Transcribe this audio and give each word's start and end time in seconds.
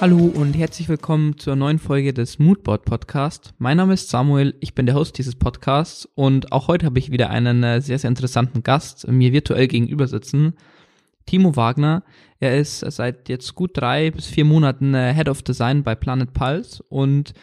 Hallo 0.00 0.32
und 0.34 0.54
herzlich 0.54 0.88
willkommen 0.88 1.36
zur 1.36 1.56
neuen 1.56 1.78
Folge 1.78 2.14
des 2.14 2.38
Moodboard 2.38 2.86
Podcast. 2.86 3.52
Mein 3.58 3.76
Name 3.76 3.92
ist 3.92 4.08
Samuel, 4.08 4.54
ich 4.60 4.74
bin 4.74 4.86
der 4.86 4.94
Host 4.94 5.18
dieses 5.18 5.34
Podcasts 5.34 6.08
und 6.14 6.52
auch 6.52 6.68
heute 6.68 6.86
habe 6.86 6.98
ich 6.98 7.10
wieder 7.10 7.28
einen 7.28 7.62
äh, 7.62 7.82
sehr, 7.82 7.98
sehr 7.98 8.08
interessanten 8.08 8.62
Gast 8.62 9.06
mir 9.08 9.34
virtuell 9.34 9.68
gegenüber 9.68 10.08
sitzen. 10.08 10.54
Timo 11.26 11.54
Wagner. 11.54 12.02
Er 12.38 12.58
ist 12.58 12.78
seit 12.78 13.28
jetzt 13.28 13.54
gut 13.54 13.72
drei 13.74 14.10
bis 14.10 14.24
vier 14.24 14.46
Monaten 14.46 14.94
äh, 14.94 15.12
Head 15.12 15.28
of 15.28 15.42
Design 15.42 15.82
bei 15.82 15.94
Planet 15.94 16.32
Pulse 16.32 16.82
und 16.88 17.34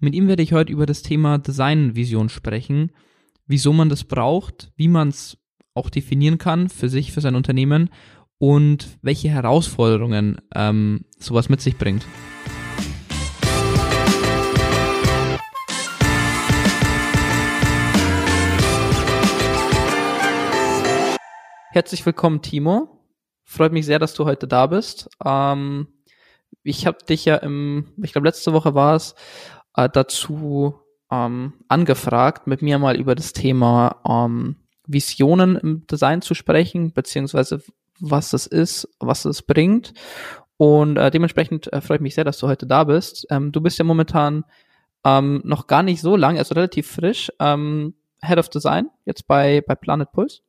mit 0.00 0.14
ihm 0.14 0.26
werde 0.26 0.42
ich 0.42 0.54
heute 0.54 0.72
über 0.72 0.86
das 0.86 1.02
Thema 1.02 1.36
Designvision 1.36 2.30
sprechen, 2.30 2.92
wieso 3.46 3.74
man 3.74 3.90
das 3.90 4.04
braucht, 4.04 4.72
wie 4.76 4.88
man 4.88 5.08
es 5.08 5.36
auch 5.74 5.90
definieren 5.90 6.38
kann 6.38 6.70
für 6.70 6.88
sich, 6.88 7.12
für 7.12 7.20
sein 7.20 7.34
Unternehmen 7.34 7.90
und 8.38 8.98
welche 9.02 9.28
Herausforderungen 9.28 10.40
ähm, 10.54 11.04
sowas 11.18 11.48
mit 11.48 11.60
sich 11.60 11.78
bringt. 11.78 12.04
Herzlich 21.70 22.06
willkommen, 22.06 22.40
Timo. 22.40 23.00
Freut 23.42 23.72
mich 23.72 23.84
sehr, 23.84 23.98
dass 23.98 24.14
du 24.14 24.24
heute 24.24 24.46
da 24.46 24.68
bist. 24.68 25.08
Ähm, 25.24 25.88
ich 26.62 26.86
habe 26.86 26.98
dich 27.08 27.24
ja 27.24 27.36
im, 27.36 27.92
ich 28.02 28.12
glaube 28.12 28.28
letzte 28.28 28.52
Woche 28.52 28.74
war 28.74 28.94
es, 28.94 29.16
äh, 29.76 29.88
dazu 29.88 30.80
ähm, 31.10 31.54
angefragt, 31.68 32.46
mit 32.46 32.62
mir 32.62 32.78
mal 32.78 32.96
über 32.96 33.14
das 33.14 33.32
Thema 33.32 34.00
ähm, 34.08 34.56
Visionen 34.86 35.56
im 35.56 35.86
Design 35.88 36.22
zu 36.22 36.34
sprechen, 36.34 36.92
beziehungsweise 36.92 37.62
was 38.00 38.30
das 38.30 38.46
ist, 38.46 38.88
was 38.98 39.24
es 39.24 39.42
bringt. 39.42 39.94
Und 40.56 40.96
äh, 40.96 41.10
dementsprechend 41.10 41.72
äh, 41.72 41.80
freue 41.80 41.96
ich 41.96 42.02
mich 42.02 42.14
sehr, 42.14 42.24
dass 42.24 42.38
du 42.38 42.46
heute 42.46 42.66
da 42.66 42.84
bist. 42.84 43.26
Ähm, 43.30 43.52
du 43.52 43.60
bist 43.60 43.78
ja 43.78 43.84
momentan 43.84 44.44
ähm, 45.04 45.42
noch 45.44 45.66
gar 45.66 45.82
nicht 45.82 46.00
so 46.00 46.16
lang, 46.16 46.38
also 46.38 46.54
relativ 46.54 46.90
frisch, 46.90 47.30
ähm, 47.40 47.94
Head 48.22 48.38
of 48.38 48.48
Design, 48.48 48.88
jetzt 49.04 49.26
bei, 49.26 49.62
bei 49.66 49.74
Planet 49.74 50.10
Pulse. 50.12 50.40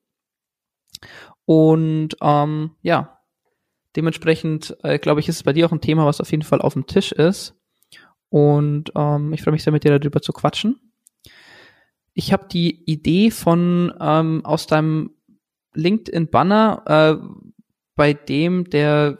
Und 1.45 2.15
ähm, 2.21 2.71
ja, 2.81 3.19
dementsprechend 3.95 4.77
äh, 4.83 4.99
glaube 4.99 5.19
ich, 5.19 5.27
ist 5.27 5.37
es 5.37 5.43
bei 5.43 5.53
dir 5.53 5.65
auch 5.65 5.71
ein 5.71 5.81
Thema, 5.81 6.05
was 6.05 6.21
auf 6.21 6.31
jeden 6.31 6.43
Fall 6.43 6.61
auf 6.61 6.73
dem 6.73 6.87
Tisch 6.87 7.11
ist. 7.11 7.55
Und 8.29 8.91
ähm, 8.95 9.33
ich 9.33 9.41
freue 9.41 9.51
mich 9.51 9.63
sehr, 9.63 9.73
mit 9.73 9.83
dir 9.83 9.97
darüber 9.97 10.21
zu 10.21 10.33
quatschen. 10.33 10.79
Ich 12.13 12.31
habe 12.31 12.47
die 12.49 12.83
Idee 12.89 13.29
von 13.31 13.93
ähm, 13.99 14.45
aus 14.45 14.67
deinem 14.67 15.14
LinkedIn-Banner, 15.75 16.83
äh, 17.21 17.27
bei 17.95 18.13
dem 18.13 18.69
der 18.69 19.19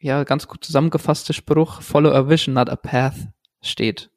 ja 0.00 0.24
ganz 0.24 0.48
gut 0.48 0.64
zusammengefasste 0.64 1.32
Spruch 1.32 1.82
Follow 1.82 2.12
a 2.12 2.28
Vision, 2.28 2.54
not 2.54 2.70
a 2.70 2.76
Path 2.76 3.28
steht. 3.60 4.10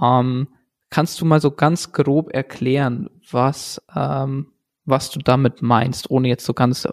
Ähm, 0.00 0.48
kannst 0.90 1.20
du 1.20 1.24
mal 1.24 1.40
so 1.40 1.50
ganz 1.50 1.92
grob 1.92 2.32
erklären, 2.32 3.10
was 3.30 3.82
ähm, 3.94 4.52
was 4.88 5.10
du 5.10 5.20
damit 5.20 5.60
meinst, 5.60 6.10
ohne 6.10 6.28
jetzt 6.28 6.46
so 6.46 6.54
ganz 6.54 6.86
äh, 6.86 6.90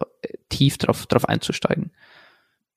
tief 0.50 0.76
drauf, 0.78 1.06
drauf 1.06 1.28
einzusteigen? 1.28 1.92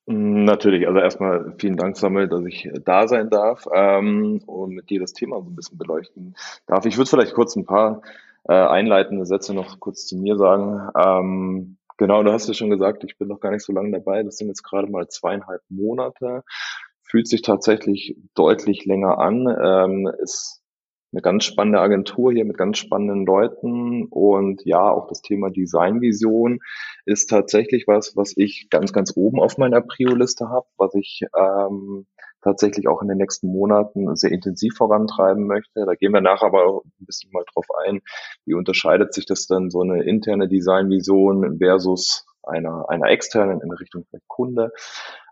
Natürlich, 0.06 0.88
also 0.88 1.00
erstmal 1.00 1.54
vielen 1.60 1.78
Dank, 1.78 1.96
Samuel, 1.96 2.28
dass 2.28 2.44
ich 2.46 2.68
da 2.84 3.08
sein 3.08 3.30
darf 3.30 3.68
ähm, 3.72 4.42
und 4.48 4.74
mit 4.74 4.90
dir 4.90 5.00
das 5.00 5.14
Thema 5.14 5.40
so 5.44 5.50
ein 5.50 5.56
bisschen 5.56 5.78
beleuchten 5.78 6.36
darf. 6.66 6.86
Ich 6.86 6.98
würde 6.98 7.10
vielleicht 7.10 7.36
kurz 7.36 7.56
ein 7.56 7.66
paar 7.66 8.02
äh, 8.50 8.54
einleitende 8.54 9.28
Sätze 9.28 9.54
noch 9.54 9.80
kurz 9.80 10.08
zu 10.08 10.18
mir 10.18 10.36
sagen. 10.36 10.90
Ähm, 11.00 11.78
genau, 11.98 12.24
du 12.24 12.32
hast 12.32 12.48
ja 12.48 12.56
schon 12.56 12.72
gesagt, 12.72 13.04
ich 13.04 13.18
bin 13.18 13.28
noch 13.28 13.40
gar 13.40 13.52
nicht 13.52 13.64
so 13.64 13.72
lange 13.72 13.92
dabei. 13.92 14.24
Das 14.24 14.38
sind 14.38 14.48
jetzt 14.48 14.64
gerade 14.64 14.90
mal 14.92 15.08
zweieinhalb 15.08 15.62
Monate. 15.70 16.44
Fühlt 17.04 17.28
sich 17.28 17.44
tatsächlich 17.44 18.18
deutlich 18.34 18.86
länger 18.86 19.20
an. 19.20 19.48
Ähm, 19.48 20.12
ist 20.20 20.62
eine 21.12 21.22
ganz 21.22 21.44
spannende 21.46 21.80
Agentur 21.80 22.32
hier 22.32 22.46
mit 22.46 22.58
ganz 22.58 22.80
spannenden 22.80 23.26
Leuten 23.26 24.06
und 24.06 24.64
ja, 24.66 24.92
auch 24.92 25.08
das 25.08 25.22
Thema 25.22 25.50
Designvision 25.50 26.60
ist 27.06 27.28
tatsächlich 27.28 27.88
was, 27.88 28.16
was 28.16 28.34
ich 28.36 28.68
ganz, 28.70 28.94
ganz 28.94 29.14
oben 29.16 29.40
auf 29.40 29.58
meiner 29.58 29.82
Prio-Liste 29.82 30.50
habe, 30.50 30.68
was 30.78 30.94
ich 30.94 31.22
ähm, 31.36 32.06
tatsächlich 32.42 32.88
auch 32.88 33.02
in 33.02 33.08
den 33.08 33.18
nächsten 33.18 33.48
Monaten 33.48 34.16
sehr 34.16 34.32
intensiv 34.32 34.76
vorantreiben 34.76 35.46
möchte. 35.48 35.86
Da 35.86 35.96
gehen 35.96 36.14
wir 36.14 36.22
nachher 36.22 36.48
aber 36.48 36.66
auch 36.66 36.84
ein 36.86 37.06
bisschen 37.06 37.32
mal 37.32 37.44
drauf 37.54 37.66
ein, 37.86 38.02
wie 38.46 38.54
unterscheidet 38.54 39.14
sich 39.14 39.26
das 39.26 39.48
dann 39.48 39.70
so 39.70 39.82
eine 39.82 40.04
interne 40.04 40.48
Designvision 40.48 41.58
versus 41.60 42.26
einer, 42.44 42.90
einer 42.90 43.08
externen 43.10 43.62
in 43.62 43.72
Richtung 43.72 44.06
Kunde. 44.28 44.72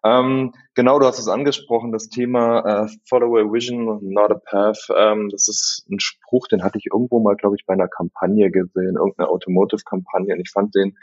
Ähm, 0.03 0.53
genau, 0.75 0.99
du 0.99 1.05
hast 1.05 1.19
es 1.19 1.27
angesprochen, 1.27 1.91
das 1.91 2.09
Thema 2.09 2.85
äh, 2.85 2.87
Follow 3.07 3.37
a 3.37 3.51
Vision, 3.51 3.99
not 4.01 4.31
a 4.31 4.35
Path. 4.35 4.87
Ähm, 4.95 5.29
das 5.29 5.47
ist 5.47 5.85
ein 5.89 5.99
Spruch, 5.99 6.47
den 6.47 6.63
hatte 6.63 6.77
ich 6.77 6.87
irgendwo 6.91 7.19
mal, 7.19 7.35
glaube 7.35 7.55
ich, 7.57 7.65
bei 7.65 7.73
einer 7.73 7.87
Kampagne 7.87 8.51
gesehen, 8.51 8.95
irgendeine 8.97 9.29
Automotive-Kampagne. 9.29 10.33
Und 10.33 10.41
ich 10.41 10.51
fand 10.51 10.75
den 10.75 10.97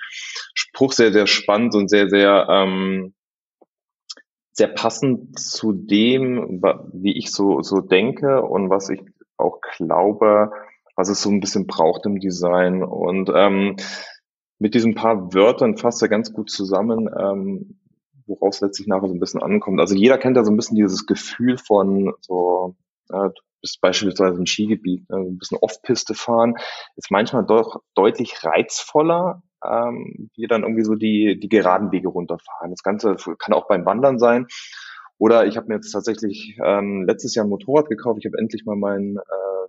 Spruch 0.54 0.92
sehr, 0.92 1.12
sehr 1.12 1.26
spannend 1.26 1.74
und 1.74 1.88
sehr, 1.88 2.08
sehr 2.08 2.46
ähm, 2.48 3.14
sehr 4.54 4.68
passend 4.68 5.38
zu 5.38 5.72
dem, 5.72 6.62
wie 6.92 7.18
ich 7.18 7.32
so, 7.32 7.62
so 7.62 7.80
denke 7.80 8.42
und 8.42 8.70
was 8.70 8.88
ich 8.88 9.00
auch 9.36 9.60
glaube, 9.76 10.52
was 10.94 11.08
es 11.08 11.22
so 11.22 11.30
ein 11.30 11.40
bisschen 11.40 11.66
braucht 11.66 12.06
im 12.06 12.20
Design. 12.20 12.84
Und 12.84 13.30
ähm, 13.34 13.76
mit 14.60 14.74
diesen 14.74 14.94
paar 14.94 15.34
Wörtern 15.34 15.76
fasst 15.76 16.02
er 16.02 16.08
ganz 16.08 16.32
gut 16.32 16.50
zusammen, 16.50 17.10
ähm, 17.18 17.80
woraus 18.26 18.60
letztlich 18.60 18.86
nachher 18.86 19.08
so 19.08 19.14
ein 19.14 19.20
bisschen 19.20 19.42
ankommt. 19.42 19.80
Also 19.80 19.96
jeder 19.96 20.18
kennt 20.18 20.36
ja 20.36 20.44
so 20.44 20.52
ein 20.52 20.56
bisschen 20.56 20.76
dieses 20.76 21.04
Gefühl 21.06 21.58
von 21.58 22.14
so, 22.20 22.76
äh, 23.10 23.30
du 23.30 23.42
bist 23.60 23.80
beispielsweise 23.80 24.38
im 24.38 24.46
Skigebiet, 24.46 25.04
äh, 25.10 25.16
ein 25.16 25.36
bisschen 25.36 25.58
Off-Piste 25.58 26.14
fahren, 26.14 26.54
ist 26.94 27.10
manchmal 27.10 27.44
doch 27.44 27.82
deutlich 27.94 28.44
reizvoller, 28.44 29.42
ähm, 29.64 30.30
die 30.36 30.46
dann 30.46 30.62
irgendwie 30.62 30.84
so 30.84 30.94
die, 30.94 31.38
die 31.38 31.48
geraden 31.48 31.92
Wege 31.92 32.08
runterfahren. 32.08 32.70
Das 32.70 32.82
Ganze 32.82 33.16
kann 33.38 33.54
auch 33.54 33.68
beim 33.68 33.84
Wandern 33.86 34.18
sein. 34.18 34.46
Oder 35.18 35.46
ich 35.46 35.56
habe 35.56 35.68
mir 35.68 35.76
jetzt 35.76 35.92
tatsächlich 35.92 36.58
ähm, 36.62 37.04
letztes 37.06 37.34
Jahr 37.34 37.46
ein 37.46 37.48
Motorrad 37.48 37.88
gekauft. 37.88 38.18
Ich 38.20 38.26
habe 38.26 38.38
endlich 38.38 38.64
mal 38.64 38.76
meinen 38.76 39.16
äh, 39.16 39.20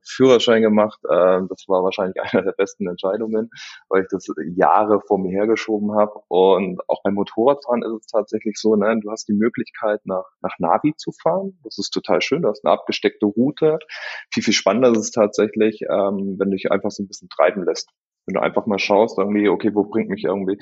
Führerschein 0.04 0.62
gemacht. 0.62 1.00
Äh, 1.04 1.42
das 1.48 1.66
war 1.68 1.84
wahrscheinlich 1.84 2.16
eine 2.22 2.44
der 2.44 2.52
besten 2.54 2.88
Entscheidungen, 2.88 3.52
weil 3.88 4.02
ich 4.02 4.08
das 4.10 4.28
Jahre 4.56 5.02
vor 5.02 5.20
mir 5.20 5.32
hergeschoben 5.32 5.96
habe. 5.96 6.20
Und 6.30 6.82
auch 6.90 7.04
beim 7.04 7.14
Motorradfahren 7.14 7.84
ist 7.84 8.02
es 8.02 8.08
tatsächlich 8.08 8.58
so, 8.58 8.76
ne, 8.76 9.00
du 9.00 9.12
hast 9.12 9.28
die 9.28 9.34
Möglichkeit, 9.34 10.02
nach, 10.06 10.26
nach 10.42 10.58
Navi 10.58 10.96
zu 10.98 11.12
fahren. 11.12 11.60
Das 11.64 11.78
ist 11.78 11.92
total 11.92 12.22
schön. 12.22 12.42
Du 12.42 12.50
hast 12.50 12.66
eine 12.66 12.74
abgesteckte 12.74 13.28
Route. 13.28 13.78
Viel, 14.34 14.44
viel 14.44 14.54
spannender 14.54 14.92
ist 14.92 14.98
es 14.98 15.12
tatsächlich, 15.12 15.82
ähm, 15.84 16.36
wenn 16.40 16.50
du 16.50 16.58
dich 16.58 16.72
einfach 16.72 16.92
so 16.92 17.04
ein 17.04 17.08
bisschen 17.08 17.30
treiben 17.30 17.64
lässt 17.64 17.92
wenn 18.26 18.36
du 18.36 18.42
einfach 18.42 18.66
mal 18.66 18.80
schaust, 18.80 19.18
irgendwie, 19.18 19.50
okay, 19.50 19.72
wo 19.74 19.84
bringt 19.84 20.10
mich 20.10 20.24
irgendwie 20.24 20.58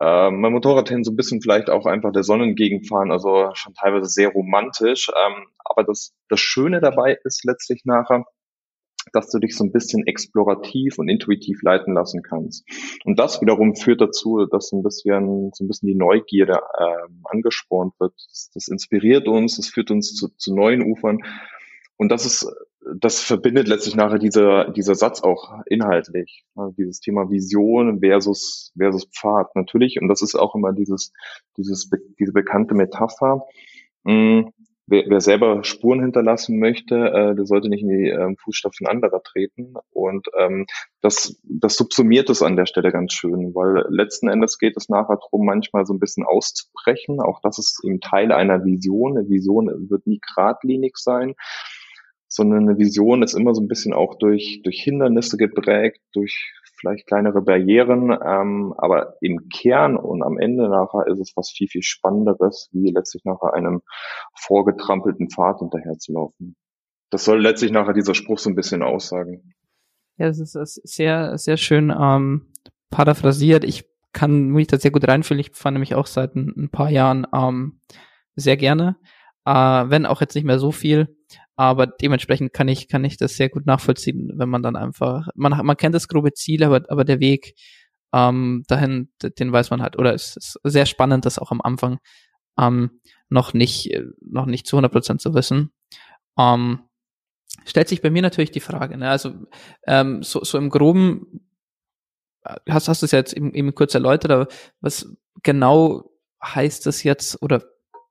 äh, 0.00 0.30
mein 0.30 0.52
Motorrad 0.52 0.88
hin, 0.88 1.04
so 1.04 1.12
ein 1.12 1.16
bisschen 1.16 1.40
vielleicht 1.40 1.70
auch 1.70 1.86
einfach 1.86 2.12
der 2.12 2.24
Sonne 2.24 2.44
entgegenfahren, 2.44 3.12
also 3.12 3.50
schon 3.54 3.74
teilweise 3.74 4.08
sehr 4.08 4.28
romantisch. 4.28 5.08
Ähm, 5.08 5.46
aber 5.64 5.84
das, 5.84 6.14
das 6.28 6.40
Schöne 6.40 6.80
dabei 6.80 7.18
ist 7.24 7.44
letztlich 7.44 7.82
nachher, 7.84 8.24
dass 9.12 9.30
du 9.30 9.38
dich 9.38 9.54
so 9.56 9.64
ein 9.64 9.72
bisschen 9.72 10.06
explorativ 10.06 10.98
und 10.98 11.08
intuitiv 11.08 11.62
leiten 11.62 11.94
lassen 11.94 12.22
kannst. 12.22 12.64
Und 13.04 13.18
das 13.18 13.40
wiederum 13.40 13.76
führt 13.76 14.00
dazu, 14.00 14.46
dass 14.46 14.68
so 14.68 14.78
ein 14.78 14.82
bisschen, 14.82 15.50
so 15.52 15.64
ein 15.64 15.68
bisschen 15.68 15.88
die 15.88 15.94
Neugierde 15.94 16.54
äh, 16.54 17.12
angespornt 17.24 17.94
wird. 18.00 18.14
Das, 18.28 18.50
das 18.54 18.68
inspiriert 18.68 19.28
uns, 19.28 19.56
das 19.56 19.68
führt 19.68 19.90
uns 19.90 20.14
zu, 20.14 20.28
zu 20.36 20.54
neuen 20.54 20.82
Ufern. 20.82 21.18
Und 21.96 22.10
das 22.10 22.26
ist 22.26 22.50
das 23.00 23.20
verbindet 23.20 23.68
letztlich 23.68 23.96
nachher 23.96 24.18
dieser, 24.18 24.70
dieser 24.70 24.94
Satz 24.94 25.22
auch 25.22 25.52
inhaltlich. 25.66 26.44
Also 26.54 26.74
dieses 26.76 27.00
Thema 27.00 27.30
Vision 27.30 28.00
versus, 28.00 28.72
versus 28.76 29.06
Pfad. 29.06 29.54
Natürlich, 29.54 30.00
und 30.00 30.08
das 30.08 30.22
ist 30.22 30.34
auch 30.34 30.54
immer 30.54 30.72
dieses, 30.72 31.12
dieses, 31.56 31.88
diese 32.18 32.32
bekannte 32.32 32.74
Metapher. 32.74 33.46
Hm, 34.06 34.50
wer, 34.86 35.04
wer 35.08 35.20
selber 35.20 35.64
Spuren 35.64 36.00
hinterlassen 36.00 36.58
möchte, 36.58 36.94
äh, 36.94 37.34
der 37.34 37.46
sollte 37.46 37.68
nicht 37.68 37.82
in 37.82 37.88
die 37.88 38.08
ähm, 38.08 38.36
Fußstapfen 38.36 38.86
anderer 38.86 39.22
treten. 39.22 39.74
Und 39.90 40.28
ähm, 40.38 40.66
das, 41.00 41.40
das 41.42 41.76
subsumiert 41.76 42.30
es 42.30 42.42
an 42.42 42.56
der 42.56 42.66
Stelle 42.66 42.92
ganz 42.92 43.12
schön, 43.12 43.54
weil 43.54 43.86
letzten 43.88 44.28
Endes 44.28 44.58
geht 44.58 44.76
es 44.76 44.88
nachher 44.88 45.16
darum, 45.16 45.46
manchmal 45.46 45.86
so 45.86 45.94
ein 45.94 46.00
bisschen 46.00 46.24
auszubrechen. 46.24 47.20
Auch 47.20 47.40
das 47.42 47.58
ist 47.58 47.80
eben 47.84 48.00
Teil 48.00 48.32
einer 48.32 48.64
Vision. 48.64 49.16
Eine 49.16 49.28
Vision 49.28 49.88
wird 49.88 50.06
nie 50.06 50.20
geradlinig 50.20 50.96
sein 50.96 51.34
sondern 52.28 52.68
eine 52.68 52.78
Vision 52.78 53.22
ist 53.22 53.34
immer 53.34 53.54
so 53.54 53.62
ein 53.62 53.68
bisschen 53.68 53.92
auch 53.92 54.16
durch, 54.18 54.60
durch 54.64 54.80
Hindernisse 54.82 55.36
geprägt, 55.36 56.00
durch 56.12 56.52
vielleicht 56.78 57.06
kleinere 57.06 57.40
Barrieren, 57.40 58.10
ähm, 58.10 58.74
aber 58.76 59.14
im 59.20 59.48
Kern 59.48 59.96
und 59.96 60.22
am 60.22 60.38
Ende 60.38 60.68
nachher 60.68 61.06
ist 61.06 61.20
es 61.20 61.32
was 61.36 61.50
viel, 61.50 61.68
viel 61.68 61.82
Spannenderes, 61.82 62.68
wie 62.72 62.90
letztlich 62.90 63.24
nachher 63.24 63.54
einem 63.54 63.82
vorgetrampelten 64.34 65.30
Pfad 65.30 65.60
hinterherzulaufen. 65.60 66.56
Das 67.10 67.24
soll 67.24 67.40
letztlich 67.40 67.70
nachher 67.70 67.94
dieser 67.94 68.14
Spruch 68.14 68.38
so 68.38 68.50
ein 68.50 68.56
bisschen 68.56 68.82
aussagen. 68.82 69.54
Ja, 70.16 70.26
das 70.26 70.38
ist 70.38 70.80
sehr, 70.84 71.38
sehr 71.38 71.56
schön 71.56 71.94
ähm, 71.96 72.52
paraphrasiert. 72.90 73.64
Ich 73.64 73.84
kann 74.12 74.48
mich 74.48 74.66
da 74.66 74.78
sehr 74.78 74.90
gut 74.90 75.06
reinfühlen. 75.06 75.40
Ich 75.40 75.52
fahre 75.52 75.72
nämlich 75.72 75.94
auch 75.94 76.06
seit 76.06 76.34
ein, 76.34 76.52
ein 76.56 76.70
paar 76.70 76.90
Jahren 76.90 77.26
ähm, 77.34 77.80
sehr 78.36 78.56
gerne. 78.56 78.96
äh, 79.44 79.50
wenn 79.52 80.06
auch 80.06 80.20
jetzt 80.20 80.34
nicht 80.34 80.44
mehr 80.44 80.58
so 80.58 80.72
viel. 80.72 81.16
Aber 81.56 81.86
dementsprechend 81.86 82.52
kann 82.52 82.68
ich, 82.68 82.88
kann 82.88 83.04
ich 83.04 83.16
das 83.16 83.36
sehr 83.36 83.48
gut 83.48 83.66
nachvollziehen, 83.66 84.32
wenn 84.34 84.48
man 84.48 84.62
dann 84.62 84.76
einfach, 84.76 85.28
man, 85.34 85.64
man 85.64 85.76
kennt 85.76 85.94
das 85.94 86.08
grobe 86.08 86.32
Ziel, 86.32 86.64
aber, 86.64 86.82
aber 86.88 87.04
der 87.04 87.20
Weg 87.20 87.54
ähm, 88.12 88.64
dahin, 88.66 89.08
den 89.22 89.52
weiß 89.52 89.70
man 89.70 89.82
halt, 89.82 89.98
oder 89.98 90.14
es 90.14 90.36
ist 90.36 90.58
sehr 90.64 90.86
spannend, 90.86 91.26
das 91.26 91.38
auch 91.38 91.50
am 91.50 91.60
Anfang 91.60 91.98
ähm, 92.58 93.00
noch 93.28 93.54
nicht, 93.54 93.96
noch 94.20 94.46
nicht 94.46 94.66
zu 94.66 94.76
100 94.76 94.92
Prozent 94.92 95.20
zu 95.20 95.34
wissen. 95.34 95.72
Ähm, 96.38 96.80
stellt 97.64 97.88
sich 97.88 98.02
bei 98.02 98.10
mir 98.10 98.22
natürlich 98.22 98.50
die 98.50 98.60
Frage, 98.60 98.96
ne? 98.98 99.08
also 99.08 99.32
ähm, 99.86 100.22
so, 100.22 100.42
so 100.42 100.58
im 100.58 100.70
Groben 100.70 101.40
hast, 102.68 102.88
hast 102.88 103.02
du 103.02 103.06
es 103.06 103.12
jetzt 103.12 103.32
eben, 103.32 103.52
eben 103.54 103.74
kurz 103.74 103.94
erläutert, 103.94 104.30
aber 104.30 104.48
was 104.80 105.08
genau 105.42 106.10
heißt 106.42 106.86
das 106.86 107.02
jetzt 107.02 107.40
oder 107.42 107.64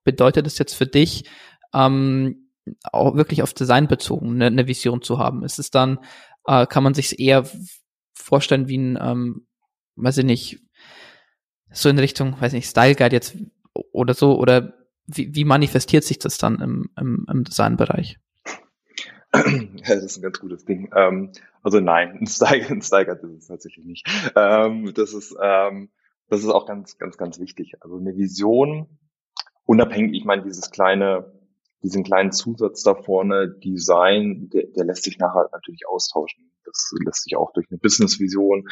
bedeutet 0.03 0.47
es 0.47 0.57
jetzt 0.57 0.73
für 0.73 0.87
dich, 0.87 1.29
ähm, 1.73 2.42
auch 2.91 3.15
wirklich 3.15 3.43
auf 3.43 3.53
Design 3.53 3.87
bezogen, 3.87 4.35
eine, 4.35 4.47
eine 4.47 4.67
Vision 4.67 5.01
zu 5.01 5.19
haben? 5.19 5.43
Ist 5.43 5.59
es 5.59 5.69
dann, 5.69 5.99
äh, 6.45 6.65
kann 6.65 6.83
man 6.83 6.93
sich 6.93 7.19
eher 7.19 7.45
vorstellen 8.13 8.67
wie 8.67 8.77
ein, 8.77 8.97
ähm, 9.01 9.47
weiß 9.95 10.19
ich 10.19 10.25
nicht, 10.25 10.59
so 11.71 11.89
in 11.89 11.99
Richtung, 11.99 12.39
weiß 12.39 12.53
nicht, 12.53 12.69
Style 12.69 12.95
Guide 12.95 13.15
jetzt 13.15 13.35
oder 13.91 14.13
so, 14.13 14.37
oder 14.37 14.73
wie, 15.07 15.35
wie 15.35 15.45
manifestiert 15.45 16.03
sich 16.03 16.19
das 16.19 16.37
dann 16.37 16.61
im, 16.61 16.89
im, 16.97 17.25
im 17.29 17.43
Designbereich? 17.43 18.19
Ja, 19.35 19.95
das 19.95 20.03
ist 20.03 20.17
ein 20.17 20.21
ganz 20.21 20.39
gutes 20.39 20.63
Ding. 20.63 20.91
Ähm, 20.95 21.31
also 21.63 21.79
nein, 21.79 22.19
ein 22.21 22.27
Steiger, 22.27 22.69
ein 22.69 22.83
Steiger 22.83 23.15
das 23.15 23.31
ist 23.31 23.47
tatsächlich 23.47 23.83
nicht. 23.83 24.07
Ähm, 24.35 24.93
das 24.93 25.13
ist, 25.13 25.35
ähm, 25.41 25.89
das 26.29 26.41
ist 26.41 26.49
auch 26.49 26.67
ganz, 26.67 26.99
ganz, 26.99 27.17
ganz 27.17 27.39
wichtig. 27.39 27.73
Also 27.81 27.97
eine 27.97 28.15
Vision, 28.15 28.99
unabhängig, 29.65 30.13
ich 30.13 30.25
meine, 30.25 30.43
dieses 30.43 30.69
kleine, 30.69 31.32
diesen 31.83 32.03
kleinen 32.03 32.31
Zusatz 32.31 32.83
da 32.83 32.95
vorne, 32.95 33.49
Design, 33.49 34.49
der, 34.53 34.67
der 34.67 34.85
lässt 34.85 35.03
sich 35.03 35.17
nachher 35.17 35.49
natürlich 35.51 35.87
austauschen. 35.87 36.51
Das 36.65 36.91
lässt 37.05 37.23
sich 37.23 37.35
auch 37.35 37.51
durch 37.53 37.67
eine 37.69 37.77
Business-Vision 37.77 38.69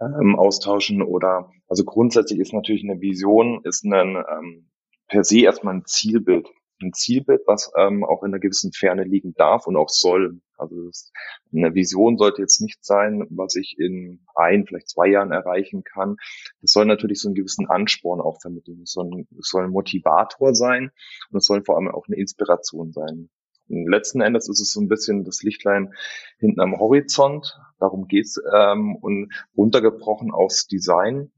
ähm, 0.00 0.36
austauschen 0.38 1.02
oder, 1.02 1.50
also 1.68 1.84
grundsätzlich 1.84 2.38
ist 2.40 2.52
natürlich 2.52 2.84
eine 2.84 3.00
Vision, 3.00 3.60
ist 3.64 3.84
ein, 3.84 4.16
ähm, 4.16 4.68
per 5.08 5.24
se 5.24 5.40
erstmal 5.40 5.74
ein 5.74 5.84
Zielbild 5.86 6.48
ein 6.82 6.92
Zielbild, 6.92 7.42
was 7.46 7.72
ähm, 7.76 8.04
auch 8.04 8.22
in 8.22 8.30
einer 8.30 8.40
gewissen 8.40 8.72
Ferne 8.72 9.04
liegen 9.04 9.34
darf 9.34 9.66
und 9.66 9.76
auch 9.76 9.88
soll. 9.88 10.40
Also 10.56 10.86
das, 10.86 11.12
eine 11.52 11.74
Vision 11.74 12.16
sollte 12.18 12.42
jetzt 12.42 12.60
nicht 12.60 12.84
sein, 12.84 13.26
was 13.30 13.56
ich 13.56 13.76
in 13.78 14.24
ein, 14.34 14.66
vielleicht 14.66 14.88
zwei 14.88 15.08
Jahren 15.08 15.32
erreichen 15.32 15.84
kann. 15.84 16.16
Das 16.60 16.72
soll 16.72 16.86
natürlich 16.86 17.20
so 17.20 17.28
einen 17.28 17.34
gewissen 17.34 17.68
Ansporn 17.68 18.20
auch 18.20 18.40
vermitteln. 18.40 18.82
Es 18.82 18.92
soll, 18.92 19.06
ein, 19.06 19.28
es 19.38 19.48
soll 19.48 19.64
ein 19.64 19.70
Motivator 19.70 20.54
sein 20.54 20.90
und 21.30 21.38
es 21.38 21.46
soll 21.46 21.64
vor 21.64 21.76
allem 21.76 21.88
auch 21.88 22.06
eine 22.06 22.16
Inspiration 22.16 22.92
sein. 22.92 23.30
Und 23.68 23.88
letzten 23.88 24.20
Endes 24.20 24.48
ist 24.48 24.60
es 24.60 24.72
so 24.72 24.80
ein 24.80 24.88
bisschen 24.88 25.24
das 25.24 25.42
Lichtlein 25.42 25.94
hinten 26.38 26.60
am 26.60 26.78
Horizont. 26.78 27.58
Darum 27.78 28.08
geht's 28.08 28.40
ähm, 28.54 28.96
und 28.96 29.32
runtergebrochen 29.56 30.32
aufs 30.32 30.66
Design 30.66 31.30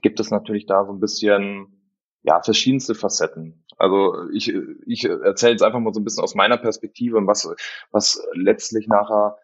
gibt 0.00 0.20
es 0.20 0.30
natürlich 0.30 0.66
da 0.66 0.86
so 0.86 0.92
ein 0.92 1.00
bisschen 1.00 1.81
ja, 2.22 2.40
verschiedenste 2.42 2.94
Facetten. 2.94 3.64
Also 3.76 4.28
ich, 4.32 4.52
ich 4.86 5.04
erzähle 5.04 5.52
jetzt 5.52 5.62
einfach 5.62 5.80
mal 5.80 5.92
so 5.92 6.00
ein 6.00 6.04
bisschen 6.04 6.22
aus 6.22 6.34
meiner 6.34 6.56
Perspektive, 6.56 7.18
was, 7.26 7.48
was 7.90 8.22
letztlich 8.32 8.86
nachher, 8.86 9.38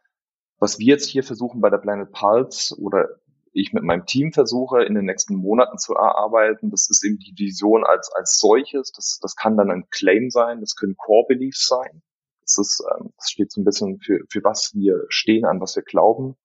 was 0.58 0.78
wir 0.78 0.86
jetzt 0.86 1.06
hier 1.06 1.24
versuchen 1.24 1.60
bei 1.60 1.70
der 1.70 1.78
Planet 1.78 2.12
Pulse 2.12 2.76
oder 2.78 3.08
ich 3.52 3.72
mit 3.72 3.82
meinem 3.82 4.06
Team 4.06 4.32
versuche, 4.32 4.84
in 4.84 4.94
den 4.94 5.06
nächsten 5.06 5.34
Monaten 5.34 5.78
zu 5.78 5.94
erarbeiten. 5.94 6.70
Das 6.70 6.88
ist 6.90 7.04
eben 7.04 7.18
die 7.18 7.34
Vision 7.36 7.84
als, 7.84 8.10
als 8.14 8.38
solches. 8.38 8.92
Das, 8.92 9.18
das 9.20 9.34
kann 9.34 9.56
dann 9.56 9.70
ein 9.70 9.88
Claim 9.90 10.30
sein, 10.30 10.60
das 10.60 10.76
können 10.76 10.96
Core 10.96 11.26
Beliefs 11.28 11.66
sein. 11.66 12.02
Das 12.42 12.58
ist, 12.58 12.84
ähm, 12.94 13.12
das 13.16 13.30
steht 13.30 13.50
so 13.50 13.60
ein 13.60 13.64
bisschen 13.64 13.98
für, 14.00 14.20
für 14.30 14.44
was 14.44 14.72
wir 14.74 15.04
stehen, 15.08 15.44
an 15.44 15.60
was 15.60 15.76
wir 15.76 15.82
glauben. 15.82 16.36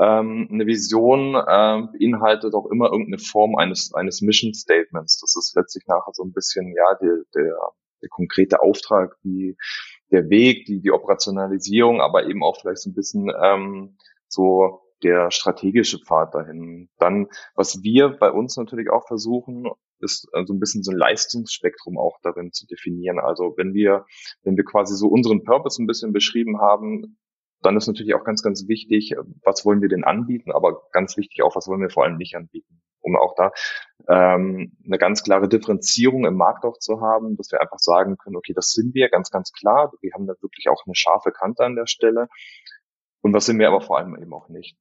Ähm, 0.00 0.48
eine 0.50 0.66
Vision 0.66 1.34
äh, 1.34 1.82
beinhaltet 1.92 2.54
auch 2.54 2.66
immer 2.70 2.86
irgendeine 2.86 3.18
Form 3.18 3.56
eines, 3.56 3.92
eines 3.92 4.22
Mission 4.22 4.54
Statements. 4.54 5.20
Das 5.20 5.36
ist 5.36 5.54
letztlich 5.54 5.86
nachher 5.86 6.12
so 6.14 6.24
ein 6.24 6.32
bisschen, 6.32 6.74
ja, 6.74 6.96
die, 7.02 7.22
der, 7.34 7.54
der 8.00 8.08
konkrete 8.08 8.62
Auftrag, 8.62 9.14
die, 9.24 9.58
der 10.10 10.30
Weg, 10.30 10.64
die, 10.64 10.80
die 10.80 10.90
Operationalisierung, 10.90 12.00
aber 12.00 12.26
eben 12.26 12.42
auch 12.42 12.58
vielleicht 12.58 12.80
so 12.80 12.88
ein 12.88 12.94
bisschen 12.94 13.30
ähm, 13.42 13.98
so 14.26 14.80
der 15.02 15.30
strategische 15.30 15.98
Pfad 15.98 16.34
dahin. 16.34 16.88
Dann, 16.98 17.28
was 17.54 17.82
wir 17.82 18.08
bei 18.08 18.30
uns 18.30 18.56
natürlich 18.56 18.90
auch 18.90 19.06
versuchen, 19.06 19.66
ist 20.00 20.28
äh, 20.32 20.44
so 20.46 20.54
ein 20.54 20.60
bisschen 20.60 20.82
so 20.82 20.92
ein 20.92 20.96
Leistungsspektrum 20.96 21.98
auch 21.98 22.18
darin 22.22 22.52
zu 22.52 22.66
definieren. 22.66 23.18
Also 23.18 23.54
wenn 23.56 23.74
wir, 23.74 24.06
wenn 24.44 24.56
wir 24.56 24.64
quasi 24.64 24.94
so 24.96 25.08
unseren 25.08 25.44
Purpose 25.44 25.82
ein 25.82 25.86
bisschen 25.86 26.12
beschrieben 26.12 26.58
haben, 26.60 27.18
dann 27.62 27.76
ist 27.76 27.86
natürlich 27.86 28.14
auch 28.14 28.24
ganz, 28.24 28.42
ganz 28.42 28.68
wichtig, 28.68 29.14
was 29.42 29.64
wollen 29.64 29.82
wir 29.82 29.88
denn 29.88 30.04
anbieten, 30.04 30.52
aber 30.52 30.82
ganz 30.92 31.16
wichtig 31.16 31.42
auch, 31.42 31.56
was 31.56 31.68
wollen 31.68 31.80
wir 31.80 31.90
vor 31.90 32.04
allem 32.04 32.16
nicht 32.16 32.36
anbieten, 32.36 32.82
um 33.00 33.16
auch 33.16 33.34
da 33.36 33.52
ähm, 34.08 34.76
eine 34.84 34.98
ganz 34.98 35.22
klare 35.22 35.48
Differenzierung 35.48 36.24
im 36.24 36.36
Markt 36.36 36.64
auch 36.64 36.78
zu 36.78 37.00
haben, 37.00 37.36
dass 37.36 37.52
wir 37.52 37.60
einfach 37.60 37.78
sagen 37.78 38.16
können, 38.16 38.36
okay, 38.36 38.52
das 38.54 38.72
sind 38.72 38.94
wir 38.94 39.08
ganz, 39.08 39.30
ganz 39.30 39.52
klar, 39.52 39.92
wir 40.00 40.12
haben 40.14 40.26
da 40.26 40.34
wirklich 40.40 40.68
auch 40.68 40.84
eine 40.86 40.94
scharfe 40.94 41.32
Kante 41.32 41.64
an 41.64 41.76
der 41.76 41.86
Stelle. 41.86 42.28
Und 43.22 43.34
was 43.34 43.46
sind 43.46 43.58
wir 43.58 43.68
aber 43.68 43.82
vor 43.82 43.98
allem 43.98 44.16
eben 44.16 44.32
auch 44.32 44.48
nicht. 44.48 44.78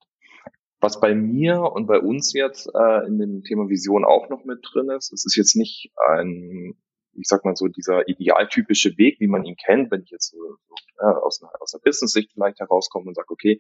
Was 0.79 1.01
bei 1.01 1.13
mir 1.13 1.61
und 1.61 1.87
bei 1.87 1.99
uns 1.99 2.31
jetzt 2.31 2.71
äh, 2.73 3.05
in 3.05 3.19
dem 3.19 3.43
Thema 3.43 3.67
Vision 3.67 4.05
auch 4.05 4.29
noch 4.29 4.45
mit 4.45 4.59
drin 4.63 4.89
ist, 4.89 5.11
es 5.11 5.25
ist 5.25 5.35
jetzt 5.35 5.57
nicht 5.57 5.91
ein 6.07 6.77
ich 7.19 7.27
sag 7.27 7.45
mal 7.45 7.55
so, 7.55 7.67
dieser 7.67 8.07
idealtypische 8.07 8.97
Weg, 8.97 9.19
wie 9.19 9.27
man 9.27 9.43
ihn 9.43 9.55
kennt, 9.55 9.91
wenn 9.91 10.01
ich 10.01 10.09
jetzt 10.09 10.31
so, 10.31 10.37
so 10.37 10.75
äh, 10.99 11.05
aus 11.05 11.41
einer, 11.41 11.51
aus 11.59 11.73
einer 11.73 11.81
Business-Sicht 11.81 12.31
vielleicht 12.33 12.59
herauskomme 12.59 13.07
und 13.07 13.15
sage, 13.15 13.29
okay, 13.29 13.59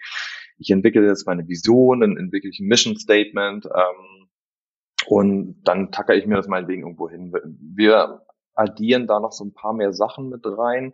ich 0.57 0.69
entwickle 0.69 1.05
jetzt 1.05 1.27
meine 1.27 1.47
Vision, 1.47 2.01
dann 2.01 2.17
entwickle 2.17 2.49
ich 2.49 2.59
ein 2.59 2.67
Mission 2.67 2.97
Statement 2.97 3.65
ähm, 3.65 4.29
und 5.07 5.61
dann 5.63 5.91
tacker 5.91 6.15
ich 6.15 6.25
mir 6.25 6.35
das 6.35 6.47
meinetwegen 6.47 6.83
irgendwo 6.83 7.09
hin. 7.09 7.33
Wir 7.75 8.21
addieren 8.55 9.07
da 9.07 9.19
noch 9.19 9.31
so 9.31 9.45
ein 9.45 9.53
paar 9.53 9.73
mehr 9.73 9.93
Sachen 9.93 10.29
mit 10.29 10.41
rein. 10.45 10.93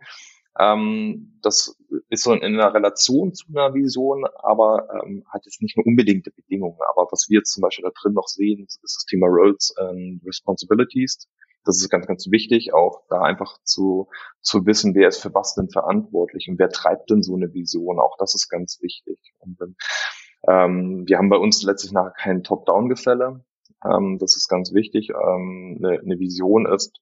Ähm, 0.58 1.38
das 1.42 1.76
ist 2.08 2.22
so 2.22 2.32
in 2.32 2.42
einer 2.42 2.72
Relation 2.72 3.34
zu 3.34 3.46
einer 3.48 3.74
Vision, 3.74 4.24
aber 4.42 4.88
ähm, 5.02 5.24
hat 5.30 5.44
jetzt 5.44 5.60
nicht 5.60 5.76
nur 5.76 5.86
unbedingte 5.86 6.30
Bedingungen. 6.30 6.78
Aber 6.92 7.08
was 7.10 7.26
wir 7.28 7.40
jetzt 7.40 7.52
zum 7.52 7.62
Beispiel 7.62 7.84
da 7.84 7.90
drin 7.90 8.14
noch 8.14 8.28
sehen, 8.28 8.64
ist 8.64 8.82
das 8.82 9.04
Thema 9.08 9.26
Roles 9.26 9.74
and 9.76 10.24
Responsibilities. 10.24 11.28
Das 11.66 11.76
ist 11.78 11.90
ganz, 11.90 12.06
ganz 12.06 12.30
wichtig, 12.30 12.72
auch 12.72 13.02
da 13.08 13.22
einfach 13.22 13.58
zu, 13.64 14.08
zu 14.40 14.64
wissen, 14.66 14.94
wer 14.94 15.08
ist 15.08 15.20
für 15.20 15.34
was 15.34 15.54
denn 15.54 15.68
verantwortlich 15.68 16.48
und 16.48 16.58
wer 16.58 16.70
treibt 16.70 17.10
denn 17.10 17.22
so 17.22 17.34
eine 17.34 17.52
Vision. 17.52 17.98
Auch 17.98 18.16
das 18.18 18.34
ist 18.34 18.48
ganz 18.48 18.80
wichtig. 18.80 19.18
Und, 19.40 19.58
ähm, 20.48 21.04
wir 21.06 21.18
haben 21.18 21.28
bei 21.28 21.36
uns 21.36 21.62
letztlich 21.62 21.92
nachher 21.92 22.12
kein 22.12 22.44
Top-Down-Gefälle. 22.44 23.44
Ähm, 23.84 24.18
das 24.18 24.36
ist 24.36 24.48
ganz 24.48 24.72
wichtig. 24.72 25.10
Ähm, 25.10 25.78
eine, 25.78 25.98
eine 26.00 26.18
Vision 26.18 26.66
ist, 26.66 27.00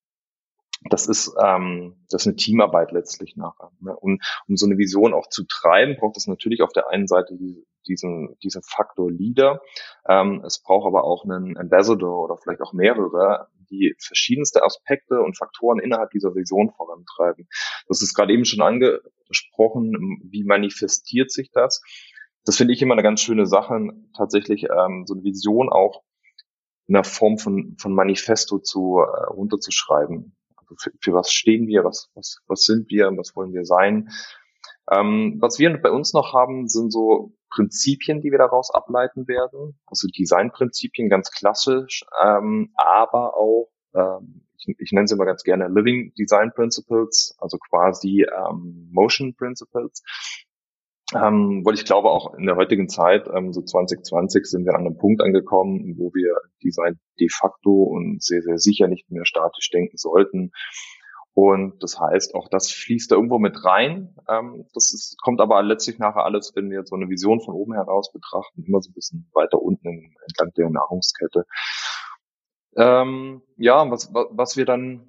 das 0.90 1.06
ist, 1.06 1.34
ähm, 1.42 1.96
das 2.10 2.22
ist 2.22 2.26
eine 2.26 2.36
Teamarbeit 2.36 2.92
letztlich 2.92 3.36
nachher. 3.36 3.70
Ne? 3.80 3.96
Und 3.96 4.22
um 4.48 4.56
so 4.56 4.66
eine 4.66 4.76
Vision 4.76 5.14
auch 5.14 5.28
zu 5.28 5.44
treiben, 5.44 5.96
braucht 5.96 6.16
es 6.16 6.26
natürlich 6.26 6.62
auf 6.62 6.72
der 6.72 6.88
einen 6.88 7.06
Seite 7.06 7.36
die, 7.36 7.66
diesen, 7.86 8.36
diesen 8.42 8.62
Faktor 8.62 9.10
Leader. 9.10 9.60
Ähm, 10.08 10.42
es 10.44 10.62
braucht 10.62 10.86
aber 10.86 11.04
auch 11.04 11.24
einen 11.24 11.56
Ambassador 11.56 12.24
oder 12.24 12.36
vielleicht 12.36 12.60
auch 12.60 12.72
mehrere, 12.72 13.48
die 13.70 13.94
verschiedenste 13.98 14.62
Aspekte 14.62 15.20
und 15.20 15.38
Faktoren 15.38 15.78
innerhalb 15.78 16.10
dieser 16.10 16.34
Vision 16.34 16.70
vorantreiben. 16.70 17.48
Das 17.88 18.02
ist 18.02 18.14
gerade 18.14 18.32
eben 18.32 18.44
schon 18.44 18.60
angesprochen. 18.60 20.20
Wie 20.24 20.44
manifestiert 20.44 21.30
sich 21.30 21.50
das? 21.50 21.82
Das 22.44 22.58
finde 22.58 22.74
ich 22.74 22.82
immer 22.82 22.92
eine 22.92 23.02
ganz 23.02 23.22
schöne 23.22 23.46
Sache, 23.46 23.88
tatsächlich 24.14 24.64
ähm, 24.64 25.04
so 25.06 25.14
eine 25.14 25.24
Vision 25.24 25.70
auch 25.70 26.02
in 26.86 26.92
der 26.92 27.04
Form 27.04 27.38
von, 27.38 27.76
von 27.78 27.94
Manifesto 27.94 28.58
zu 28.58 28.98
äh, 28.98 29.24
runterzuschreiben. 29.32 30.36
Für, 30.81 30.90
für 31.00 31.12
was 31.12 31.33
stehen 31.33 31.66
wir, 31.66 31.85
was, 31.85 32.11
was, 32.14 32.38
was 32.47 32.62
sind 32.62 32.90
wir, 32.90 33.11
was 33.16 33.35
wollen 33.37 33.52
wir 33.52 33.64
sein? 33.64 34.11
Ähm, 34.90 35.38
was 35.40 35.59
wir 35.59 35.76
bei 35.81 35.90
uns 35.90 36.12
noch 36.12 36.35
haben, 36.35 36.69
sind 36.69 36.93
so 36.93 37.33
Prinzipien, 37.50 38.21
die 38.21 38.31
wir 38.31 38.38
daraus 38.38 38.71
ableiten 38.73 39.28
werden. 39.28 39.78
Also 39.87 40.09
Designprinzipien 40.09 41.09
ganz 41.09 41.31
klassisch, 41.31 42.04
ähm, 42.23 42.73
aber 42.76 43.37
auch, 43.37 43.71
ähm, 43.95 44.43
ich, 44.59 44.75
ich 44.78 44.93
nenne 44.93 45.07
sie 45.07 45.14
immer 45.14 45.25
ganz 45.25 45.43
gerne 45.43 45.69
Living 45.69 46.12
Design 46.19 46.52
Principles, 46.52 47.37
also 47.38 47.59
quasi 47.59 48.25
ähm, 48.25 48.88
Motion 48.93 49.35
Principles. 49.35 50.02
Ähm, 51.12 51.62
weil 51.64 51.75
ich 51.75 51.84
glaube, 51.84 52.11
auch 52.11 52.32
in 52.34 52.46
der 52.46 52.56
heutigen 52.56 52.88
Zeit, 52.88 53.28
ähm, 53.34 53.52
so 53.52 53.61
2020, 53.61 54.46
sind 54.46 54.64
wir 54.64 54.75
an 54.75 54.87
einem 54.87 54.96
Punkt 54.96 55.20
angekommen, 55.20 55.96
wo 55.99 56.12
wir 56.14 56.34
Design 56.62 56.99
de 57.20 57.28
facto 57.28 57.82
und 57.82 58.23
sehr, 58.23 58.40
sehr 58.42 58.58
sicher 58.58 58.88
nicht 58.88 59.11
mehr 59.11 59.26
statisch 59.26 59.70
denken 59.70 59.99
sollten. 59.99 60.52
Und 61.34 61.82
das 61.82 61.99
heißt, 61.99 62.34
auch 62.37 62.49
das 62.49 62.70
fließt 62.70 63.11
da 63.11 63.16
irgendwo 63.16 63.38
mit 63.38 63.64
rein. 63.64 64.14
Ähm, 64.28 64.66
das 64.73 64.94
ist, 64.94 65.16
kommt 65.20 65.40
aber 65.40 65.62
letztlich 65.62 65.99
nachher 65.99 66.25
alles, 66.25 66.52
wenn 66.54 66.70
wir 66.70 66.84
so 66.84 66.94
eine 66.94 67.08
Vision 67.08 67.40
von 67.40 67.54
oben 67.54 67.75
heraus 67.75 68.12
betrachten, 68.12 68.64
immer 68.64 68.80
so 68.80 68.90
ein 68.90 68.94
bisschen 68.94 69.28
weiter 69.34 69.61
unten 69.61 70.14
entlang 70.26 70.52
der 70.56 70.70
Nahrungskette. 70.70 71.44
Ähm, 72.76 73.42
ja, 73.56 73.90
was, 73.90 74.12
was 74.12 74.56
wir 74.56 74.64
dann 74.64 75.08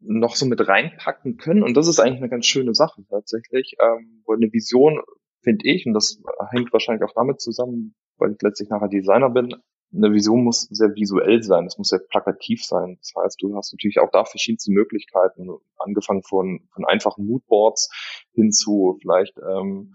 noch 0.00 0.34
so 0.34 0.46
mit 0.46 0.66
reinpacken 0.66 1.36
können. 1.36 1.62
Und 1.62 1.76
das 1.76 1.88
ist 1.88 2.00
eigentlich 2.00 2.20
eine 2.20 2.30
ganz 2.30 2.46
schöne 2.46 2.74
Sache 2.74 3.04
tatsächlich. 3.08 3.76
Ähm, 3.80 4.22
wo 4.24 4.32
eine 4.32 4.50
Vision, 4.52 5.02
finde 5.42 5.68
ich, 5.68 5.86
und 5.86 5.94
das 5.94 6.20
hängt 6.50 6.72
wahrscheinlich 6.72 7.04
auch 7.08 7.14
damit 7.14 7.40
zusammen, 7.40 7.94
weil 8.18 8.32
ich 8.32 8.42
letztlich 8.42 8.68
nachher 8.68 8.88
Designer 8.88 9.30
bin, 9.30 9.54
eine 9.92 10.12
Vision 10.12 10.44
muss 10.44 10.62
sehr 10.70 10.94
visuell 10.94 11.42
sein, 11.42 11.66
es 11.66 11.76
muss 11.76 11.88
sehr 11.88 11.98
plakativ 11.98 12.64
sein. 12.64 12.98
Das 13.00 13.12
heißt, 13.16 13.42
du 13.42 13.56
hast 13.56 13.72
natürlich 13.72 13.98
auch 13.98 14.10
da 14.12 14.24
verschiedenste 14.24 14.70
Möglichkeiten, 14.70 15.48
angefangen 15.78 16.22
von, 16.22 16.68
von 16.72 16.84
einfachen 16.84 17.26
Moodboards 17.26 17.90
hin 18.32 18.52
zu 18.52 18.98
vielleicht 19.00 19.36
ähm, 19.38 19.94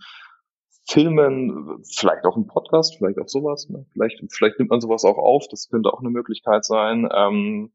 Filmen, 0.88 1.82
vielleicht 1.84 2.26
auch 2.26 2.36
ein 2.36 2.48
Podcast, 2.48 2.98
vielleicht 2.98 3.20
auch 3.20 3.28
sowas. 3.28 3.70
Ne? 3.70 3.86
Vielleicht, 3.94 4.22
vielleicht 4.32 4.60
nimmt 4.60 4.70
man 4.70 4.82
sowas 4.82 5.06
auch 5.06 5.18
auf, 5.18 5.48
das 5.50 5.70
könnte 5.70 5.92
auch 5.92 6.02
eine 6.02 6.10
Möglichkeit 6.10 6.66
sein. 6.66 7.08
Ähm, 7.12 7.74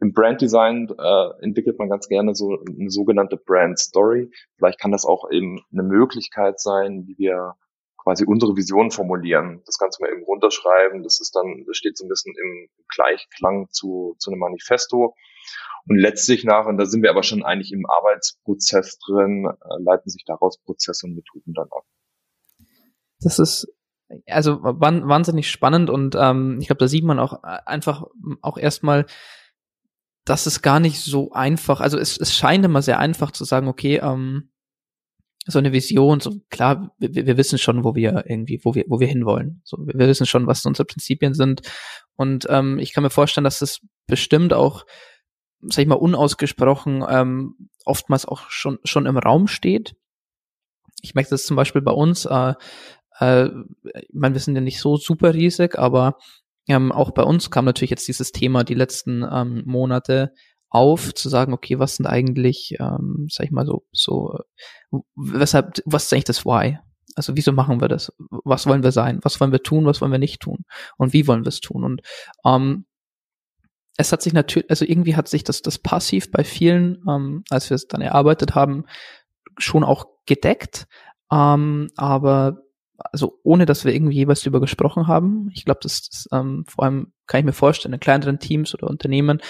Im 0.00 0.12
Branddesign 0.12 0.88
äh, 0.96 1.42
entwickelt 1.42 1.78
man 1.78 1.88
ganz 1.88 2.08
gerne 2.08 2.34
so 2.34 2.58
eine 2.66 2.90
sogenannte 2.90 3.36
Brand 3.36 3.78
Story. 3.78 4.30
Vielleicht 4.56 4.78
kann 4.78 4.92
das 4.92 5.04
auch 5.04 5.30
eben 5.30 5.60
eine 5.72 5.82
Möglichkeit 5.82 6.60
sein, 6.60 7.04
wie 7.06 7.18
wir 7.18 7.54
quasi 7.96 8.24
unsere 8.24 8.56
Vision 8.56 8.90
formulieren. 8.90 9.60
Das 9.66 9.76
du 9.76 10.02
mal 10.02 10.12
eben 10.12 10.24
runterschreiben. 10.24 11.02
Das 11.02 11.20
ist 11.20 11.34
dann, 11.34 11.64
das 11.66 11.76
steht 11.76 11.98
so 11.98 12.04
ein 12.04 12.08
bisschen 12.08 12.34
im 12.40 12.68
Gleichklang 12.94 13.68
zu, 13.70 14.14
zu 14.18 14.30
einem 14.30 14.40
Manifesto. 14.40 15.14
Und 15.86 15.96
letztlich 15.96 16.44
nach, 16.44 16.66
und 16.66 16.78
da 16.78 16.86
sind 16.86 17.02
wir 17.02 17.10
aber 17.10 17.22
schon 17.22 17.42
eigentlich 17.42 17.72
im 17.72 17.86
Arbeitsprozess 17.86 18.98
drin, 18.98 19.46
äh, 19.46 19.82
leiten 19.82 20.10
sich 20.10 20.24
daraus 20.26 20.58
Prozesse 20.58 21.06
und 21.06 21.16
Methoden 21.16 21.54
dann 21.54 21.68
ab. 21.70 21.84
Das 23.20 23.38
ist 23.38 23.66
also 24.26 24.62
wahnsinnig 24.62 25.50
spannend 25.50 25.90
und 25.90 26.16
ähm, 26.18 26.58
ich 26.60 26.68
glaube, 26.68 26.78
da 26.78 26.88
sieht 26.88 27.04
man 27.04 27.18
auch 27.18 27.44
äh, 27.44 27.58
einfach 27.66 28.04
auch 28.40 28.56
erstmal, 28.56 29.06
dass 30.28 30.46
es 30.46 30.62
gar 30.62 30.80
nicht 30.80 31.00
so 31.00 31.32
einfach, 31.32 31.80
also 31.80 31.98
es, 31.98 32.18
es 32.18 32.34
scheint 32.34 32.64
immer 32.64 32.82
sehr 32.82 32.98
einfach 32.98 33.30
zu 33.30 33.44
sagen, 33.44 33.68
okay, 33.68 33.96
ähm, 34.02 34.50
so 35.46 35.58
eine 35.58 35.72
Vision, 35.72 36.20
so 36.20 36.40
klar, 36.50 36.94
wir, 36.98 37.26
wir 37.26 37.36
wissen 37.38 37.58
schon, 37.58 37.82
wo 37.82 37.94
wir 37.94 38.24
irgendwie, 38.26 38.60
wo 38.62 38.74
wir, 38.74 38.84
wo 38.88 39.00
wir 39.00 39.06
hinwollen. 39.06 39.62
So, 39.64 39.78
wir, 39.78 39.94
wir 39.98 40.06
wissen 40.06 40.26
schon, 40.26 40.46
was 40.46 40.66
unsere 40.66 40.84
Prinzipien 40.84 41.32
sind. 41.32 41.62
Und 42.16 42.46
ähm, 42.50 42.78
ich 42.78 42.92
kann 42.92 43.02
mir 43.02 43.10
vorstellen, 43.10 43.44
dass 43.44 43.60
das 43.60 43.80
bestimmt 44.06 44.52
auch, 44.52 44.84
sag 45.62 45.82
ich 45.82 45.88
mal, 45.88 45.94
unausgesprochen 45.94 47.02
ähm, 47.08 47.70
oftmals 47.86 48.26
auch 48.26 48.50
schon 48.50 48.78
schon 48.84 49.06
im 49.06 49.16
Raum 49.16 49.48
steht. 49.48 49.94
Ich 51.00 51.14
merke 51.14 51.30
das 51.30 51.46
zum 51.46 51.56
Beispiel 51.56 51.80
bei 51.80 51.92
uns. 51.92 52.26
Äh, 52.26 52.54
äh, 53.18 53.48
ich 53.94 54.12
meine, 54.12 54.34
wir 54.34 54.40
sind 54.40 54.54
ja 54.54 54.60
nicht 54.60 54.80
so 54.80 54.98
super 54.98 55.32
riesig, 55.32 55.78
aber 55.78 56.18
ähm, 56.68 56.92
auch 56.92 57.10
bei 57.12 57.22
uns 57.22 57.50
kam 57.50 57.64
natürlich 57.64 57.90
jetzt 57.90 58.08
dieses 58.08 58.32
Thema 58.32 58.64
die 58.64 58.74
letzten 58.74 59.24
ähm, 59.30 59.62
Monate 59.66 60.32
auf, 60.70 61.14
zu 61.14 61.28
sagen, 61.28 61.52
okay, 61.52 61.78
was 61.78 61.96
sind 61.96 62.06
eigentlich, 62.06 62.76
ähm, 62.78 63.26
sag 63.30 63.46
ich 63.46 63.52
mal 63.52 63.66
so, 63.66 63.86
so, 63.90 64.38
weshalb, 65.16 65.80
was 65.86 66.04
ist 66.04 66.12
eigentlich 66.12 66.24
das 66.24 66.44
Why? 66.44 66.78
Also 67.14 67.36
wieso 67.36 67.52
machen 67.52 67.80
wir 67.80 67.88
das? 67.88 68.12
Was 68.44 68.66
wollen 68.66 68.82
wir 68.82 68.92
sein? 68.92 69.18
Was 69.22 69.40
wollen 69.40 69.50
wir 69.50 69.62
tun? 69.62 69.86
Was 69.86 70.00
wollen 70.00 70.12
wir 70.12 70.18
nicht 70.18 70.40
tun? 70.40 70.64
Und 70.98 71.12
wie 71.12 71.26
wollen 71.26 71.44
wir 71.44 71.48
es 71.48 71.60
tun? 71.60 71.82
Und 71.84 72.02
ähm, 72.44 72.84
es 73.96 74.12
hat 74.12 74.22
sich 74.22 74.32
natürlich, 74.32 74.70
also 74.70 74.84
irgendwie 74.84 75.16
hat 75.16 75.26
sich 75.26 75.42
das, 75.42 75.62
das 75.62 75.78
passiv 75.78 76.30
bei 76.30 76.44
vielen, 76.44 77.02
ähm, 77.08 77.42
als 77.50 77.70
wir 77.70 77.74
es 77.74 77.88
dann 77.88 78.00
erarbeitet 78.00 78.54
haben, 78.54 78.84
schon 79.56 79.84
auch 79.84 80.06
gedeckt. 80.26 80.86
Ähm, 81.32 81.90
aber 81.96 82.62
also 82.98 83.38
ohne 83.44 83.64
dass 83.64 83.84
wir 83.84 83.94
irgendwie 83.94 84.16
jeweils 84.16 84.42
darüber 84.42 84.60
gesprochen 84.60 85.06
haben. 85.06 85.50
Ich 85.54 85.64
glaube, 85.64 85.80
das, 85.82 86.08
das 86.08 86.28
ähm, 86.32 86.64
vor 86.68 86.84
allem 86.84 87.12
kann 87.26 87.40
ich 87.40 87.46
mir 87.46 87.52
vorstellen, 87.52 87.94
in 87.94 88.00
kleineren 88.00 88.38
Teams 88.38 88.74
oder 88.74 88.88
Unternehmen, 88.88 89.40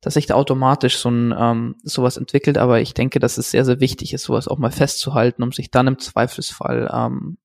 dass 0.00 0.14
sich 0.14 0.26
da 0.26 0.34
automatisch 0.34 0.96
so 0.98 1.10
ein 1.10 1.34
ähm, 1.36 1.76
sowas 1.84 2.16
entwickelt, 2.16 2.58
aber 2.58 2.80
ich 2.80 2.94
denke, 2.94 3.20
dass 3.20 3.38
es 3.38 3.50
sehr, 3.50 3.64
sehr 3.64 3.80
wichtig 3.80 4.12
ist, 4.12 4.24
sowas 4.24 4.48
auch 4.48 4.58
mal 4.58 4.72
festzuhalten, 4.72 5.42
um 5.42 5.52
sich 5.52 5.70
dann 5.70 5.86
im 5.86 5.98
Zweifelsfall, 5.98 6.90
ähm, 6.92 7.38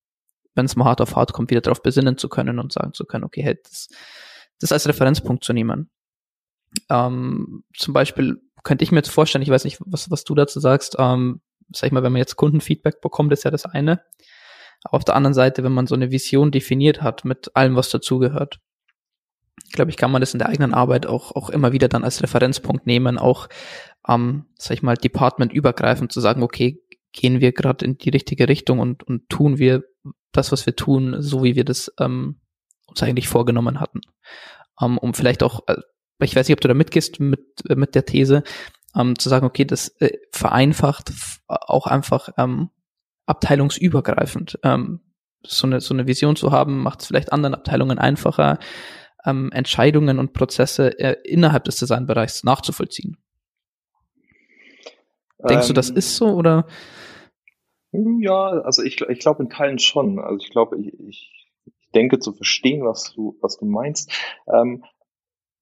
wenn 0.55 0.65
es 0.65 0.75
mal 0.75 0.85
hart 0.85 1.01
auf 1.01 1.15
hart 1.15 1.33
kommt, 1.33 1.51
wieder 1.51 1.61
darauf 1.61 1.83
besinnen 1.83 2.17
zu 2.17 2.29
können 2.29 2.57
und 2.57 2.73
sagen 2.73 2.93
zu 2.93 3.05
können, 3.05 3.25
okay, 3.25 3.43
hey, 3.43 3.59
das, 3.63 3.89
das 4.59 4.71
als 4.71 4.87
Referenzpunkt 4.87 5.43
zu 5.43 5.53
nehmen. 5.53 5.91
Ähm, 6.89 7.63
zum 7.75 7.93
Beispiel 7.93 8.41
könnte 8.63 8.83
ich 8.83 8.91
mir 8.91 8.99
jetzt 8.99 9.11
vorstellen, 9.11 9.43
ich 9.43 9.49
weiß 9.49 9.63
nicht, 9.63 9.77
was, 9.85 10.09
was 10.09 10.23
du 10.23 10.33
dazu 10.33 10.59
sagst, 10.59 10.95
ähm, 10.97 11.41
sag 11.73 11.87
ich 11.87 11.93
mal, 11.93 12.01
wenn 12.01 12.11
man 12.11 12.19
jetzt 12.19 12.37
Kundenfeedback 12.37 13.01
bekommt, 13.01 13.33
ist 13.33 13.43
ja 13.43 13.51
das 13.51 13.65
eine. 13.65 14.01
Auf 14.83 15.03
der 15.03 15.15
anderen 15.15 15.33
Seite, 15.33 15.63
wenn 15.63 15.71
man 15.71 15.87
so 15.87 15.95
eine 15.95 16.11
Vision 16.11 16.51
definiert 16.51 17.01
hat 17.01 17.25
mit 17.25 17.55
allem, 17.55 17.75
was 17.75 17.89
dazugehört, 17.89 18.59
glaube 19.71 19.91
ich, 19.91 19.97
kann 19.97 20.11
man 20.11 20.21
das 20.21 20.33
in 20.33 20.39
der 20.39 20.49
eigenen 20.49 20.73
Arbeit 20.73 21.05
auch, 21.05 21.35
auch 21.35 21.49
immer 21.49 21.71
wieder 21.71 21.87
dann 21.87 22.03
als 22.03 22.21
Referenzpunkt 22.21 22.85
nehmen, 22.85 23.17
auch, 23.17 23.47
ähm, 24.07 24.45
sag 24.55 24.75
ich 24.75 24.83
mal, 24.83 24.95
departmentübergreifend 24.95 26.11
zu 26.11 26.21
sagen, 26.21 26.43
okay, 26.43 26.81
gehen 27.11 27.41
wir 27.41 27.51
gerade 27.51 27.85
in 27.85 27.97
die 27.97 28.09
richtige 28.09 28.47
Richtung 28.47 28.79
und, 28.79 29.03
und 29.03 29.29
tun 29.29 29.57
wir 29.57 29.83
das, 30.31 30.51
was 30.51 30.65
wir 30.65 30.75
tun, 30.75 31.17
so 31.19 31.43
wie 31.43 31.55
wir 31.55 31.65
das 31.65 31.91
ähm, 31.99 32.39
uns 32.87 33.01
eigentlich 33.01 33.27
vorgenommen 33.27 33.79
hatten. 33.79 34.01
Ähm, 34.81 34.97
um 34.97 35.13
vielleicht 35.13 35.43
auch, 35.43 35.67
äh, 35.67 35.77
ich 36.19 36.35
weiß 36.35 36.47
nicht, 36.47 36.55
ob 36.55 36.61
du 36.61 36.67
da 36.67 36.73
mitgehst 36.73 37.19
mit, 37.19 37.41
mit 37.67 37.95
der 37.95 38.05
These, 38.05 38.43
ähm, 38.95 39.17
zu 39.17 39.29
sagen, 39.29 39.45
okay, 39.45 39.65
das 39.65 39.89
äh, 39.99 40.17
vereinfacht 40.31 41.11
auch 41.47 41.87
einfach 41.87 42.29
ähm, 42.37 42.69
abteilungsübergreifend. 43.27 44.59
Ähm, 44.63 45.01
so 45.43 45.67
eine, 45.67 45.79
so 45.81 45.93
eine 45.93 46.07
Vision 46.07 46.35
zu 46.35 46.51
haben, 46.51 46.79
macht 46.79 47.01
es 47.01 47.07
vielleicht 47.07 47.31
anderen 47.31 47.53
Abteilungen 47.53 47.99
einfacher, 47.99 48.57
ähm, 49.25 49.51
Entscheidungen 49.51 50.19
und 50.19 50.33
Prozesse 50.33 50.99
äh, 50.99 51.17
innerhalb 51.23 51.65
des 51.65 51.77
Designbereichs 51.77 52.43
nachzuvollziehen. 52.43 53.17
Denkst 55.47 55.67
du, 55.67 55.73
das 55.73 55.89
ähm, 55.89 55.97
ist 55.97 56.15
so 56.15 56.29
oder? 56.29 56.65
Ja, 57.91 58.47
also 58.63 58.83
ich, 58.83 58.99
ich 59.01 59.19
glaube 59.19 59.43
in 59.43 59.49
Teilen 59.49 59.79
schon. 59.79 60.19
Also 60.19 60.43
ich 60.43 60.49
glaube, 60.49 60.77
ich, 60.79 60.93
ich, 60.99 61.31
ich 61.65 61.91
denke 61.93 62.19
zu 62.19 62.33
verstehen, 62.33 62.83
was 62.83 63.13
du, 63.13 63.37
was 63.41 63.57
du 63.57 63.65
meinst. 63.65 64.11
Ähm, 64.47 64.83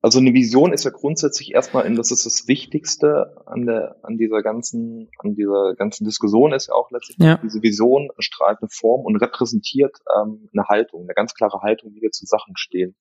also 0.06 0.20
eine 0.20 0.36
Vision 0.36 0.72
ist 0.72 0.84
ja 0.84 0.92
grundsätzlich 0.92 1.56
erstmal, 1.56 1.92
das 1.96 2.12
ist 2.12 2.28
das 2.28 2.48
Wichtigste 2.48 3.42
an 3.48 3.66
der, 3.66 3.96
an 4.04 4.18
dieser 4.18 4.44
ganzen, 4.44 5.10
an 5.18 5.34
dieser 5.34 5.74
ganzen 5.74 6.06
Diskussion 6.06 6.54
ist 6.54 6.68
ja 6.68 6.76
auch 6.76 6.92
letztlich 6.92 7.18
ja. 7.20 7.40
diese 7.42 7.64
Vision 7.64 8.12
strahlt 8.20 8.60
eine 8.62 8.70
Form 8.70 9.04
und 9.04 9.16
repräsentiert 9.16 9.98
ähm, 10.16 10.48
eine 10.54 10.68
Haltung, 10.68 11.06
eine 11.06 11.16
ganz 11.16 11.34
klare 11.34 11.62
Haltung, 11.62 11.96
wie 11.96 12.04
wir 12.04 12.12
zu 12.12 12.28
Sachen 12.28 12.56
stehen. 12.56 12.96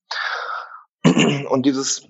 Und 1.50 1.66
dieses 1.66 2.08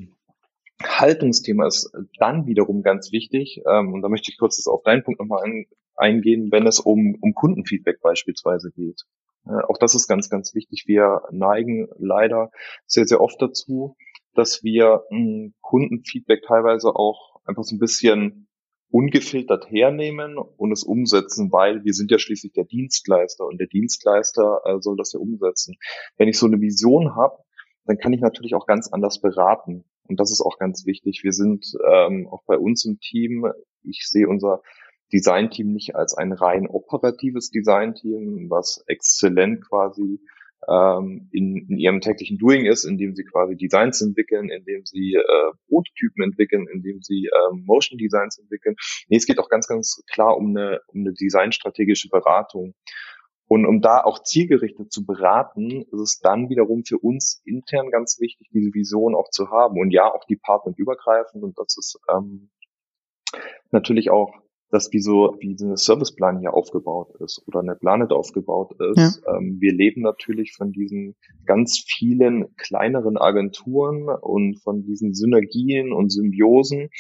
Haltungsthema 0.80 1.66
ist 1.66 1.90
dann 2.20 2.46
wiederum 2.46 2.84
ganz 2.84 3.10
wichtig, 3.10 3.62
ähm, 3.68 3.94
und 3.94 4.02
da 4.02 4.08
möchte 4.08 4.30
ich 4.30 4.38
kurz 4.38 4.58
das 4.58 4.68
auf 4.68 4.84
deinen 4.84 5.02
Punkt 5.02 5.18
nochmal 5.18 5.42
ein, 5.42 5.66
eingehen, 5.96 6.52
wenn 6.52 6.68
es 6.68 6.78
um, 6.78 7.16
um 7.20 7.34
Kundenfeedback 7.34 8.00
beispielsweise 8.00 8.70
geht. 8.70 9.02
Äh, 9.46 9.64
auch 9.68 9.78
das 9.78 9.96
ist 9.96 10.06
ganz, 10.06 10.30
ganz 10.30 10.54
wichtig. 10.54 10.84
Wir 10.86 11.22
neigen 11.32 11.88
leider 11.98 12.50
sehr, 12.86 13.06
sehr 13.06 13.20
oft 13.20 13.42
dazu, 13.42 13.96
dass 14.34 14.62
wir 14.62 15.04
hm, 15.08 15.54
Kundenfeedback 15.60 16.42
teilweise 16.46 16.94
auch 16.94 17.40
einfach 17.44 17.64
so 17.64 17.74
ein 17.74 17.78
bisschen 17.78 18.48
ungefiltert 18.90 19.70
hernehmen 19.70 20.38
und 20.38 20.70
es 20.70 20.84
umsetzen, 20.84 21.50
weil 21.50 21.84
wir 21.84 21.92
sind 21.94 22.12
ja 22.12 22.18
schließlich 22.18 22.52
der 22.52 22.64
Dienstleister 22.64 23.44
und 23.44 23.58
der 23.58 23.66
Dienstleister 23.66 24.60
äh, 24.64 24.80
soll 24.80 24.96
das 24.96 25.12
ja 25.12 25.18
umsetzen. 25.18 25.74
Wenn 26.16 26.28
ich 26.28 26.38
so 26.38 26.46
eine 26.46 26.60
Vision 26.60 27.16
habe, 27.16 27.38
dann 27.86 27.98
kann 27.98 28.12
ich 28.12 28.20
natürlich 28.20 28.54
auch 28.54 28.66
ganz 28.66 28.88
anders 28.92 29.20
beraten. 29.20 29.84
Und 30.06 30.20
das 30.20 30.30
ist 30.30 30.42
auch 30.42 30.58
ganz 30.58 30.86
wichtig. 30.86 31.22
Wir 31.24 31.32
sind 31.32 31.66
ähm, 31.90 32.28
auch 32.30 32.44
bei 32.46 32.56
uns 32.56 32.84
im 32.84 33.00
Team, 33.00 33.46
ich 33.82 34.06
sehe 34.08 34.28
unser 34.28 34.62
Designteam 35.12 35.72
nicht 35.72 35.96
als 35.96 36.14
ein 36.14 36.32
rein 36.32 36.68
operatives 36.68 37.50
Designteam, 37.50 38.48
was 38.48 38.84
exzellent 38.86 39.66
quasi 39.66 40.20
ähm, 40.68 41.28
in, 41.33 41.66
in 41.68 41.78
ihrem 41.78 42.00
täglichen 42.00 42.38
Doing 42.38 42.66
ist, 42.66 42.85
indem 42.85 43.14
sie 43.14 43.25
quasi 43.25 43.56
Designs 43.56 44.00
entwickeln, 44.00 44.50
indem 44.50 44.85
sie 44.85 45.14
äh, 45.14 45.52
Prototypen 45.68 46.25
entwickeln, 46.25 46.66
indem 46.73 47.02
sie 47.02 47.26
äh, 47.26 47.54
Motion 47.64 47.99
Designs 47.99 48.38
entwickeln. 48.38 48.76
Nee, 49.09 49.16
es 49.16 49.26
geht 49.26 49.38
auch 49.38 49.49
ganz, 49.49 49.66
ganz 49.66 50.02
klar 50.11 50.37
um 50.37 50.56
eine, 50.56 50.80
um 50.88 51.00
eine 51.00 51.12
designstrategische 51.12 52.09
Beratung. 52.09 52.75
Und 53.47 53.66
um 53.66 53.80
da 53.80 54.02
auch 54.02 54.23
zielgerichtet 54.23 54.90
zu 54.90 55.04
beraten, 55.04 55.83
ist 55.83 56.00
es 56.00 56.18
dann 56.21 56.49
wiederum 56.49 56.85
für 56.85 56.99
uns 56.99 57.42
intern 57.44 57.90
ganz 57.90 58.18
wichtig, 58.18 58.49
diese 58.52 58.73
Vision 58.73 59.14
auch 59.14 59.28
zu 59.30 59.50
haben. 59.50 59.78
Und 59.78 59.90
ja, 59.90 60.11
auch 60.11 60.25
departmentübergreifend. 60.25 61.42
Und 61.42 61.59
das 61.59 61.76
ist 61.76 61.99
ähm, 62.11 62.50
natürlich 63.71 64.11
auch 64.11 64.33
dass 64.75 64.93
wie 64.93 65.00
so 65.00 65.37
wie 65.38 65.57
eine 65.62 65.76
Serviceplan 65.76 66.40
hier 66.40 66.52
aufgebaut 66.52 67.14
ist 67.21 67.40
oder 67.47 67.61
eine 67.61 67.76
Planet 67.76 68.11
aufgebaut 68.11 68.73
ist. 68.81 69.23
Ja. 69.25 69.37
Ähm, 69.37 69.59
wir 69.61 69.73
leben 69.73 70.02
natürlich 70.02 70.52
von 70.52 70.73
diesen 70.73 71.14
ganz 71.47 71.85
vielen 71.87 72.57
kleineren 72.57 73.16
Agenturen 73.16 74.09
und 74.09 74.61
von 74.64 74.83
diesen 74.83 75.14
Synergien 75.14 75.93
und 75.93 76.11
Symbiosen. 76.11 76.90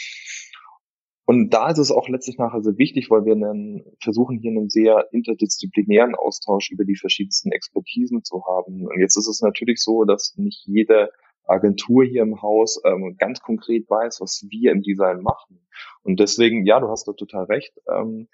Und 1.26 1.52
da 1.52 1.70
ist 1.70 1.78
es 1.78 1.90
auch 1.90 2.08
letztlich 2.08 2.38
nachher 2.38 2.62
sehr 2.62 2.78
wichtig, 2.78 3.10
weil 3.10 3.24
wir 3.24 3.32
einen, 3.32 3.82
versuchen 4.00 4.38
hier 4.38 4.52
einen 4.52 4.68
sehr 4.68 5.08
interdisziplinären 5.10 6.14
Austausch 6.14 6.70
über 6.70 6.84
die 6.84 6.96
verschiedensten 6.96 7.50
Expertisen 7.50 8.22
zu 8.22 8.44
haben. 8.46 8.86
Und 8.86 9.00
jetzt 9.00 9.16
ist 9.16 9.26
es 9.26 9.40
natürlich 9.40 9.82
so, 9.82 10.04
dass 10.04 10.34
nicht 10.36 10.62
jede 10.66 11.10
Agentur 11.46 12.04
hier 12.04 12.22
im 12.22 12.42
Haus 12.42 12.80
ähm, 12.84 13.16
ganz 13.18 13.40
konkret 13.40 13.88
weiß, 13.88 14.20
was 14.20 14.46
wir 14.48 14.72
im 14.72 14.82
Design 14.82 15.22
machen. 15.22 15.66
Und 16.02 16.20
deswegen, 16.20 16.64
ja, 16.66 16.80
du 16.80 16.88
hast 16.88 17.06
da 17.06 17.12
total 17.12 17.44
recht. 17.44 17.72
Ähm, 17.88 18.28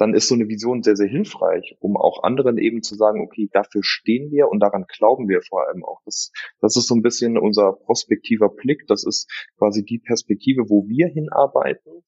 dann 0.00 0.14
ist 0.14 0.28
so 0.28 0.34
eine 0.34 0.48
Vision 0.48 0.82
sehr, 0.82 0.96
sehr 0.96 1.08
hilfreich, 1.08 1.76
um 1.78 1.98
auch 1.98 2.22
anderen 2.22 2.56
eben 2.56 2.82
zu 2.82 2.94
sagen, 2.94 3.20
okay, 3.20 3.50
dafür 3.52 3.82
stehen 3.84 4.30
wir 4.30 4.48
und 4.48 4.60
daran 4.60 4.86
glauben 4.88 5.28
wir 5.28 5.42
vor 5.42 5.68
allem 5.68 5.84
auch. 5.84 6.00
Das, 6.06 6.32
das 6.60 6.74
ist 6.76 6.88
so 6.88 6.94
ein 6.94 7.02
bisschen 7.02 7.36
unser 7.36 7.74
prospektiver 7.74 8.48
Blick. 8.48 8.86
Das 8.86 9.04
ist 9.04 9.30
quasi 9.58 9.84
die 9.84 9.98
Perspektive, 9.98 10.70
wo 10.70 10.88
wir 10.88 11.06
hinarbeiten. 11.08 12.02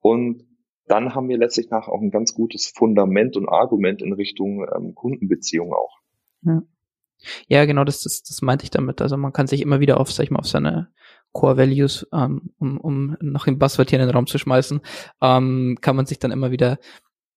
Und 0.00 0.46
dann 0.86 1.14
haben 1.14 1.28
wir 1.28 1.36
letztlich 1.36 1.68
nach 1.68 1.88
auch 1.88 2.00
ein 2.00 2.10
ganz 2.10 2.32
gutes 2.32 2.68
Fundament 2.68 3.36
und 3.36 3.50
Argument 3.50 4.00
in 4.00 4.14
Richtung 4.14 4.66
ähm, 4.74 4.94
Kundenbeziehung 4.94 5.74
auch. 5.74 5.98
Ja. 6.40 6.62
Ja, 7.48 7.64
genau, 7.64 7.84
das, 7.84 8.02
das, 8.02 8.22
das 8.22 8.42
meinte 8.42 8.64
ich 8.64 8.70
damit. 8.70 9.00
Also 9.00 9.16
man 9.16 9.32
kann 9.32 9.46
sich 9.46 9.60
immer 9.62 9.80
wieder 9.80 10.00
auf, 10.00 10.12
sag 10.12 10.24
ich 10.24 10.30
mal, 10.30 10.40
auf 10.40 10.46
seine 10.46 10.88
Core 11.32 11.58
Values, 11.58 12.06
ähm, 12.12 12.50
um, 12.58 12.78
um 12.78 13.16
noch 13.20 13.46
ein 13.46 13.58
Buzzword 13.58 13.90
hier 13.90 14.00
in 14.00 14.06
den 14.06 14.14
Raum 14.14 14.26
zu 14.26 14.38
schmeißen, 14.38 14.80
ähm, 15.20 15.78
kann 15.80 15.96
man 15.96 16.06
sich 16.06 16.18
dann 16.18 16.30
immer 16.30 16.50
wieder 16.50 16.78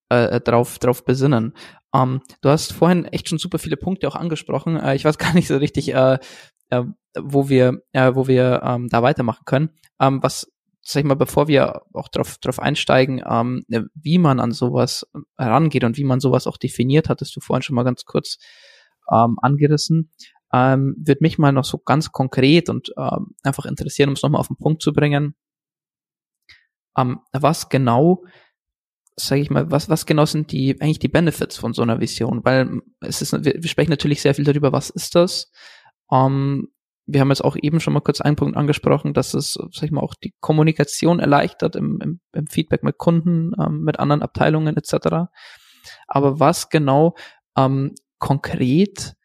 äh, 0.08 0.40
drauf, 0.40 0.78
drauf 0.78 1.04
besinnen. 1.04 1.54
Ähm, 1.94 2.22
du 2.40 2.48
hast 2.48 2.72
vorhin 2.72 3.04
echt 3.06 3.28
schon 3.28 3.38
super 3.38 3.58
viele 3.58 3.76
Punkte 3.76 4.08
auch 4.08 4.16
angesprochen. 4.16 4.76
Äh, 4.76 4.96
ich 4.96 5.04
weiß 5.04 5.18
gar 5.18 5.34
nicht 5.34 5.48
so 5.48 5.56
richtig, 5.56 5.94
äh, 5.94 6.18
äh, 6.70 6.84
wo 7.18 7.48
wir, 7.48 7.82
äh, 7.92 8.14
wo 8.14 8.26
wir 8.26 8.62
ähm, 8.64 8.88
da 8.88 9.02
weitermachen 9.02 9.44
können. 9.44 9.70
Ähm, 10.00 10.22
was 10.22 10.50
sag 10.82 11.00
ich 11.00 11.06
mal, 11.06 11.14
bevor 11.14 11.46
wir 11.46 11.82
auch 11.92 12.08
drauf, 12.08 12.38
drauf 12.38 12.58
einsteigen, 12.58 13.22
ähm, 13.28 13.64
wie 13.94 14.18
man 14.18 14.40
an 14.40 14.52
sowas 14.52 15.06
herangeht 15.36 15.84
und 15.84 15.98
wie 15.98 16.04
man 16.04 16.20
sowas 16.20 16.46
auch 16.46 16.56
definiert, 16.56 17.08
hattest 17.08 17.36
du 17.36 17.40
vorhin 17.40 17.62
schon 17.62 17.76
mal 17.76 17.82
ganz 17.82 18.04
kurz 18.06 18.38
ähm, 19.10 19.38
angerissen, 19.40 20.10
ähm, 20.52 20.96
wird 20.98 21.20
mich 21.20 21.38
mal 21.38 21.52
noch 21.52 21.64
so 21.64 21.78
ganz 21.78 22.12
konkret 22.12 22.68
und 22.68 22.92
ähm, 22.96 23.34
einfach 23.42 23.66
interessieren, 23.66 24.08
um 24.08 24.14
es 24.14 24.22
nochmal 24.22 24.40
auf 24.40 24.48
den 24.48 24.56
Punkt 24.56 24.82
zu 24.82 24.92
bringen. 24.92 25.34
Ähm, 26.96 27.20
was 27.32 27.68
genau, 27.68 28.24
sage 29.16 29.42
ich 29.42 29.50
mal, 29.50 29.70
was, 29.70 29.88
was 29.88 30.06
genau 30.06 30.24
sind 30.26 30.50
die, 30.52 30.80
eigentlich 30.80 30.98
die 30.98 31.08
Benefits 31.08 31.56
von 31.56 31.72
so 31.72 31.82
einer 31.82 32.00
Vision? 32.00 32.44
Weil 32.44 32.80
es 33.00 33.22
ist, 33.22 33.32
wir, 33.44 33.54
wir 33.54 33.68
sprechen 33.68 33.90
natürlich 33.90 34.22
sehr 34.22 34.34
viel 34.34 34.44
darüber, 34.44 34.72
was 34.72 34.90
ist 34.90 35.14
das? 35.14 35.52
Ähm, 36.10 36.68
wir 37.06 37.20
haben 37.20 37.30
jetzt 37.30 37.44
auch 37.44 37.56
eben 37.60 37.80
schon 37.80 37.92
mal 37.92 38.00
kurz 38.00 38.20
einen 38.20 38.36
Punkt 38.36 38.56
angesprochen, 38.56 39.14
dass 39.14 39.34
es, 39.34 39.54
sag 39.54 39.84
ich 39.84 39.90
mal, 39.90 40.00
auch 40.00 40.14
die 40.14 40.34
Kommunikation 40.40 41.18
erleichtert 41.18 41.76
im, 41.76 42.00
im, 42.00 42.20
im 42.32 42.46
Feedback 42.46 42.82
mit 42.82 42.98
Kunden, 42.98 43.52
ähm, 43.60 43.82
mit 43.82 43.98
anderen 43.98 44.22
Abteilungen 44.22 44.76
etc. 44.76 45.28
Aber 46.06 46.40
was 46.40 46.68
genau 46.68 47.16
ähm, 47.56 47.94
konkret, 48.20 49.16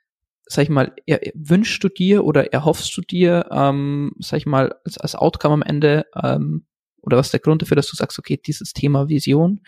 sag 0.48 0.64
ich 0.64 0.70
mal, 0.70 0.94
er, 1.06 1.22
wünschst 1.36 1.84
du 1.84 1.90
dir 1.90 2.26
oder 2.26 2.52
erhoffst 2.52 2.98
du 2.98 3.02
dir, 3.02 3.48
ähm, 3.52 4.14
sag 4.18 4.38
ich 4.38 4.48
mal, 4.48 4.74
als, 4.84 4.98
als 4.98 5.14
Outcome 5.14 5.54
am 5.54 5.62
Ende, 5.62 6.08
ähm, 6.20 6.66
oder 7.04 7.18
was 7.18 7.28
ist 7.28 7.34
der 7.34 7.40
Grund 7.42 7.62
dafür, 7.62 7.76
dass 7.76 7.88
du 7.88 7.96
sagst, 7.96 8.18
okay, 8.18 8.42
dieses 8.44 8.74
Thema 8.74 9.08
Vision 9.10 9.62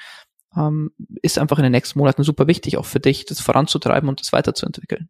ähm, 0.55 0.89
ist 1.22 1.38
einfach 1.38 1.60
in 1.60 1.63
den 1.63 1.72
nächsten 1.72 2.00
Monaten 2.00 2.24
super 2.24 2.48
wichtig, 2.48 2.77
auch 2.77 2.86
für 2.86 3.00
dich, 3.00 3.25
das 3.25 3.39
voranzutreiben 3.39 4.10
und 4.10 4.19
das 4.19 4.34
weiterzuentwickeln? 4.34 5.10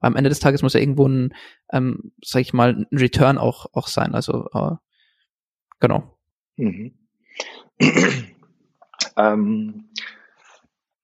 am 0.00 0.16
Ende 0.16 0.30
des 0.30 0.40
Tages 0.40 0.62
muss 0.62 0.74
ja 0.74 0.80
irgendwo 0.80 1.06
ein, 1.06 1.34
ähm, 1.72 2.12
sag 2.22 2.40
ich 2.40 2.52
mal, 2.52 2.74
ein 2.74 2.86
Return 2.98 3.38
auch, 3.38 3.66
auch 3.72 3.88
sein. 3.88 4.14
Also 4.14 4.48
äh, 4.52 4.76
genau. 5.80 6.18
Mhm. 6.56 6.94
ähm, 9.16 9.90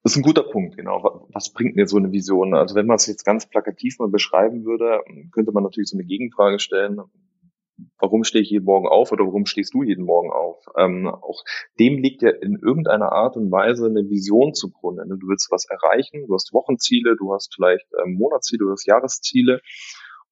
das 0.04 0.12
ist 0.12 0.18
ein 0.18 0.22
guter 0.22 0.44
Punkt, 0.44 0.76
genau. 0.76 1.26
Was 1.32 1.52
bringt 1.52 1.74
mir 1.74 1.88
so 1.88 1.96
eine 1.96 2.12
Vision? 2.12 2.54
Also 2.54 2.76
wenn 2.76 2.86
man 2.86 2.96
es 2.96 3.06
jetzt 3.06 3.24
ganz 3.24 3.48
plakativ 3.48 3.98
mal 3.98 4.08
beschreiben 4.08 4.64
würde, 4.64 5.02
könnte 5.32 5.50
man 5.50 5.64
natürlich 5.64 5.88
so 5.88 5.96
eine 5.96 6.04
Gegenfrage 6.06 6.60
stellen 6.60 7.00
warum 7.98 8.24
stehe 8.24 8.42
ich 8.42 8.50
jeden 8.50 8.64
Morgen 8.64 8.86
auf 8.86 9.12
oder 9.12 9.24
warum 9.24 9.46
stehst 9.46 9.74
du 9.74 9.82
jeden 9.82 10.04
Morgen 10.04 10.30
auf? 10.30 10.64
Ähm, 10.76 11.08
auch 11.08 11.42
dem 11.78 11.98
liegt 11.98 12.22
ja 12.22 12.30
in 12.30 12.58
irgendeiner 12.60 13.12
Art 13.12 13.36
und 13.36 13.50
Weise 13.50 13.86
eine 13.86 14.08
Vision 14.08 14.54
zugrunde. 14.54 15.06
Ne? 15.06 15.16
Du 15.18 15.28
willst 15.28 15.50
was 15.50 15.66
erreichen, 15.66 16.26
du 16.26 16.34
hast 16.34 16.52
Wochenziele, 16.52 17.16
du 17.16 17.32
hast 17.32 17.54
vielleicht 17.54 17.86
ähm, 18.02 18.14
Monatsziele, 18.14 18.64
du 18.64 18.70
hast 18.70 18.86
Jahresziele. 18.86 19.60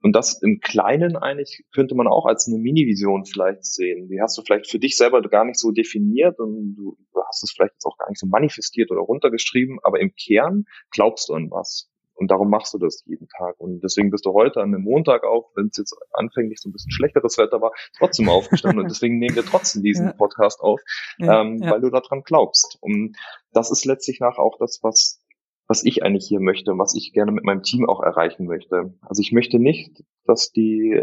Und 0.03 0.15
das 0.15 0.43
im 0.43 0.61
Kleinen 0.61 1.17
eigentlich 1.17 1.65
könnte 1.73 1.95
man 1.95 2.09
auch 2.09 2.27
als 2.27 2.49
eine 2.49 2.59
Mini-Vision 2.59 3.25
vielleicht 3.25 3.65
sehen. 3.65 4.09
Die 4.09 4.21
hast 4.21 4.37
du 4.37 4.43
vielleicht 4.43 4.69
für 4.69 4.79
dich 4.79 4.97
selber 4.97 5.23
gar 5.23 5.45
nicht 5.45 5.59
so 5.59 5.71
definiert 5.71 6.39
und 6.39 6.75
du 6.75 6.97
hast 7.27 7.45
es 7.45 7.53
vielleicht 7.53 7.75
jetzt 7.75 7.87
auch 7.87 7.97
gar 7.97 8.09
nicht 8.09 8.19
so 8.19 8.27
manifestiert 8.27 8.91
oder 8.91 9.01
runtergeschrieben, 9.01 9.79
aber 9.83 10.01
im 10.01 10.13
Kern 10.15 10.65
glaubst 10.91 11.29
du 11.29 11.35
an 11.35 11.51
was. 11.51 11.89
Und 12.15 12.31
darum 12.31 12.51
machst 12.51 12.75
du 12.75 12.79
das 12.79 13.03
jeden 13.07 13.27
Tag. 13.29 13.59
Und 13.59 13.81
deswegen 13.83 14.11
bist 14.11 14.27
du 14.27 14.33
heute 14.33 14.61
an 14.61 14.75
einem 14.75 14.85
Montag 14.85 15.25
auch, 15.25 15.51
wenn 15.57 15.69
es 15.69 15.79
jetzt 15.79 15.97
anfänglich 16.13 16.61
so 16.61 16.69
ein 16.69 16.73
bisschen 16.73 16.93
schlechteres 16.93 17.39
Wetter 17.39 17.61
war, 17.61 17.73
trotzdem 17.99 18.29
aufgestanden. 18.29 18.81
und 18.83 18.91
deswegen 18.91 19.19
nehmen 19.19 19.35
wir 19.35 19.45
trotzdem 19.45 19.83
diesen 19.83 20.07
ja. 20.07 20.13
Podcast 20.13 20.61
auf, 20.61 20.81
ja, 21.19 21.41
ähm, 21.41 21.63
ja. 21.63 21.71
weil 21.71 21.81
du 21.81 21.91
daran 21.91 22.23
glaubst. 22.23 22.77
Und 22.81 23.17
das 23.53 23.71
ist 23.71 23.85
letztlich 23.85 24.21
nach 24.21 24.39
auch 24.39 24.59
das, 24.59 24.81
was 24.83 25.22
was 25.69 25.85
ich 25.85 26.03
eigentlich 26.03 26.27
hier 26.27 26.41
möchte, 26.41 26.73
was 26.77 26.95
ich 26.95 27.13
gerne 27.13 27.33
mit 27.33 27.45
meinem 27.45 27.63
Team 27.63 27.89
auch 27.89 28.03
erreichen 28.03 28.47
möchte. 28.47 28.95
Also 29.03 29.21
ich 29.21 29.33
möchte 29.33 29.59
nicht, 29.59 30.03
dass 30.25 30.53
die, 30.53 31.03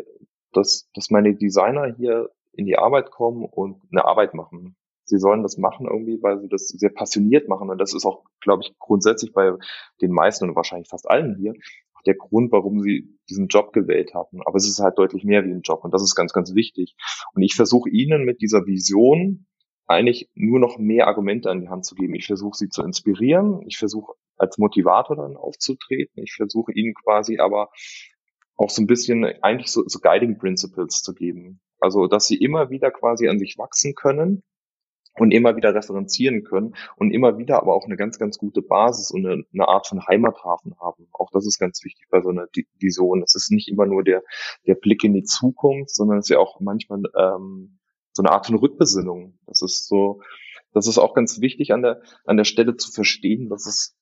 dass, 0.53 0.89
dass 0.93 1.09
meine 1.09 1.35
Designer 1.35 1.93
hier 1.95 2.29
in 2.53 2.65
die 2.65 2.77
Arbeit 2.77 3.11
kommen 3.11 3.45
und 3.45 3.81
eine 3.91 4.05
Arbeit 4.05 4.33
machen 4.33 4.75
sie 5.09 5.17
sollen 5.17 5.43
das 5.43 5.57
machen 5.57 5.87
irgendwie, 5.87 6.21
weil 6.21 6.39
sie 6.39 6.47
das 6.47 6.67
sehr 6.67 6.91
passioniert 6.91 7.49
machen. 7.49 7.69
Und 7.69 7.79
das 7.79 7.93
ist 7.93 8.05
auch, 8.05 8.23
glaube 8.41 8.63
ich, 8.63 8.77
grundsätzlich 8.77 9.33
bei 9.33 9.53
den 10.01 10.11
meisten 10.11 10.47
und 10.47 10.55
wahrscheinlich 10.55 10.87
fast 10.87 11.09
allen 11.09 11.35
hier 11.37 11.53
auch 11.95 12.03
der 12.03 12.15
Grund, 12.15 12.51
warum 12.51 12.81
sie 12.81 13.17
diesen 13.29 13.47
Job 13.47 13.73
gewählt 13.73 14.13
haben. 14.13 14.39
Aber 14.45 14.55
es 14.55 14.69
ist 14.69 14.79
halt 14.79 14.97
deutlich 14.97 15.23
mehr 15.23 15.43
wie 15.43 15.51
ein 15.51 15.61
Job 15.61 15.83
und 15.83 15.93
das 15.93 16.03
ist 16.03 16.15
ganz, 16.15 16.31
ganz 16.31 16.55
wichtig. 16.55 16.95
Und 17.33 17.41
ich 17.41 17.55
versuche 17.55 17.89
ihnen 17.89 18.23
mit 18.23 18.41
dieser 18.41 18.65
Vision 18.65 19.47
eigentlich 19.85 20.29
nur 20.35 20.59
noch 20.59 20.77
mehr 20.77 21.07
Argumente 21.07 21.49
an 21.49 21.61
die 21.61 21.69
Hand 21.69 21.85
zu 21.85 21.95
geben. 21.95 22.13
Ich 22.13 22.27
versuche 22.27 22.55
sie 22.55 22.69
zu 22.69 22.83
inspirieren. 22.83 23.61
Ich 23.65 23.77
versuche 23.77 24.13
als 24.39 24.57
Motivator 24.57 25.15
dann 25.15 25.37
aufzutreten. 25.37 26.23
Ich 26.23 26.33
versuche 26.33 26.71
ihnen 26.73 26.93
quasi 26.93 27.39
aber 27.39 27.69
auch 28.55 28.69
so 28.69 28.81
ein 28.81 28.87
bisschen 28.87 29.25
eigentlich 29.41 29.71
so, 29.71 29.83
so 29.87 29.99
Guiding 29.99 30.37
Principles 30.37 31.01
zu 31.01 31.13
geben. 31.13 31.61
Also, 31.79 32.07
dass 32.07 32.27
sie 32.27 32.35
immer 32.35 32.69
wieder 32.69 32.91
quasi 32.91 33.27
an 33.29 33.39
sich 33.39 33.57
wachsen 33.57 33.95
können 33.95 34.43
und 35.15 35.31
immer 35.31 35.55
wieder 35.55 35.73
referenzieren 35.73 36.43
können 36.43 36.75
und 36.97 37.11
immer 37.11 37.37
wieder 37.37 37.61
aber 37.61 37.73
auch 37.73 37.85
eine 37.85 37.97
ganz, 37.97 38.19
ganz 38.19 38.37
gute 38.37 38.61
Basis 38.61 39.11
und 39.11 39.25
eine, 39.25 39.43
eine 39.53 39.67
Art 39.67 39.87
von 39.87 40.05
Heimathafen 40.05 40.75
haben. 40.79 41.07
Auch 41.11 41.29
das 41.31 41.45
ist 41.45 41.59
ganz 41.59 41.83
wichtig 41.83 42.07
bei 42.09 42.21
so 42.21 42.29
einer 42.29 42.47
Vision. 42.79 43.23
Es 43.23 43.35
ist 43.35 43.51
nicht 43.51 43.69
immer 43.69 43.85
nur 43.85 44.03
der, 44.03 44.23
der 44.67 44.75
Blick 44.75 45.03
in 45.03 45.13
die 45.13 45.23
Zukunft, 45.23 45.95
sondern 45.95 46.19
es 46.19 46.25
ist 46.25 46.29
ja 46.29 46.39
auch 46.39 46.59
manchmal 46.59 47.01
ähm, 47.15 47.79
so 48.11 48.23
eine 48.23 48.31
Art 48.31 48.45
von 48.45 48.55
Rückbesinnung. 48.55 49.37
Das 49.45 49.61
ist 49.61 49.87
so, 49.87 50.21
das 50.73 50.87
ist 50.87 50.97
auch 50.97 51.13
ganz 51.13 51.41
wichtig 51.41 51.73
an 51.73 51.81
der, 51.81 52.01
an 52.25 52.37
der 52.37 52.45
Stelle 52.45 52.75
zu 52.75 52.91
verstehen, 52.91 53.49
dass 53.49 53.65
es 53.65 53.95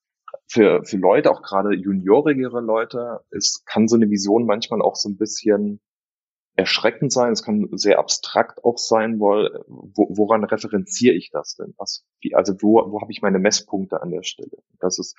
für, 0.48 0.84
für 0.84 0.98
Leute, 0.98 1.32
auch 1.32 1.42
gerade 1.42 1.76
juniorigere 1.76 2.62
Leute, 2.62 3.22
es 3.32 3.64
kann 3.66 3.88
so 3.88 3.96
eine 3.96 4.10
Vision 4.10 4.46
manchmal 4.46 4.82
auch 4.82 4.96
so 4.96 5.10
ein 5.10 5.18
bisschen 5.18 5.82
erschreckend 6.58 7.14
sein, 7.14 7.34
es 7.34 7.44
kann 7.44 7.70
sehr 7.74 8.00
abstrakt 8.00 8.64
auch 8.64 8.80
sein, 8.80 9.20
wo, 9.20 9.48
woran 9.68 10.44
referenziere 10.44 11.14
ich 11.14 11.30
das 11.30 11.56
denn? 11.56 11.76
Was, 11.78 12.04
wie, 12.20 12.34
also 12.34 12.56
wo, 12.62 12.92
wo 12.92 13.00
habe 13.00 13.12
ich 13.12 13.22
meine 13.22 13.38
Messpunkte 13.38 14.02
an 14.02 14.10
der 14.10 14.24
Stelle? 14.24 14.58
Das 14.80 14.98
ist, 14.98 15.16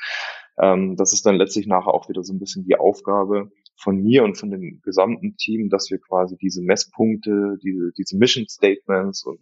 ähm, 0.59 0.97
das 0.97 1.13
ist 1.13 1.25
dann 1.27 1.37
letztlich 1.37 1.69
nachher 1.69 1.95
auch 1.95 2.09
wieder 2.09 2.25
so 2.25 2.33
ein 2.33 2.41
bisschen 2.41 2.65
die 2.65 2.77
Aufgabe 2.77 3.53
von 3.77 4.03
mir 4.03 4.25
und 4.25 4.37
von 4.37 4.51
dem 4.51 4.81
gesamten 4.83 5.37
Team, 5.37 5.69
dass 5.69 5.91
wir 5.91 6.01
quasi 6.01 6.37
diese 6.37 6.61
Messpunkte, 6.61 7.57
diese, 7.63 7.93
diese 7.97 8.17
Mission 8.17 8.49
Statements 8.49 9.25
und 9.25 9.39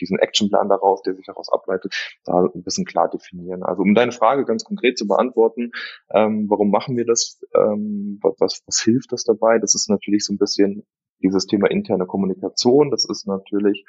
diesen 0.00 0.18
Actionplan 0.18 0.68
daraus, 0.68 1.02
der 1.02 1.14
sich 1.14 1.26
daraus 1.26 1.48
ableitet, 1.50 1.94
da 2.24 2.48
ein 2.54 2.62
bisschen 2.62 2.84
klar 2.84 3.08
definieren. 3.08 3.62
Also 3.62 3.82
um 3.82 3.94
deine 3.94 4.12
Frage 4.12 4.44
ganz 4.44 4.64
konkret 4.64 4.98
zu 4.98 5.06
beantworten, 5.06 5.70
ähm, 6.10 6.46
warum 6.48 6.70
machen 6.70 6.96
wir 6.96 7.04
das? 7.04 7.40
Ähm, 7.54 8.18
was, 8.22 8.62
was 8.66 8.80
hilft 8.82 9.12
das 9.12 9.24
dabei? 9.24 9.58
Das 9.58 9.74
ist 9.74 9.88
natürlich 9.88 10.24
so 10.24 10.32
ein 10.32 10.38
bisschen 10.38 10.84
dieses 11.22 11.46
Thema 11.46 11.70
interne 11.70 12.06
Kommunikation. 12.06 12.90
Das 12.90 13.04
ist 13.08 13.26
natürlich 13.26 13.84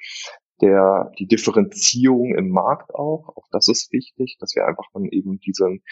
der, 0.62 1.12
die 1.20 1.28
Differenzierung 1.28 2.36
im 2.36 2.50
Markt 2.50 2.94
auch. 2.94 3.30
Auch 3.36 3.48
das 3.52 3.68
ist 3.68 3.92
wichtig, 3.92 4.38
dass 4.40 4.56
wir 4.56 4.66
einfach 4.66 4.86
dann 4.94 5.06
eben 5.06 5.40
diesen, 5.40 5.84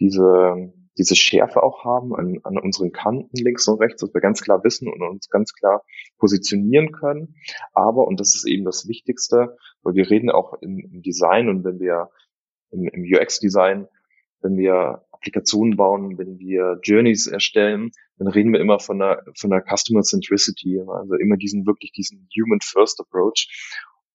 diese, 0.00 0.72
diese 0.98 1.16
Schärfe 1.16 1.62
auch 1.62 1.84
haben 1.84 2.14
an, 2.14 2.40
an 2.42 2.58
unseren 2.58 2.92
Kanten 2.92 3.36
links 3.36 3.66
und 3.68 3.80
rechts, 3.80 4.00
dass 4.00 4.12
wir 4.12 4.20
ganz 4.20 4.42
klar 4.42 4.62
wissen 4.64 4.88
und 4.88 5.00
uns 5.02 5.28
ganz 5.28 5.52
klar 5.52 5.84
positionieren 6.18 6.92
können. 6.92 7.36
Aber, 7.72 8.06
und 8.06 8.20
das 8.20 8.34
ist 8.34 8.46
eben 8.46 8.64
das 8.64 8.88
Wichtigste, 8.88 9.56
weil 9.82 9.94
wir 9.94 10.10
reden 10.10 10.30
auch 10.30 10.54
im, 10.60 10.78
im 10.78 11.02
Design 11.02 11.48
und 11.48 11.64
wenn 11.64 11.78
wir 11.78 12.10
im, 12.70 12.88
im 12.88 13.02
UX-Design, 13.02 13.86
wenn 14.40 14.56
wir 14.56 15.04
Applikationen 15.12 15.76
bauen, 15.76 16.18
wenn 16.18 16.38
wir 16.38 16.78
Journeys 16.82 17.26
erstellen, 17.26 17.90
dann 18.18 18.28
reden 18.28 18.52
wir 18.52 18.60
immer 18.60 18.78
von 18.78 19.00
einer, 19.00 19.22
von 19.36 19.52
einer 19.52 19.62
Customer 19.62 20.02
Centricity, 20.02 20.80
also 20.80 21.14
immer 21.14 21.36
diesen, 21.36 21.66
wirklich 21.66 21.92
diesen 21.92 22.28
Human 22.36 22.60
First 22.62 23.00
Approach. 23.00 23.48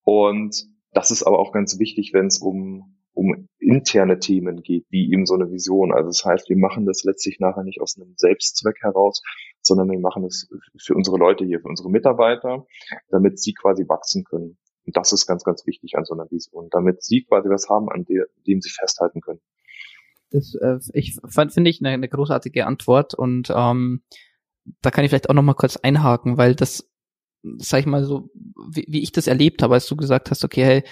Und 0.03 0.65
das 0.91 1.11
ist 1.11 1.23
aber 1.23 1.39
auch 1.39 1.53
ganz 1.53 1.79
wichtig, 1.79 2.11
wenn 2.13 2.27
es 2.27 2.39
um 2.39 2.97
um 3.13 3.47
interne 3.63 4.19
Themen 4.19 4.61
geht, 4.61 4.85
wie 4.89 5.11
eben 5.11 5.25
so 5.25 5.35
eine 5.35 5.51
Vision. 5.51 5.93
Also 5.93 6.07
das 6.07 6.25
heißt, 6.25 6.49
wir 6.49 6.57
machen 6.57 6.85
das 6.85 7.03
letztlich 7.03 7.39
nachher 7.39 7.63
nicht 7.63 7.81
aus 7.81 7.97
einem 7.97 8.13
Selbstzweck 8.17 8.77
heraus, 8.81 9.21
sondern 9.61 9.89
wir 9.89 9.99
machen 9.99 10.25
es 10.25 10.49
für 10.77 10.95
unsere 10.95 11.17
Leute 11.17 11.45
hier, 11.45 11.61
für 11.61 11.69
unsere 11.69 11.89
Mitarbeiter, 11.89 12.65
damit 13.09 13.39
sie 13.39 13.53
quasi 13.53 13.87
wachsen 13.87 14.23
können. 14.23 14.57
Und 14.85 14.97
das 14.97 15.13
ist 15.13 15.25
ganz, 15.25 15.43
ganz 15.43 15.65
wichtig 15.65 15.97
an 15.97 16.05
so 16.05 16.13
einer 16.13 16.29
Vision, 16.29 16.67
damit 16.69 17.03
sie 17.03 17.23
quasi 17.23 17.49
was 17.49 17.69
haben, 17.69 17.89
an 17.89 18.05
dem 18.05 18.61
sie 18.61 18.69
festhalten 18.69 19.21
können. 19.21 19.39
Das 20.31 20.55
äh, 20.55 20.79
ich 20.93 21.17
finde 21.29 21.69
ich 21.69 21.79
eine, 21.79 21.89
eine 21.89 22.09
großartige 22.09 22.65
Antwort 22.65 23.13
und 23.13 23.51
ähm, 23.55 24.01
da 24.81 24.91
kann 24.91 25.05
ich 25.05 25.11
vielleicht 25.11 25.29
auch 25.29 25.33
noch 25.33 25.43
mal 25.43 25.53
kurz 25.53 25.77
einhaken, 25.77 26.37
weil 26.37 26.55
das, 26.55 26.89
sag 27.57 27.81
ich 27.81 27.85
mal 27.85 28.03
so, 28.03 28.29
wie, 28.69 28.85
wie 28.87 29.03
ich 29.03 29.11
das 29.11 29.27
erlebt 29.27 29.61
habe, 29.61 29.75
als 29.75 29.87
du 29.87 29.95
gesagt 29.95 30.31
hast, 30.31 30.43
okay, 30.43 30.63
hey, 30.63 30.83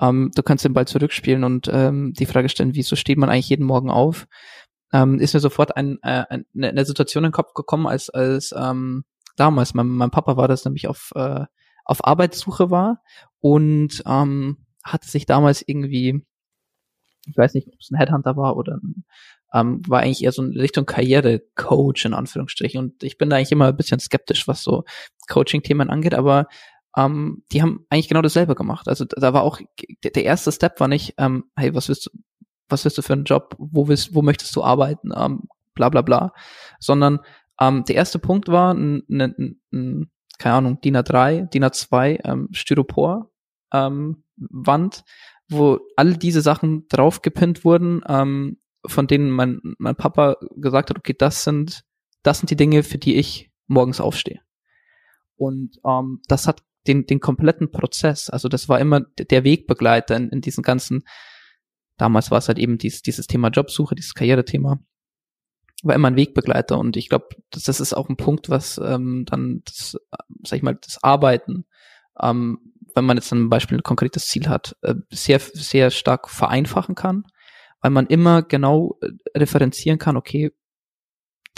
ähm, 0.00 0.30
du 0.34 0.42
kannst 0.42 0.64
den 0.64 0.72
Ball 0.72 0.86
zurückspielen 0.86 1.44
und 1.44 1.68
ähm, 1.72 2.12
die 2.14 2.26
Frage 2.26 2.48
stellen, 2.48 2.74
wieso 2.74 2.96
steht 2.96 3.18
man 3.18 3.30
eigentlich 3.30 3.48
jeden 3.48 3.66
Morgen 3.66 3.90
auf? 3.90 4.26
Ähm, 4.92 5.18
ist 5.20 5.34
mir 5.34 5.40
sofort 5.40 5.76
ein, 5.76 5.98
äh, 6.02 6.24
eine, 6.28 6.44
eine 6.68 6.84
Situation 6.84 7.24
in 7.24 7.28
den 7.28 7.34
Kopf 7.34 7.54
gekommen, 7.54 7.86
als 7.86 8.08
als 8.10 8.54
ähm, 8.56 9.04
damals 9.36 9.74
mein, 9.74 9.88
mein 9.88 10.10
Papa 10.10 10.36
war 10.36 10.48
das 10.48 10.64
nämlich 10.64 10.88
auf 10.88 11.12
äh, 11.14 11.44
auf 11.84 12.04
Arbeitssuche 12.06 12.70
war 12.70 13.02
und 13.40 14.02
ähm, 14.06 14.66
hatte 14.84 15.08
sich 15.08 15.26
damals 15.26 15.62
irgendwie 15.66 16.24
ich 17.26 17.36
weiß 17.36 17.54
nicht, 17.54 17.68
ob 17.68 17.80
es 17.80 17.90
ein 17.90 17.98
Headhunter 17.98 18.36
war 18.36 18.56
oder 18.56 18.78
ein, 18.82 19.04
ähm, 19.52 19.82
war 19.86 20.00
eigentlich 20.00 20.22
eher 20.22 20.32
so 20.32 20.42
in 20.42 20.58
Richtung 20.58 20.86
Karrierecoach 20.86 22.04
in 22.04 22.14
Anführungsstrichen. 22.14 22.80
Und 22.80 23.02
ich 23.02 23.18
bin 23.18 23.30
da 23.30 23.36
eigentlich 23.36 23.52
immer 23.52 23.68
ein 23.68 23.76
bisschen 23.76 24.00
skeptisch, 24.00 24.48
was 24.48 24.62
so 24.62 24.84
Coaching-Themen 25.28 25.90
angeht, 25.90 26.14
aber 26.14 26.46
ähm, 26.98 27.44
die 27.52 27.62
haben 27.62 27.86
eigentlich 27.90 28.08
genau 28.08 28.22
dasselbe 28.22 28.56
gemacht. 28.56 28.88
Also 28.88 29.04
da 29.04 29.32
war 29.32 29.42
auch, 29.42 29.60
der, 30.02 30.24
erste 30.24 30.50
Step 30.50 30.80
war 30.80 30.88
nicht, 30.88 31.14
ähm, 31.18 31.44
hey, 31.56 31.72
was 31.72 31.88
willst 31.88 32.06
du, 32.06 32.10
was 32.68 32.84
willst 32.84 32.98
du 32.98 33.02
für 33.02 33.12
einen 33.12 33.24
Job, 33.24 33.54
wo 33.58 33.86
willst, 33.86 34.14
wo 34.16 34.22
möchtest 34.22 34.54
du 34.56 34.64
arbeiten, 34.64 35.10
ähm, 35.16 35.44
bla 35.74 35.90
bla 35.90 36.02
bla, 36.02 36.32
sondern 36.80 37.20
ähm, 37.60 37.84
der 37.84 37.94
erste 37.94 38.18
Punkt 38.18 38.48
war, 38.48 38.74
ein, 38.74 39.04
ein, 39.08 39.60
ein, 39.72 40.10
keine 40.38 40.56
Ahnung, 40.56 40.80
DIN 40.80 40.96
A3, 40.96 41.48
DIN 41.48 41.64
A2, 41.64 42.20
ähm, 42.24 42.48
Styropor, 42.50 43.30
ähm, 43.72 44.24
Wand, 44.36 45.04
wo 45.48 45.78
all 45.96 46.16
diese 46.16 46.40
Sachen 46.40 46.88
draufgepinnt 46.88 47.64
wurden, 47.64 48.02
ähm, 48.08 48.58
von 48.84 49.06
denen 49.06 49.30
mein, 49.30 49.60
mein 49.78 49.96
Papa 49.96 50.36
gesagt 50.56 50.90
hat, 50.90 50.98
okay, 50.98 51.14
das 51.16 51.44
sind, 51.44 51.84
das 52.24 52.40
sind 52.40 52.50
die 52.50 52.56
Dinge, 52.56 52.82
für 52.82 52.98
die 52.98 53.16
ich 53.16 53.52
morgens 53.68 54.00
aufstehe. 54.00 54.40
Und 55.36 55.78
ähm, 55.84 56.20
das 56.26 56.48
hat 56.48 56.62
den, 56.88 57.06
den 57.06 57.20
kompletten 57.20 57.70
Prozess, 57.70 58.30
also 58.30 58.48
das 58.48 58.68
war 58.68 58.80
immer 58.80 59.00
der 59.00 59.44
Wegbegleiter 59.44 60.16
in, 60.16 60.30
in 60.30 60.40
diesen 60.40 60.62
ganzen, 60.62 61.04
damals 61.96 62.30
war 62.30 62.38
es 62.38 62.48
halt 62.48 62.58
eben 62.58 62.78
dieses, 62.78 63.02
dieses 63.02 63.26
Thema 63.26 63.48
Jobsuche, 63.48 63.94
dieses 63.94 64.14
Karrierethema, 64.14 64.80
war 65.82 65.94
immer 65.94 66.08
ein 66.08 66.16
Wegbegleiter 66.16 66.78
und 66.78 66.96
ich 66.96 67.08
glaube, 67.08 67.28
das, 67.50 67.64
das 67.64 67.80
ist 67.80 67.94
auch 67.94 68.08
ein 68.08 68.16
Punkt, 68.16 68.48
was 68.48 68.78
ähm, 68.78 69.24
dann 69.26 69.62
das, 69.64 69.96
sag 70.44 70.56
ich 70.56 70.62
mal, 70.62 70.74
das 70.74 71.02
Arbeiten 71.02 71.66
ähm, 72.20 72.58
wenn 72.94 73.04
man 73.04 73.16
jetzt 73.16 73.32
ein 73.32 73.48
Beispiel 73.48 73.78
ein 73.78 73.82
konkretes 73.82 74.26
Ziel 74.26 74.48
hat, 74.48 74.76
äh, 74.82 74.94
sehr, 75.10 75.38
sehr 75.40 75.90
stark 75.90 76.28
vereinfachen 76.28 76.94
kann, 76.94 77.24
weil 77.80 77.90
man 77.90 78.06
immer 78.06 78.42
genau 78.42 78.98
äh, 79.00 79.10
referenzieren 79.38 79.98
kann, 79.98 80.16
okay, 80.16 80.50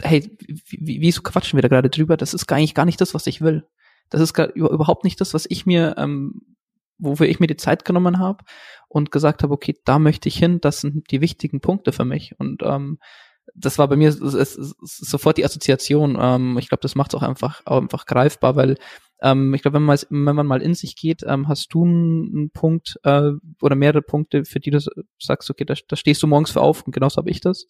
hey, 0.03 0.37
wieso 0.79 1.23
quatschen 1.23 1.57
wir 1.57 1.63
da 1.63 1.69
gerade 1.69 1.91
drüber? 1.91 2.17
Das 2.17 2.35
ist 2.35 2.51
eigentlich 2.53 2.75
gar 2.75 2.87
nicht 2.87 3.01
das, 3.01 3.15
was 3.15 3.27
ich 3.27 3.41
will. 3.41 3.67
Das 4.11 4.21
ist 4.21 4.35
gar, 4.35 4.55
überhaupt 4.55 5.05
nicht 5.05 5.21
das, 5.21 5.35
was 5.35 5.47
ich 5.49 5.67
mir, 5.67 5.95
ähm, 5.99 6.57
wofür 6.99 7.27
ich 7.27 7.41
mir 7.41 7.47
die 7.47 7.57
Zeit 7.57 7.85
genommen 7.85 8.19
habe 8.19 8.45
und 8.89 9.11
gesagt 9.11 9.43
habe, 9.43 9.55
okay, 9.55 9.77
da 9.85 9.99
möchte 9.99 10.29
ich 10.29 10.37
hin, 10.37 10.61
das 10.61 10.81
sind 10.81 11.11
die 11.11 11.21
wichtigen 11.21 11.61
Punkte 11.61 11.93
für 11.93 12.05
mich. 12.05 12.35
Und 12.39 12.63
ähm, 12.63 12.99
das 13.55 13.79
war 13.79 13.89
bei 13.89 13.97
mir 13.97 14.09
es, 14.09 14.21
es, 14.21 14.57
es, 14.57 14.77
sofort 14.83 15.39
die 15.39 15.45
Assoziation. 15.45 16.17
Ähm, 16.21 16.59
ich 16.59 16.69
glaube, 16.69 16.83
das 16.83 16.95
macht 16.95 17.15
es 17.15 17.21
auch 17.21 17.23
einfach, 17.23 17.63
auch 17.65 17.81
einfach 17.81 18.07
greifbar, 18.07 18.57
weil 18.57 18.77
ähm, 19.23 19.55
ich 19.55 19.63
glaube, 19.63 19.77
wenn 19.77 19.85
man, 19.85 19.99
wenn 20.09 20.37
man 20.37 20.47
mal 20.47 20.63
in 20.63 20.75
sich 20.75 20.97
geht, 20.97 21.23
ähm, 21.27 21.49
hast 21.49 21.73
du 21.75 21.85
einen, 21.85 22.51
Punkt 22.51 22.99
äh, 23.05 23.31
oder 23.61 23.77
mehrere 23.77 24.03
Punkte, 24.03 24.45
für 24.45 24.61
die 24.61 24.71
du 24.71 24.81
sagst, 25.19 25.51
okay, 25.51 25.65
da, 25.65 25.75
da 25.89 25.97
stehst 25.97 26.23
du 26.23 26.27
morgens 26.27 26.51
für 26.51 26.61
auf 26.61 26.83
und 26.83 26.93
genauso 26.93 27.19
habe 27.19 27.31
ich 27.31 27.41
das. 27.41 27.67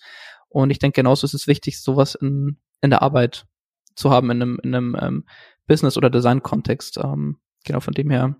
Und 0.48 0.70
ich 0.70 0.78
denke, 0.78 1.00
genauso 1.00 1.24
ist 1.26 1.34
es 1.34 1.46
wichtig, 1.46 1.80
sowas 1.80 2.14
in, 2.14 2.58
in 2.80 2.90
der 2.90 3.02
Arbeit 3.02 3.46
zu 3.94 4.10
haben, 4.10 4.30
in 4.30 4.42
einem, 4.42 4.60
in 4.62 4.74
einem 4.74 4.96
ähm, 5.00 5.24
Business- 5.70 5.96
oder 5.96 6.10
Design-Kontext. 6.10 6.98
Ähm, 6.98 7.38
genau, 7.64 7.78
von 7.78 7.94
dem 7.94 8.10
her 8.10 8.34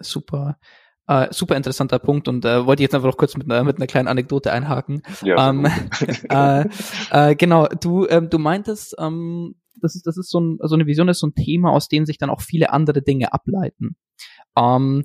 super, 0.00 0.58
äh, 1.06 1.28
super 1.30 1.56
interessanter 1.56 2.00
Punkt 2.00 2.26
und 2.26 2.44
äh, 2.44 2.66
wollte 2.66 2.82
jetzt 2.82 2.96
einfach 2.96 3.06
noch 3.06 3.16
kurz 3.16 3.36
mit 3.36 3.48
einer, 3.48 3.62
mit 3.62 3.76
einer 3.76 3.86
kleinen 3.86 4.08
Anekdote 4.08 4.52
einhaken. 4.52 5.02
Ja, 5.22 5.48
ähm, 5.48 5.66
äh, 6.28 6.64
äh, 7.12 7.36
genau, 7.36 7.68
du, 7.68 8.08
ähm, 8.08 8.28
du 8.28 8.40
meintest, 8.40 8.96
ähm, 8.98 9.54
das 9.80 9.94
ist, 9.94 10.04
das 10.04 10.16
ist 10.16 10.30
so, 10.30 10.40
ein, 10.40 10.58
so 10.62 10.74
eine 10.74 10.86
Vision 10.86 11.08
ist 11.08 11.20
so 11.20 11.28
ein 11.28 11.34
Thema, 11.34 11.70
aus 11.70 11.86
dem 11.86 12.06
sich 12.06 12.18
dann 12.18 12.28
auch 12.28 12.40
viele 12.40 12.72
andere 12.72 13.02
Dinge 13.02 13.32
ableiten. 13.32 13.94
Ähm, 14.56 15.04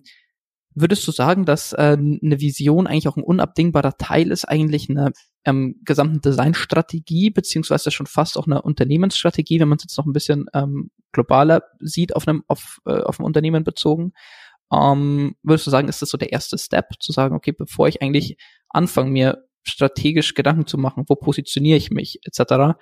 würdest 0.79 1.07
du 1.07 1.11
sagen, 1.11 1.45
dass 1.45 1.73
äh, 1.73 1.97
eine 1.97 2.39
Vision 2.39 2.87
eigentlich 2.87 3.07
auch 3.07 3.17
ein 3.17 3.23
unabdingbarer 3.23 3.97
Teil 3.97 4.31
ist, 4.31 4.45
eigentlich 4.45 4.89
einer 4.89 5.11
ähm, 5.43 5.81
gesamten 5.83 6.21
Designstrategie, 6.21 7.31
beziehungsweise 7.31 7.89
schon 7.89 8.05
fast 8.05 8.37
auch 8.37 8.45
eine 8.45 8.61
Unternehmensstrategie, 8.61 9.59
wenn 9.59 9.69
man 9.69 9.77
es 9.77 9.85
jetzt 9.85 9.97
noch 9.97 10.05
ein 10.05 10.13
bisschen 10.13 10.45
ähm, 10.53 10.91
globaler 11.11 11.63
sieht, 11.79 12.15
auf 12.15 12.27
einem, 12.27 12.43
auf, 12.47 12.79
äh, 12.85 13.01
auf 13.01 13.19
ein 13.19 13.25
Unternehmen 13.25 13.63
bezogen? 13.63 14.13
Ähm, 14.71 15.35
würdest 15.41 15.65
du 15.65 15.71
sagen, 15.71 15.87
ist 15.87 16.01
das 16.01 16.09
so 16.09 16.17
der 16.17 16.31
erste 16.31 16.57
Step, 16.57 16.85
zu 16.99 17.11
sagen, 17.11 17.35
okay, 17.35 17.53
bevor 17.53 17.87
ich 17.87 18.01
eigentlich 18.01 18.37
anfange, 18.69 19.11
mir 19.11 19.43
strategisch 19.63 20.33
Gedanken 20.33 20.67
zu 20.67 20.77
machen, 20.77 21.05
wo 21.07 21.15
positioniere 21.15 21.77
ich 21.77 21.89
mich, 21.91 22.19
etc., 22.23 22.77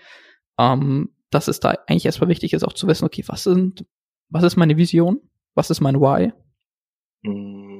ähm, 0.60 1.16
dass 1.30 1.48
es 1.48 1.60
da 1.60 1.76
eigentlich 1.88 2.06
erstmal 2.06 2.30
wichtig 2.30 2.54
ist, 2.54 2.64
auch 2.64 2.74
zu 2.74 2.88
wissen, 2.88 3.06
okay, 3.06 3.24
was 3.28 3.44
sind, 3.44 3.86
was 4.30 4.44
ist 4.44 4.56
meine 4.58 4.78
Vision? 4.78 5.22
Was 5.54 5.70
ist 5.70 5.82
mein 5.82 6.00
Why? 6.02 6.34
Mm, 7.24 7.75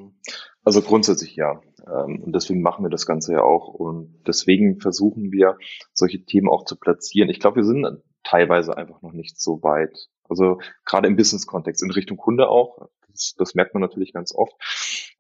also 0.64 0.82
grundsätzlich 0.82 1.36
ja. 1.36 1.62
Ähm, 1.88 2.24
und 2.24 2.34
deswegen 2.34 2.62
machen 2.62 2.84
wir 2.84 2.90
das 2.90 3.06
Ganze 3.06 3.34
ja 3.34 3.42
auch. 3.42 3.68
Und 3.68 4.22
deswegen 4.28 4.80
versuchen 4.80 5.32
wir, 5.32 5.58
solche 5.94 6.24
Themen 6.24 6.50
auch 6.50 6.66
zu 6.66 6.78
platzieren. 6.78 7.30
Ich 7.30 7.40
glaube, 7.40 7.58
wir 7.58 7.66
sind 7.66 7.86
teilweise 8.24 8.76
einfach 8.78 9.02
noch 9.02 9.14
nicht 9.14 9.40
so 9.40 9.62
weit. 9.62 10.10
Also 10.28 10.60
gerade 10.86 11.08
im 11.08 11.16
Business-Kontext, 11.16 11.84
in 11.84 11.92
Richtung 11.92 12.18
Kunde 12.18 12.50
auch. 12.50 12.90
Das, 13.10 13.36
das 13.38 13.56
merkt 13.56 13.74
man 13.74 13.82
natürlich 13.82 14.14
ganz 14.14 14.34
oft. 14.34 14.54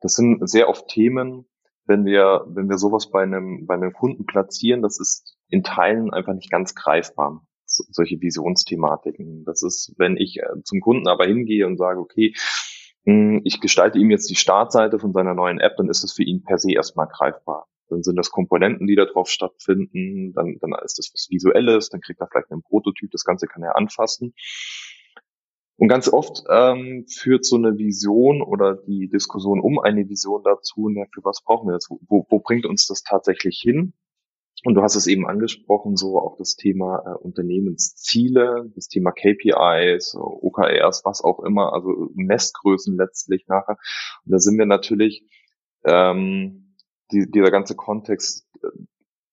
Das 0.01 0.13
sind 0.13 0.47
sehr 0.49 0.67
oft 0.67 0.87
Themen, 0.87 1.45
wenn 1.85 2.05
wir, 2.05 2.45
wenn 2.47 2.67
wir 2.67 2.77
sowas 2.77 3.11
bei 3.11 3.21
einem, 3.21 3.67
bei 3.67 3.75
einem 3.75 3.93
Kunden 3.93 4.25
platzieren, 4.25 4.81
das 4.81 4.99
ist 4.99 5.37
in 5.49 5.63
Teilen 5.63 6.11
einfach 6.11 6.33
nicht 6.33 6.49
ganz 6.49 6.73
greifbar 6.73 7.45
solche 7.67 8.21
Visionsthematiken. 8.21 9.43
Das 9.45 9.63
ist, 9.63 9.93
wenn 9.97 10.17
ich 10.17 10.39
äh, 10.39 10.61
zum 10.63 10.79
Kunden 10.81 11.07
aber 11.07 11.25
hingehe 11.25 11.65
und 11.65 11.77
sage, 11.77 11.99
okay, 11.99 12.33
ich 13.05 13.61
gestalte 13.61 13.99
ihm 13.99 14.09
jetzt 14.09 14.29
die 14.29 14.35
Startseite 14.35 14.99
von 14.99 15.13
seiner 15.13 15.35
neuen 15.35 15.59
App, 15.59 15.77
dann 15.77 15.89
ist 15.89 16.03
das 16.03 16.13
für 16.13 16.23
ihn 16.23 16.43
per 16.43 16.57
se 16.57 16.73
erstmal 16.73 17.07
greifbar. 17.07 17.67
Dann 17.89 18.01
sind 18.01 18.15
das 18.15 18.31
Komponenten, 18.31 18.87
die 18.87 18.95
da 18.95 19.05
drauf 19.05 19.29
stattfinden, 19.29 20.33
dann, 20.33 20.57
dann 20.59 20.73
ist 20.83 20.97
das 20.97 21.11
was 21.13 21.27
Visuelles, 21.29 21.89
dann 21.89 22.01
kriegt 22.01 22.19
er 22.19 22.27
vielleicht 22.27 22.51
einen 22.51 22.63
Prototyp, 22.63 23.11
das 23.11 23.23
Ganze 23.23 23.45
kann 23.45 23.61
er 23.61 23.75
anfassen. 23.75 24.33
Und 25.77 25.89
ganz 25.89 26.07
oft 26.11 26.43
ähm, 26.49 27.05
führt 27.07 27.45
so 27.45 27.57
eine 27.57 27.77
Vision 27.77 28.41
oder 28.41 28.75
die 28.75 29.09
Diskussion 29.09 29.59
um 29.59 29.77
eine 29.79 30.07
Vision 30.07 30.41
dazu, 30.43 30.89
ja, 30.89 31.03
für 31.13 31.23
was 31.23 31.41
brauchen 31.43 31.67
wir 31.67 31.73
das? 31.73 31.89
Wo, 31.89 32.25
wo 32.29 32.39
bringt 32.39 32.65
uns 32.65 32.87
das 32.87 33.03
tatsächlich 33.03 33.59
hin? 33.61 33.93
Und 34.65 34.73
du 34.73 34.81
hast 34.81 34.95
es 34.95 35.05
eben 35.05 35.27
angesprochen, 35.27 35.95
so 35.95 36.19
auch 36.19 36.37
das 36.37 36.55
Thema 36.55 37.03
äh, 37.05 37.23
Unternehmensziele, 37.23 38.71
das 38.73 38.87
Thema 38.87 39.11
KPIs, 39.11 40.15
OKRs, 40.15 41.03
was 41.05 41.23
auch 41.23 41.43
immer, 41.43 41.71
also 41.71 42.09
Messgrößen 42.15 42.97
letztlich 42.97 43.45
nachher. 43.47 43.77
Und 44.25 44.31
da 44.31 44.39
sind 44.39 44.57
wir 44.57 44.65
natürlich, 44.65 45.23
ähm, 45.85 46.75
die, 47.11 47.29
dieser 47.29 47.51
ganze 47.51 47.75
Kontext 47.75 48.47
äh, 48.63 48.67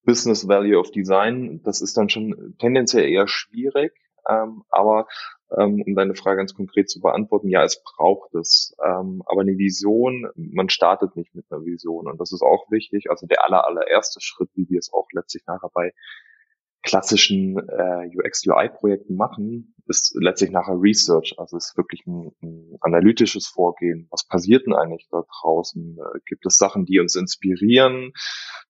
Business 0.03 0.47
Value 0.47 0.77
of 0.77 0.91
Design, 0.91 1.61
das 1.63 1.81
ist 1.81 1.97
dann 1.97 2.09
schon 2.09 2.55
tendenziell 2.59 3.09
eher 3.09 3.27
schwierig, 3.27 3.91
ähm, 4.29 4.61
aber 4.69 5.07
um 5.55 5.95
deine 5.95 6.15
Frage 6.15 6.37
ganz 6.37 6.53
konkret 6.53 6.89
zu 6.89 6.99
beantworten, 6.99 7.49
ja, 7.49 7.63
es 7.63 7.81
braucht 7.83 8.33
es. 8.35 8.75
Ähm, 8.83 9.21
aber 9.25 9.41
eine 9.41 9.57
Vision, 9.57 10.27
man 10.35 10.69
startet 10.69 11.15
nicht 11.15 11.35
mit 11.35 11.45
einer 11.49 11.63
Vision 11.63 12.07
und 12.07 12.19
das 12.19 12.31
ist 12.31 12.41
auch 12.41 12.69
wichtig. 12.71 13.09
Also 13.09 13.27
der 13.27 13.45
aller, 13.45 13.65
allererste 13.67 14.19
Schritt, 14.21 14.49
wie 14.55 14.67
wir 14.69 14.79
es 14.79 14.91
auch 14.91 15.07
letztlich 15.11 15.45
nachher 15.45 15.69
bei 15.73 15.93
klassischen 16.83 17.57
äh, 17.57 18.09
UX-UI-Projekten 18.13 19.15
machen, 19.15 19.73
ist 19.87 20.15
letztlich 20.19 20.51
nachher 20.51 20.79
Research. 20.79 21.35
Also 21.37 21.57
es 21.57 21.69
ist 21.69 21.77
wirklich 21.77 22.05
ein, 22.05 22.31
ein 22.41 22.77
analytisches 22.81 23.47
Vorgehen. 23.47 24.07
Was 24.11 24.27
passiert 24.27 24.65
denn 24.65 24.73
eigentlich 24.73 25.07
da 25.09 25.23
draußen? 25.41 25.97
Äh, 25.97 26.19
gibt 26.25 26.45
es 26.45 26.57
Sachen, 26.57 26.85
die 26.85 26.99
uns 26.99 27.15
inspirieren? 27.15 28.11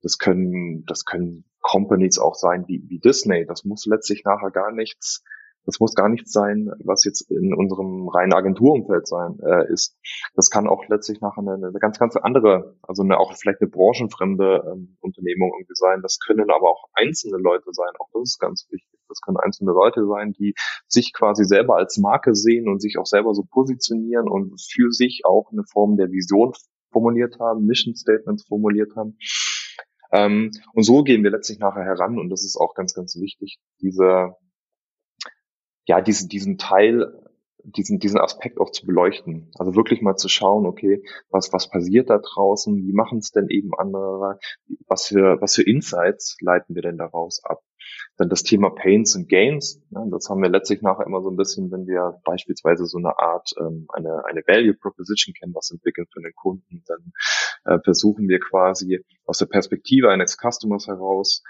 Das 0.01 0.17
können, 0.19 0.85
das 0.85 1.05
können 1.05 1.45
Companies 1.61 2.19
auch 2.19 2.35
sein 2.35 2.65
wie, 2.67 2.83
wie 2.87 2.99
Disney. 2.99 3.45
Das 3.47 3.63
muss 3.63 3.85
letztlich 3.85 4.23
nachher 4.23 4.51
gar 4.51 4.71
nichts 4.71 5.23
das 5.65 5.79
muss 5.79 5.95
gar 5.95 6.09
nichts 6.09 6.31
sein, 6.31 6.71
was 6.83 7.03
jetzt 7.05 7.29
in 7.31 7.53
unserem 7.53 8.07
reinen 8.09 8.33
Agenturumfeld 8.33 9.07
sein 9.07 9.39
äh, 9.39 9.71
ist. 9.71 9.97
Das 10.35 10.49
kann 10.49 10.67
auch 10.67 10.87
letztlich 10.89 11.21
nachher 11.21 11.41
eine, 11.41 11.53
eine 11.53 11.79
ganz, 11.79 11.99
ganz 11.99 12.15
andere, 12.15 12.75
also 12.81 13.03
eine, 13.03 13.17
auch 13.17 13.33
vielleicht 13.33 13.61
eine 13.61 13.69
branchenfremde 13.69 14.63
ähm, 14.71 14.97
Unternehmung 15.01 15.51
irgendwie 15.55 15.75
sein. 15.75 16.01
Das 16.01 16.19
können 16.19 16.49
aber 16.49 16.69
auch 16.69 16.89
einzelne 16.93 17.37
Leute 17.37 17.69
sein. 17.71 17.91
Auch 17.99 18.09
das 18.13 18.23
ist 18.23 18.39
ganz 18.39 18.67
wichtig. 18.71 18.99
Das 19.07 19.21
können 19.21 19.37
einzelne 19.37 19.71
Leute 19.71 20.05
sein, 20.07 20.33
die 20.33 20.53
sich 20.87 21.13
quasi 21.13 21.45
selber 21.45 21.77
als 21.77 21.97
Marke 21.97 22.35
sehen 22.35 22.67
und 22.67 22.81
sich 22.81 22.97
auch 22.97 23.05
selber 23.05 23.33
so 23.33 23.43
positionieren 23.43 24.27
und 24.27 24.59
für 24.61 24.91
sich 24.91 25.21
auch 25.25 25.51
eine 25.51 25.63
Form 25.71 25.97
der 25.97 26.11
Vision 26.11 26.53
formuliert 26.91 27.39
haben, 27.39 27.65
Mission 27.65 27.95
Statements 27.95 28.45
formuliert 28.47 28.95
haben. 28.95 29.17
Ähm, 30.11 30.51
und 30.73 30.83
so 30.83 31.03
gehen 31.03 31.23
wir 31.23 31.31
letztlich 31.31 31.59
nachher 31.59 31.83
heran 31.83 32.19
und 32.19 32.29
das 32.29 32.45
ist 32.45 32.55
auch 32.55 32.75
ganz, 32.75 32.93
ganz 32.93 33.15
wichtig, 33.19 33.57
diese, 33.81 34.35
ja, 35.85 36.01
diesen, 36.01 36.29
diesen 36.29 36.57
Teil 36.57 37.11
diesen, 37.63 37.99
diesen 37.99 38.19
Aspekt 38.19 38.59
auch 38.59 38.71
zu 38.71 38.85
beleuchten. 38.85 39.51
Also 39.57 39.75
wirklich 39.75 40.01
mal 40.01 40.15
zu 40.15 40.27
schauen, 40.27 40.65
okay, 40.65 41.03
was, 41.29 41.53
was 41.53 41.69
passiert 41.69 42.09
da 42.09 42.19
draußen? 42.19 42.75
Wie 42.75 42.93
machen 42.93 43.19
es 43.19 43.31
denn 43.31 43.47
eben 43.49 43.71
andere? 43.77 44.39
Was 44.87 45.07
für, 45.07 45.39
was 45.41 45.55
für 45.55 45.63
Insights 45.63 46.37
leiten 46.41 46.75
wir 46.75 46.81
denn 46.81 46.97
daraus 46.97 47.41
ab? 47.43 47.61
Dann 48.17 48.29
das 48.29 48.43
Thema 48.43 48.69
Pains 48.69 49.15
and 49.15 49.29
Gains. 49.29 49.81
Ja, 49.91 50.05
das 50.11 50.29
haben 50.29 50.41
wir 50.41 50.49
letztlich 50.49 50.81
nachher 50.81 51.05
immer 51.05 51.21
so 51.21 51.29
ein 51.29 51.35
bisschen, 51.35 51.71
wenn 51.71 51.87
wir 51.87 52.19
beispielsweise 52.23 52.85
so 52.85 52.97
eine 52.97 53.17
Art, 53.17 53.51
ähm, 53.59 53.87
eine, 53.89 54.23
eine 54.25 54.41
Value 54.45 54.73
Proposition 54.73 55.33
kennen, 55.33 55.55
was 55.55 55.71
entwickeln 55.71 56.07
für 56.11 56.21
den 56.21 56.33
Kunden, 56.35 56.83
dann 56.85 57.13
äh, 57.65 57.79
versuchen 57.83 58.27
wir 58.27 58.39
quasi 58.39 59.03
aus 59.25 59.37
der 59.37 59.47
Perspektive 59.47 60.09
eines 60.09 60.37
Customers 60.37 60.87
heraus 60.87 61.43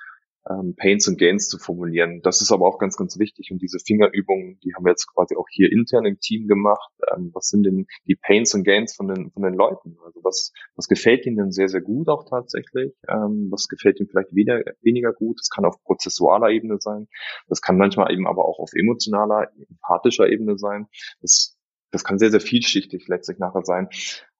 ähm, 0.50 0.76
Pains 0.76 1.08
und 1.08 1.18
Gains 1.18 1.48
zu 1.48 1.58
formulieren. 1.58 2.22
Das 2.22 2.42
ist 2.42 2.52
aber 2.52 2.68
auch 2.68 2.78
ganz, 2.78 2.98
ganz 2.98 3.18
wichtig. 3.18 3.52
Und 3.52 3.62
diese 3.62 3.80
Fingerübungen, 3.80 4.60
die 4.64 4.74
haben 4.76 4.86
wir 4.86 4.92
jetzt 4.92 5.08
quasi 5.08 5.36
auch 5.36 5.48
hier 5.50 5.72
intern 5.72 6.06
im 6.06 6.20
Team 6.20 6.48
gemacht. 6.48 6.92
Ähm, 7.16 7.32
was 7.34 7.48
sind 7.48 7.64
denn 7.64 7.88
die 8.08 8.16
Pains 8.16 8.54
und 8.54 8.64
Gains 8.64 8.96
von 8.96 9.08
den, 9.08 9.32
von 9.32 9.44
den 9.44 9.54
Leuten? 9.54 9.98
Also 10.06 10.20
was, 10.24 10.52
was 10.76 10.88
gefällt 10.88 11.26
ihnen 11.26 11.38
denn 11.38 11.52
sehr, 11.52 11.70
sehr 11.70 11.82
gut 11.82 12.10
auch 12.10 12.26
tatsächlich? 12.30 12.94
Ähm, 13.08 13.48
was 13.52 13.68
gefällt 13.68 14.00
ihnen 14.00 14.10
vielleicht 14.10 14.34
weniger, 14.34 14.62
weniger 14.82 15.14
gut? 15.14 15.40
Das 15.40 15.50
kann 15.50 15.66
auf 15.66 15.82
prozessualer 15.84 16.50
Ebene 16.50 16.78
sein. 16.80 17.08
Das 17.48 17.62
kann 17.62 17.78
manchmal 17.78 18.12
eben 18.12 18.28
aber 18.28 18.46
auch 18.46 18.60
auf 18.60 18.74
emotionaler, 18.74 19.50
empathischer 19.70 20.30
Ebene 20.30 20.58
sein. 20.58 20.88
Das, 21.22 21.58
das 21.92 22.04
kann 22.04 22.18
sehr, 22.18 22.32
sehr 22.32 22.42
vielschichtig 22.42 23.08
letztlich 23.08 23.40
nachher 23.40 23.64
sein. 23.64 23.88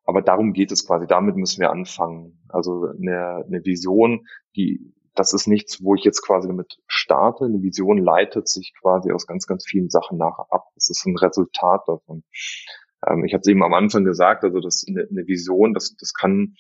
Aber 0.06 0.22
darum 0.22 0.52
geht 0.52 0.72
es 0.72 0.86
quasi. 0.86 1.08
Damit 1.08 1.38
müssen 1.38 1.62
wir 1.62 1.72
anfangen. 1.72 2.42
Also 2.50 2.88
eine, 2.88 3.46
eine 3.48 3.64
Vision, 3.64 4.28
die 4.56 4.94
das 5.16 5.34
ist 5.34 5.48
nichts, 5.48 5.84
wo 5.84 5.96
ich 5.96 6.04
jetzt 6.04 6.22
quasi 6.22 6.48
damit 6.48 6.78
starte. 6.88 7.46
Eine 7.46 7.62
Vision 7.62 7.98
leitet 7.98 8.48
sich 8.48 8.74
quasi 8.80 9.12
aus 9.12 9.28
ganz, 9.28 9.46
ganz 9.46 9.66
vielen 9.66 9.90
Sachen 9.90 10.18
nachher 10.18 10.48
ab. 10.50 10.66
Das 10.76 10.90
ist 10.90 11.06
ein 11.06 11.18
Resultat 11.18 11.82
davon. 11.88 12.24
Ähm, 13.08 13.24
ich 13.26 13.34
hatte 13.34 13.42
es 13.42 13.48
eben 13.48 13.64
am 13.64 13.74
Anfang 13.74 14.04
gesagt, 14.04 14.44
also 14.44 14.60
das 14.60 14.86
eine, 14.88 15.08
eine 15.10 15.28
Vision, 15.28 15.74
das, 15.74 15.96
das 15.96 16.14
kann, 16.14 16.56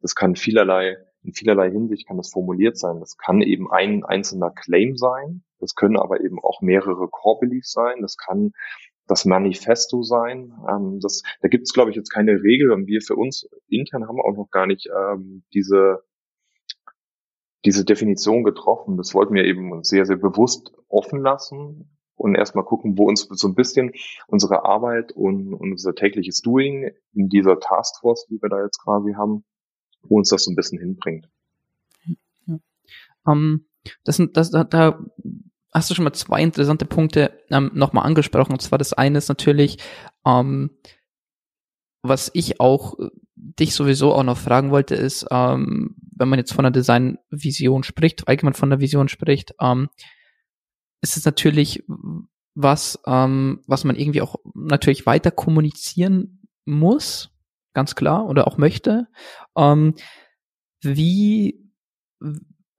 das 0.00 0.14
kann 0.14 0.36
vielerlei, 0.36 0.96
in 1.22 1.32
vielerlei 1.32 1.70
Hinsicht 1.70 2.06
kann 2.06 2.16
das 2.16 2.30
formuliert 2.30 2.78
sein. 2.78 3.00
Das 3.00 3.16
kann 3.16 3.42
eben 3.42 3.70
ein 3.70 4.04
einzelner 4.04 4.50
Claim 4.50 4.96
sein. 4.96 5.42
Das 5.58 5.74
können 5.74 5.96
aber 5.96 6.20
eben 6.20 6.38
auch 6.38 6.60
mehrere 6.60 7.08
Core 7.08 7.40
Beliefs 7.40 7.72
sein. 7.72 8.02
Das 8.02 8.16
kann 8.16 8.52
das 9.08 9.24
Manifesto 9.24 10.02
sein. 10.02 10.52
Ähm, 10.68 11.00
das, 11.00 11.22
da 11.40 11.48
gibt 11.48 11.64
es, 11.64 11.72
glaube 11.72 11.90
ich, 11.90 11.96
jetzt 11.96 12.10
keine 12.10 12.42
Regel 12.42 12.70
und 12.70 12.86
wir 12.86 13.00
für 13.00 13.16
uns 13.16 13.48
intern 13.68 14.06
haben 14.06 14.20
auch 14.20 14.36
noch 14.36 14.50
gar 14.50 14.66
nicht 14.66 14.88
ähm, 14.88 15.44
diese 15.52 16.02
diese 17.66 17.84
Definition 17.84 18.44
getroffen. 18.44 18.96
Das 18.96 19.12
wollten 19.12 19.34
wir 19.34 19.44
eben 19.44 19.82
sehr, 19.82 20.06
sehr 20.06 20.16
bewusst 20.16 20.72
offen 20.88 21.20
lassen 21.20 21.90
und 22.14 22.34
erstmal 22.34 22.64
gucken, 22.64 22.96
wo 22.96 23.08
uns 23.08 23.28
so 23.28 23.48
ein 23.48 23.54
bisschen 23.54 23.92
unsere 24.28 24.64
Arbeit 24.64 25.12
und, 25.12 25.52
unser 25.52 25.94
tägliches 25.94 26.40
Doing 26.40 26.92
in 27.12 27.28
dieser 27.28 27.58
Taskforce, 27.58 28.26
die 28.30 28.40
wir 28.40 28.48
da 28.48 28.62
jetzt 28.62 28.82
quasi 28.82 29.12
haben, 29.14 29.44
wo 30.02 30.16
uns 30.16 30.30
das 30.30 30.44
so 30.44 30.52
ein 30.52 30.56
bisschen 30.56 30.78
hinbringt. 30.78 31.28
Ja. 32.46 32.58
Um, 33.24 33.32
ähm, 33.32 33.66
das, 34.04 34.22
das, 34.32 34.50
da, 34.50 34.64
da 34.64 35.04
hast 35.72 35.90
du 35.90 35.94
schon 35.94 36.04
mal 36.04 36.12
zwei 36.12 36.42
interessante 36.42 36.86
Punkte 36.86 37.38
ähm, 37.50 37.70
nochmal 37.74 38.06
angesprochen. 38.06 38.52
Und 38.52 38.62
zwar 38.62 38.78
das 38.78 38.92
eine 38.92 39.18
ist 39.18 39.28
natürlich, 39.28 39.78
ähm, 40.24 40.70
was 42.02 42.30
ich 42.32 42.60
auch 42.60 42.94
dich 43.36 43.74
sowieso 43.74 44.14
auch 44.14 44.22
noch 44.22 44.38
fragen 44.38 44.70
wollte, 44.70 44.94
ist, 44.94 45.26
ähm, 45.30 45.96
wenn 46.16 46.28
man 46.28 46.38
jetzt 46.38 46.52
von 46.52 46.64
einer 46.64 46.72
Designvision 46.72 47.82
spricht, 47.82 48.26
allgemein 48.26 48.54
von 48.54 48.70
der 48.70 48.80
Vision 48.80 49.08
spricht, 49.08 49.54
ähm, 49.60 49.88
ist 51.02 51.16
es 51.16 51.24
natürlich 51.24 51.84
was, 52.54 52.98
ähm, 53.06 53.62
was 53.66 53.84
man 53.84 53.96
irgendwie 53.96 54.22
auch 54.22 54.36
natürlich 54.54 55.04
weiter 55.04 55.30
kommunizieren 55.30 56.40
muss, 56.64 57.30
ganz 57.74 57.94
klar, 57.94 58.26
oder 58.26 58.46
auch 58.46 58.56
möchte. 58.56 59.08
Ähm, 59.56 59.94
wie 60.80 61.60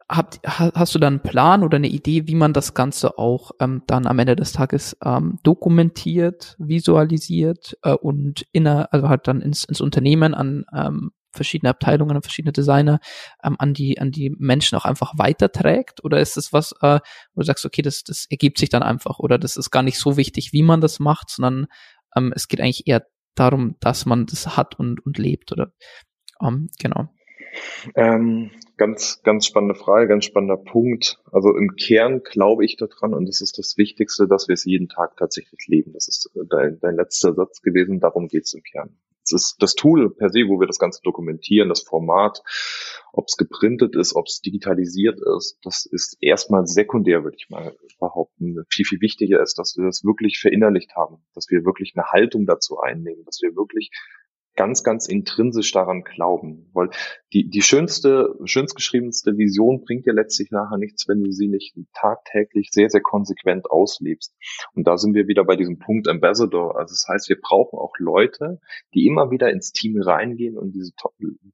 Habt, 0.09 0.39
hast 0.45 0.95
du 0.95 0.99
da 0.99 1.07
einen 1.07 1.21
Plan 1.21 1.63
oder 1.63 1.75
eine 1.75 1.89
Idee, 1.89 2.27
wie 2.27 2.35
man 2.35 2.53
das 2.53 2.73
Ganze 2.73 3.17
auch 3.17 3.51
ähm, 3.59 3.83
dann 3.87 4.07
am 4.07 4.19
Ende 4.19 4.37
des 4.37 4.53
Tages 4.53 4.95
ähm, 5.03 5.37
dokumentiert, 5.43 6.55
visualisiert 6.59 7.77
äh, 7.83 7.91
und 7.91 8.45
inner, 8.53 8.87
also 8.93 9.09
halt 9.09 9.27
dann 9.27 9.41
ins, 9.41 9.65
ins 9.65 9.81
Unternehmen 9.81 10.33
an 10.33 10.65
ähm, 10.73 11.11
verschiedene 11.33 11.69
Abteilungen, 11.69 12.15
an 12.15 12.21
verschiedene 12.21 12.53
Designer, 12.53 12.99
ähm, 13.43 13.55
an 13.59 13.73
die 13.73 13.99
an 13.99 14.11
die 14.11 14.29
Menschen 14.37 14.77
auch 14.77 14.85
einfach 14.85 15.13
weiterträgt? 15.17 16.03
Oder 16.03 16.19
ist 16.19 16.37
das 16.37 16.53
was, 16.53 16.73
äh, 16.81 16.99
wo 17.33 17.41
du 17.41 17.45
sagst, 17.45 17.65
okay, 17.65 17.81
das 17.81 18.03
das 18.03 18.25
ergibt 18.29 18.57
sich 18.57 18.69
dann 18.69 18.83
einfach 18.83 19.19
oder 19.19 19.37
das 19.37 19.57
ist 19.57 19.71
gar 19.71 19.83
nicht 19.83 19.99
so 19.99 20.17
wichtig, 20.17 20.53
wie 20.53 20.63
man 20.63 20.81
das 20.81 20.99
macht, 20.99 21.29
sondern 21.29 21.67
ähm, 22.15 22.33
es 22.35 22.47
geht 22.47 22.61
eigentlich 22.61 22.87
eher 22.87 23.05
darum, 23.35 23.75
dass 23.79 24.05
man 24.05 24.25
das 24.25 24.57
hat 24.57 24.79
und 24.79 25.05
und 25.05 25.17
lebt 25.17 25.51
oder 25.51 25.71
ähm, 26.41 26.69
genau. 26.79 27.09
Ähm, 27.95 28.51
ganz, 28.77 29.21
ganz 29.23 29.45
spannende 29.45 29.75
Frage, 29.75 30.07
ganz 30.07 30.25
spannender 30.25 30.57
Punkt. 30.57 31.19
Also 31.31 31.55
im 31.55 31.75
Kern 31.75 32.21
glaube 32.23 32.65
ich 32.65 32.77
daran 32.77 33.13
und 33.13 33.27
das 33.27 33.41
ist 33.41 33.57
das 33.57 33.77
Wichtigste, 33.77 34.27
dass 34.27 34.47
wir 34.47 34.53
es 34.53 34.65
jeden 34.65 34.89
Tag 34.89 35.17
tatsächlich 35.17 35.67
leben. 35.67 35.93
Das 35.93 36.07
ist 36.07 36.29
dein, 36.49 36.79
dein 36.79 36.95
letzter 36.95 37.33
Satz 37.33 37.61
gewesen. 37.61 37.99
Darum 37.99 38.27
geht 38.27 38.45
es 38.45 38.53
im 38.53 38.63
Kern. 38.63 38.97
Es 39.23 39.33
ist 39.33 39.55
das 39.59 39.75
Tool 39.75 40.09
per 40.15 40.29
se, 40.29 40.47
wo 40.47 40.59
wir 40.59 40.67
das 40.67 40.79
Ganze 40.79 41.01
dokumentieren, 41.03 41.67
das 41.67 41.81
Format, 41.81 42.41
ob 43.11 43.25
es 43.27 43.35
geprintet 43.35 43.93
ist, 43.95 44.15
ob 44.15 44.27
es 44.27 44.39
digitalisiert 44.39 45.19
ist, 45.37 45.57
das 45.63 45.85
ist 45.85 46.17
erstmal 46.21 46.65
sekundär, 46.65 47.25
würde 47.25 47.35
ich 47.37 47.49
mal 47.49 47.75
behaupten. 47.99 48.63
Viel, 48.69 48.85
viel 48.85 49.01
wichtiger 49.01 49.41
ist, 49.41 49.59
dass 49.59 49.75
wir 49.75 49.85
das 49.85 50.05
wirklich 50.05 50.39
verinnerlicht 50.39 50.95
haben, 50.95 51.17
dass 51.33 51.49
wir 51.49 51.65
wirklich 51.65 51.93
eine 51.95 52.05
Haltung 52.05 52.45
dazu 52.45 52.79
einnehmen, 52.79 53.25
dass 53.25 53.41
wir 53.41 53.53
wirklich 53.57 53.91
ganz, 54.57 54.83
ganz 54.83 55.07
intrinsisch 55.07 55.71
daran 55.71 56.03
glauben. 56.03 56.69
Weil 56.73 56.89
die, 57.31 57.49
die 57.49 57.61
schönste, 57.61 58.35
schönst 58.43 58.75
geschriebenste 58.75 59.37
Vision 59.37 59.85
bringt 59.85 60.05
dir 60.05 60.13
letztlich 60.13 60.51
nachher 60.51 60.77
nichts, 60.77 61.07
wenn 61.07 61.23
du 61.23 61.31
sie 61.31 61.47
nicht 61.47 61.77
tagtäglich 61.93 62.69
sehr, 62.71 62.89
sehr 62.89 63.01
konsequent 63.01 63.71
auslebst. 63.71 64.35
Und 64.73 64.87
da 64.87 64.97
sind 64.97 65.13
wir 65.13 65.27
wieder 65.27 65.45
bei 65.45 65.55
diesem 65.55 65.79
Punkt 65.79 66.09
Ambassador. 66.09 66.77
Also 66.77 66.93
das 66.93 67.05
heißt, 67.07 67.29
wir 67.29 67.39
brauchen 67.39 67.77
auch 67.79 67.93
Leute, 67.99 68.59
die 68.93 69.05
immer 69.05 69.31
wieder 69.31 69.49
ins 69.51 69.71
Team 69.71 70.01
reingehen 70.01 70.57
und 70.57 70.71
diese, 70.73 70.91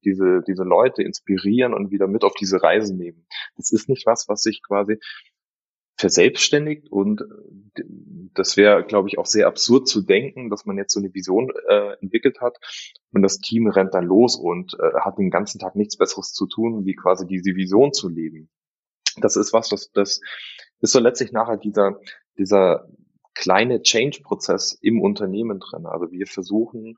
diese, 0.03 0.41
diese 0.47 0.63
Leute 0.63 1.03
inspirieren 1.03 1.73
und 1.73 1.91
wieder 1.91 2.07
mit 2.07 2.23
auf 2.23 2.33
diese 2.33 2.63
Reise 2.63 2.95
nehmen. 2.95 3.27
Das 3.57 3.71
ist 3.71 3.89
nicht 3.89 4.05
was, 4.05 4.25
was 4.27 4.41
sich 4.41 4.61
quasi 4.65 4.97
verselbstständigt 6.03 6.91
und 6.91 7.21
äh, 7.21 7.83
das 8.33 8.57
wäre, 8.57 8.83
glaube 8.83 9.07
ich, 9.07 9.17
auch 9.17 9.25
sehr 9.25 9.47
absurd 9.47 9.87
zu 9.87 10.01
denken, 10.01 10.49
dass 10.49 10.65
man 10.65 10.77
jetzt 10.77 10.93
so 10.93 10.99
eine 10.99 11.13
Vision 11.13 11.49
äh, 11.69 11.93
entwickelt 12.01 12.41
hat 12.41 12.57
und 13.13 13.21
das 13.21 13.37
Team 13.37 13.67
rennt 13.67 13.93
dann 13.93 14.03
los 14.03 14.35
und 14.35 14.73
äh, 14.79 14.99
hat 14.99 15.17
den 15.17 15.29
ganzen 15.29 15.59
Tag 15.59 15.75
nichts 15.75 15.95
Besseres 15.95 16.33
zu 16.33 16.45
tun, 16.45 16.85
wie 16.85 16.95
quasi 16.95 17.25
diese 17.25 17.55
Vision 17.55 17.93
zu 17.93 18.09
leben. 18.09 18.49
Das 19.17 19.37
ist 19.37 19.53
was, 19.53 19.69
das, 19.69 19.91
das 19.93 20.19
ist 20.81 20.91
so 20.91 20.99
letztlich 20.99 21.31
nachher 21.31 21.55
dieser, 21.55 22.01
dieser 22.37 22.89
kleine 23.33 23.81
Change-Prozess 23.81 24.77
im 24.81 25.01
Unternehmen 25.01 25.59
drin. 25.59 25.85
Also 25.85 26.11
wir 26.11 26.27
versuchen 26.27 26.97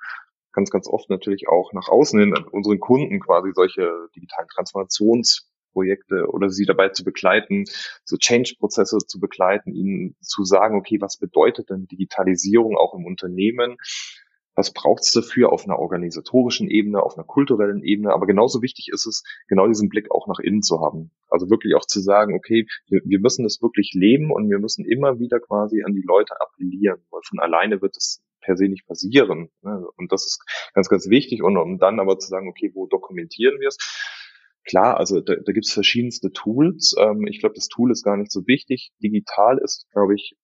ganz, 0.51 0.71
ganz 0.71 0.87
oft 0.87 1.11
natürlich 1.11 1.47
auch 1.47 1.73
nach 1.73 1.89
außen 1.89 2.19
hin 2.19 2.33
unseren 2.51 2.79
Kunden 2.79 3.19
quasi 3.19 3.51
solche 3.53 3.91
digitalen 4.15 4.47
Transformations 4.47 5.51
Projekte 5.75 6.27
oder 6.29 6.49
sie 6.49 6.65
dabei 6.65 6.89
zu 6.89 7.03
begleiten, 7.03 7.65
so 8.05 8.15
Change-Prozesse 8.15 8.99
zu 9.05 9.19
begleiten, 9.19 9.75
ihnen 9.75 10.15
zu 10.21 10.45
sagen, 10.45 10.77
okay, 10.77 11.01
was 11.01 11.17
bedeutet 11.17 11.69
denn 11.69 11.87
Digitalisierung 11.87 12.77
auch 12.77 12.93
im 12.93 13.05
Unternehmen? 13.05 13.75
Was 14.55 14.71
braucht 14.71 15.03
es 15.03 15.11
dafür 15.11 15.51
auf 15.51 15.65
einer 15.65 15.79
organisatorischen 15.79 16.69
Ebene, 16.69 17.03
auf 17.03 17.17
einer 17.17 17.25
kulturellen 17.25 17.83
Ebene? 17.83 18.13
Aber 18.13 18.25
genauso 18.25 18.61
wichtig 18.61 18.87
ist 18.89 19.05
es, 19.05 19.23
genau 19.49 19.67
diesen 19.67 19.89
Blick 19.89 20.09
auch 20.11 20.27
nach 20.27 20.39
innen 20.39 20.61
zu 20.61 20.79
haben. 20.79 21.11
Also 21.27 21.49
wirklich 21.49 21.75
auch 21.75 21.85
zu 21.85 21.99
sagen, 21.99 22.35
okay, 22.35 22.65
wir, 22.87 23.19
müssen 23.19 23.43
das 23.43 23.61
wirklich 23.61 23.91
leben 23.93 24.31
und 24.31 24.49
wir 24.49 24.59
müssen 24.59 24.85
immer 24.85 25.19
wieder 25.19 25.41
quasi 25.41 25.83
an 25.83 25.93
die 25.93 26.05
Leute 26.07 26.39
appellieren, 26.39 27.01
weil 27.11 27.19
von 27.27 27.39
alleine 27.39 27.81
wird 27.81 27.97
es 27.97 28.23
per 28.39 28.55
se 28.55 28.69
nicht 28.69 28.87
passieren. 28.87 29.49
Ne? 29.61 29.85
Und 29.97 30.13
das 30.13 30.25
ist 30.25 30.71
ganz, 30.73 30.87
ganz 30.87 31.09
wichtig. 31.09 31.43
Und 31.43 31.57
um 31.57 31.77
dann 31.77 31.99
aber 31.99 32.17
zu 32.17 32.29
sagen, 32.29 32.47
okay, 32.47 32.71
wo 32.73 32.87
dokumentieren 32.87 33.59
wir 33.59 33.67
es? 33.67 33.77
Klar, 34.65 34.97
also 34.97 35.21
da, 35.21 35.35
da 35.35 35.51
gibt 35.51 35.65
es 35.65 35.73
verschiedenste 35.73 36.31
Tools. 36.31 36.95
Ähm, 36.99 37.27
ich 37.27 37.39
glaube, 37.39 37.55
das 37.55 37.67
Tool 37.67 37.91
ist 37.91 38.03
gar 38.03 38.17
nicht 38.17 38.31
so 38.31 38.47
wichtig. 38.47 38.91
Digital 39.01 39.59
ist, 39.59 39.87
glaube 39.91 40.15
ich, 40.15 40.35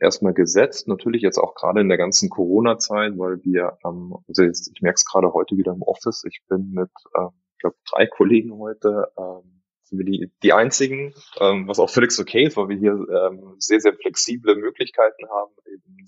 erstmal 0.00 0.34
gesetzt. 0.34 0.88
Natürlich 0.88 1.22
jetzt 1.22 1.38
auch 1.38 1.54
gerade 1.54 1.80
in 1.80 1.88
der 1.88 1.98
ganzen 1.98 2.30
Corona-Zeit, 2.30 3.16
weil 3.16 3.42
wir, 3.44 3.78
ähm, 3.84 4.16
also 4.26 4.42
jetzt, 4.42 4.70
ich 4.74 4.82
merke 4.82 4.96
es 4.96 5.04
gerade 5.04 5.32
heute 5.32 5.56
wieder 5.56 5.72
im 5.72 5.82
Office. 5.82 6.24
Ich 6.26 6.40
bin 6.48 6.72
mit, 6.72 6.90
ähm, 7.16 7.30
ich 7.52 7.58
glaube, 7.60 7.76
drei 7.88 8.06
Kollegen 8.06 8.52
heute 8.58 9.12
ähm, 9.16 9.62
sind 9.84 9.98
wir 9.98 10.06
die, 10.06 10.32
die 10.42 10.52
einzigen, 10.52 11.14
ähm, 11.40 11.68
was 11.68 11.78
auch 11.78 11.90
völlig 11.90 12.18
okay 12.18 12.44
ist, 12.44 12.56
weil 12.56 12.68
wir 12.68 12.76
hier 12.76 12.92
ähm, 12.92 13.54
sehr, 13.58 13.80
sehr 13.80 13.92
flexible 13.94 14.56
Möglichkeiten 14.56 15.28
haben, 15.28 15.52
eben 15.66 16.06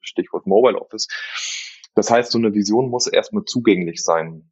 Stichwort 0.00 0.46
Mobile 0.46 0.80
Office. 0.80 1.08
Das 1.94 2.10
heißt, 2.10 2.32
so 2.32 2.38
eine 2.38 2.54
Vision 2.54 2.88
muss 2.90 3.06
erstmal 3.06 3.44
zugänglich 3.44 4.02
sein. 4.02 4.50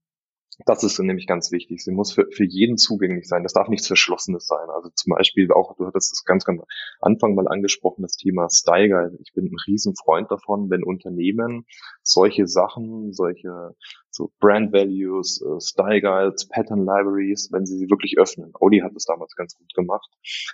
Das 0.67 0.83
ist 0.83 0.99
nämlich 0.99 1.29
ganz 1.29 1.53
wichtig. 1.53 1.85
Sie 1.85 1.93
muss 1.93 2.13
für, 2.13 2.27
für 2.33 2.45
jeden 2.45 2.77
zugänglich 2.77 3.29
sein. 3.29 3.45
Das 3.45 3.53
darf 3.53 3.69
nichts 3.69 3.87
Verschlossenes 3.87 4.47
sein. 4.47 4.69
Also 4.75 4.91
zum 4.91 5.15
Beispiel 5.15 5.53
auch, 5.53 5.77
du 5.77 5.87
hattest 5.87 6.13
es 6.13 6.25
ganz, 6.25 6.45
ganz 6.45 6.63
Anfang 7.01 7.35
mal 7.35 7.47
angesprochen, 7.47 8.03
das 8.03 8.17
Thema 8.17 8.49
Style 8.51 8.89
Guide. 8.89 9.19
Ich 9.23 9.33
bin 9.33 9.47
ein 9.47 9.57
Riesenfreund 9.67 10.31
davon, 10.31 10.69
wenn 10.69 10.83
Unternehmen 10.83 11.65
solche 12.03 12.49
Sachen, 12.49 13.13
solche 13.13 13.77
so 14.19 14.33
Brand 14.41 14.73
Values, 14.73 15.41
äh, 15.41 15.61
Style 15.61 16.03
Guides, 16.03 16.49
Pattern 16.49 16.81
Libraries, 16.81 17.49
wenn 17.53 17.65
sie 17.65 17.79
sie 17.79 17.89
wirklich 17.89 18.19
öffnen. 18.19 18.53
Audi 18.61 18.81
hat 18.81 18.95
das 18.95 19.05
damals 19.05 19.35
ganz 19.37 19.57
gut 19.57 19.73
gemacht. 19.75 20.11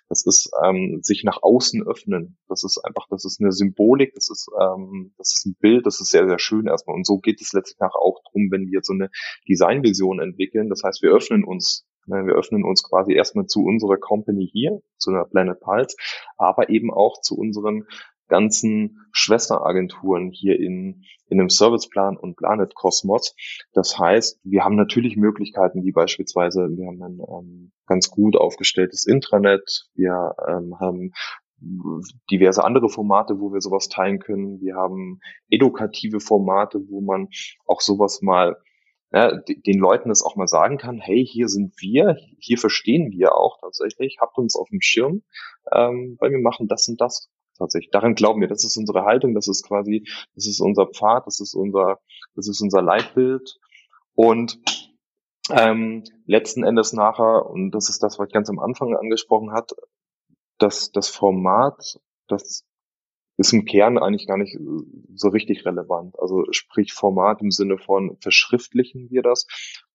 Das 0.09 0.25
ist 0.27 0.51
ähm, 0.63 1.01
sich 1.03 1.25
nach 1.25 1.43
außen 1.43 1.83
öffnen. 1.87 2.37
Das 2.49 2.63
ist 2.63 2.79
einfach, 2.85 3.07
das 3.09 3.25
ist 3.25 3.41
eine 3.41 3.53
Symbolik, 3.53 4.13
das 4.15 4.29
ist, 4.31 4.49
ähm, 4.61 5.15
das 5.17 5.33
ist 5.35 5.47
ein 5.47 5.57
Bild, 5.59 5.87
das 5.87 6.01
ist 6.01 6.11
sehr, 6.11 6.29
sehr 6.29 6.39
schön 6.39 6.67
erstmal. 6.67 6.95
Und 6.95 7.07
so 7.07 7.19
geht 7.19 7.41
es 7.41 7.53
letztlich 7.55 7.81
nachher 7.81 8.01
auch 8.01 8.21
drum, 8.31 8.49
wenn 8.51 8.71
wir 8.71 8.81
so 8.83 8.93
eine 8.93 9.09
Designvision 9.49 10.21
entwickeln. 10.21 10.69
Das 10.69 10.83
heißt, 10.85 11.03
wir 11.03 11.11
öffnen 11.11 11.43
uns 11.43 11.87
ne, 12.07 12.27
wir 12.27 12.35
öffnen 12.35 12.65
uns 12.65 12.83
quasi 12.83 13.15
erstmal 13.15 13.47
zu 13.47 13.65
unserer 13.65 13.97
Company 13.97 14.47
hier, 14.53 14.83
zu 14.99 15.11
einer 15.11 15.25
Planet 15.25 15.59
Pulse, 15.61 15.97
aber 16.37 16.69
eben 16.69 16.93
auch 16.93 17.21
zu 17.23 17.35
unseren 17.37 17.87
ganzen 18.29 19.07
Schwesteragenturen 19.13 20.31
hier 20.31 20.59
in, 20.59 21.05
in 21.29 21.41
einem 21.41 21.51
Serviceplan 21.51 22.17
und 22.17 22.37
Planet 22.37 22.75
Cosmos. 22.75 23.35
Das 23.73 23.99
heißt, 23.99 24.41
wir 24.45 24.65
haben 24.65 24.77
natürlich 24.77 25.17
Möglichkeiten, 25.17 25.85
wie 25.85 25.93
beispielsweise, 25.93 26.69
wir 26.71 26.87
haben 26.87 27.03
ein 27.03 27.21
ähm, 27.21 27.73
ganz 27.87 28.11
gut 28.11 28.37
aufgestelltes 28.37 29.07
Intranet, 29.07 29.89
wir 29.95 30.35
ähm, 30.49 30.79
haben 30.81 31.13
diverse 32.31 32.65
andere 32.65 32.89
Formate, 32.89 33.41
wo 33.41 33.53
wir 33.53 33.61
sowas 33.61 33.89
teilen 33.89 34.19
können. 34.19 34.61
Wir 34.61 34.75
haben 34.75 35.21
edukative 35.49 36.21
Formate, 36.21 36.81
wo 36.89 37.01
man 37.01 37.29
auch 37.67 37.81
sowas 37.81 38.21
mal 38.23 38.57
ja, 39.13 39.31
den 39.37 39.79
Leuten 39.79 40.09
das 40.09 40.23
auch 40.23 40.35
mal 40.35 40.49
sagen 40.49 40.77
kann, 40.77 40.99
hey, 40.99 41.25
hier 41.25 41.49
sind 41.49 41.75
wir, 41.79 42.17
hier 42.39 42.59
verstehen 42.59 43.13
wir 43.13 43.37
auch 43.37 43.61
tatsächlich, 43.61 44.19
habt 44.21 44.37
uns 44.39 44.57
auf 44.57 44.69
dem 44.71 44.81
Schirm, 44.81 45.23
ähm, 45.73 46.17
weil 46.19 46.33
wir 46.33 46.41
machen 46.41 46.67
das 46.67 46.89
und 46.89 47.01
das 47.01 47.31
tatsächlich. 47.59 47.91
Daran 47.91 48.15
glauben 48.15 48.41
wir. 48.41 48.49
Das 48.49 48.65
ist 48.65 48.77
unsere 48.77 49.05
Haltung. 49.05 49.35
Das 49.35 49.49
ist 49.49 49.67
quasi, 49.67 50.07
das 50.35 50.47
ist 50.47 50.61
unser 50.61 50.87
Pfad. 50.87 51.27
Das 51.27 51.41
ist 51.41 51.55
unser, 51.55 51.99
das 52.35 52.49
ist 52.49 52.61
unser 52.61 52.83
Leitbild. 52.83 53.59
Und 54.15 54.61
ähm, 55.51 56.05
letzten 56.27 56.65
Endes 56.65 56.93
nachher, 56.93 57.47
und 57.47 57.73
das 57.73 57.89
ist 57.89 58.03
das, 58.03 58.19
was 58.19 58.29
ich 58.29 58.33
ganz 58.33 58.49
am 58.49 58.59
Anfang 58.59 58.95
angesprochen 58.97 59.53
hat, 59.53 59.73
dass 60.59 60.91
das 60.93 61.09
Format, 61.09 62.01
das 62.29 62.65
ist 63.37 63.53
im 63.53 63.65
Kern 63.65 63.99
eigentlich 63.99 64.27
gar 64.27 64.37
nicht 64.37 64.57
so 65.15 65.29
richtig 65.29 65.67
relevant. 65.67 66.19
Also 66.19 66.45
sprich 66.51 66.93
Format 66.93 67.43
im 67.43 67.51
Sinne 67.51 67.79
von 67.79 68.17
verschriftlichen 68.21 69.11
wir 69.11 69.23
das 69.23 69.47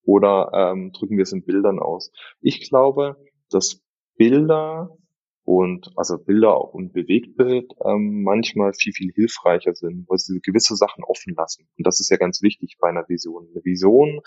oder 0.03 0.51
ähm, 0.53 0.91
drücken 0.91 1.17
wir 1.17 1.23
es 1.23 1.31
in 1.31 1.45
Bildern 1.45 1.79
aus. 1.79 2.11
Ich 2.41 2.69
glaube, 2.69 3.15
dass 3.49 3.81
Bilder 4.17 4.97
und 5.49 5.89
also 5.95 6.19
Bilder 6.19 6.75
und 6.75 6.93
Bewegtbild 6.93 7.73
ähm, 7.83 8.21
manchmal 8.21 8.71
viel, 8.73 8.93
viel 8.93 9.11
hilfreicher 9.15 9.73
sind, 9.73 10.07
weil 10.07 10.19
sie 10.19 10.41
gewisse 10.41 10.75
Sachen 10.75 11.03
offen 11.03 11.33
lassen. 11.35 11.67
Und 11.75 11.87
das 11.87 11.99
ist 11.99 12.11
ja 12.11 12.17
ganz 12.17 12.43
wichtig 12.43 12.77
bei 12.79 12.89
einer 12.89 13.09
Vision. 13.09 13.47
Eine 13.49 13.65
Vision 13.65 14.21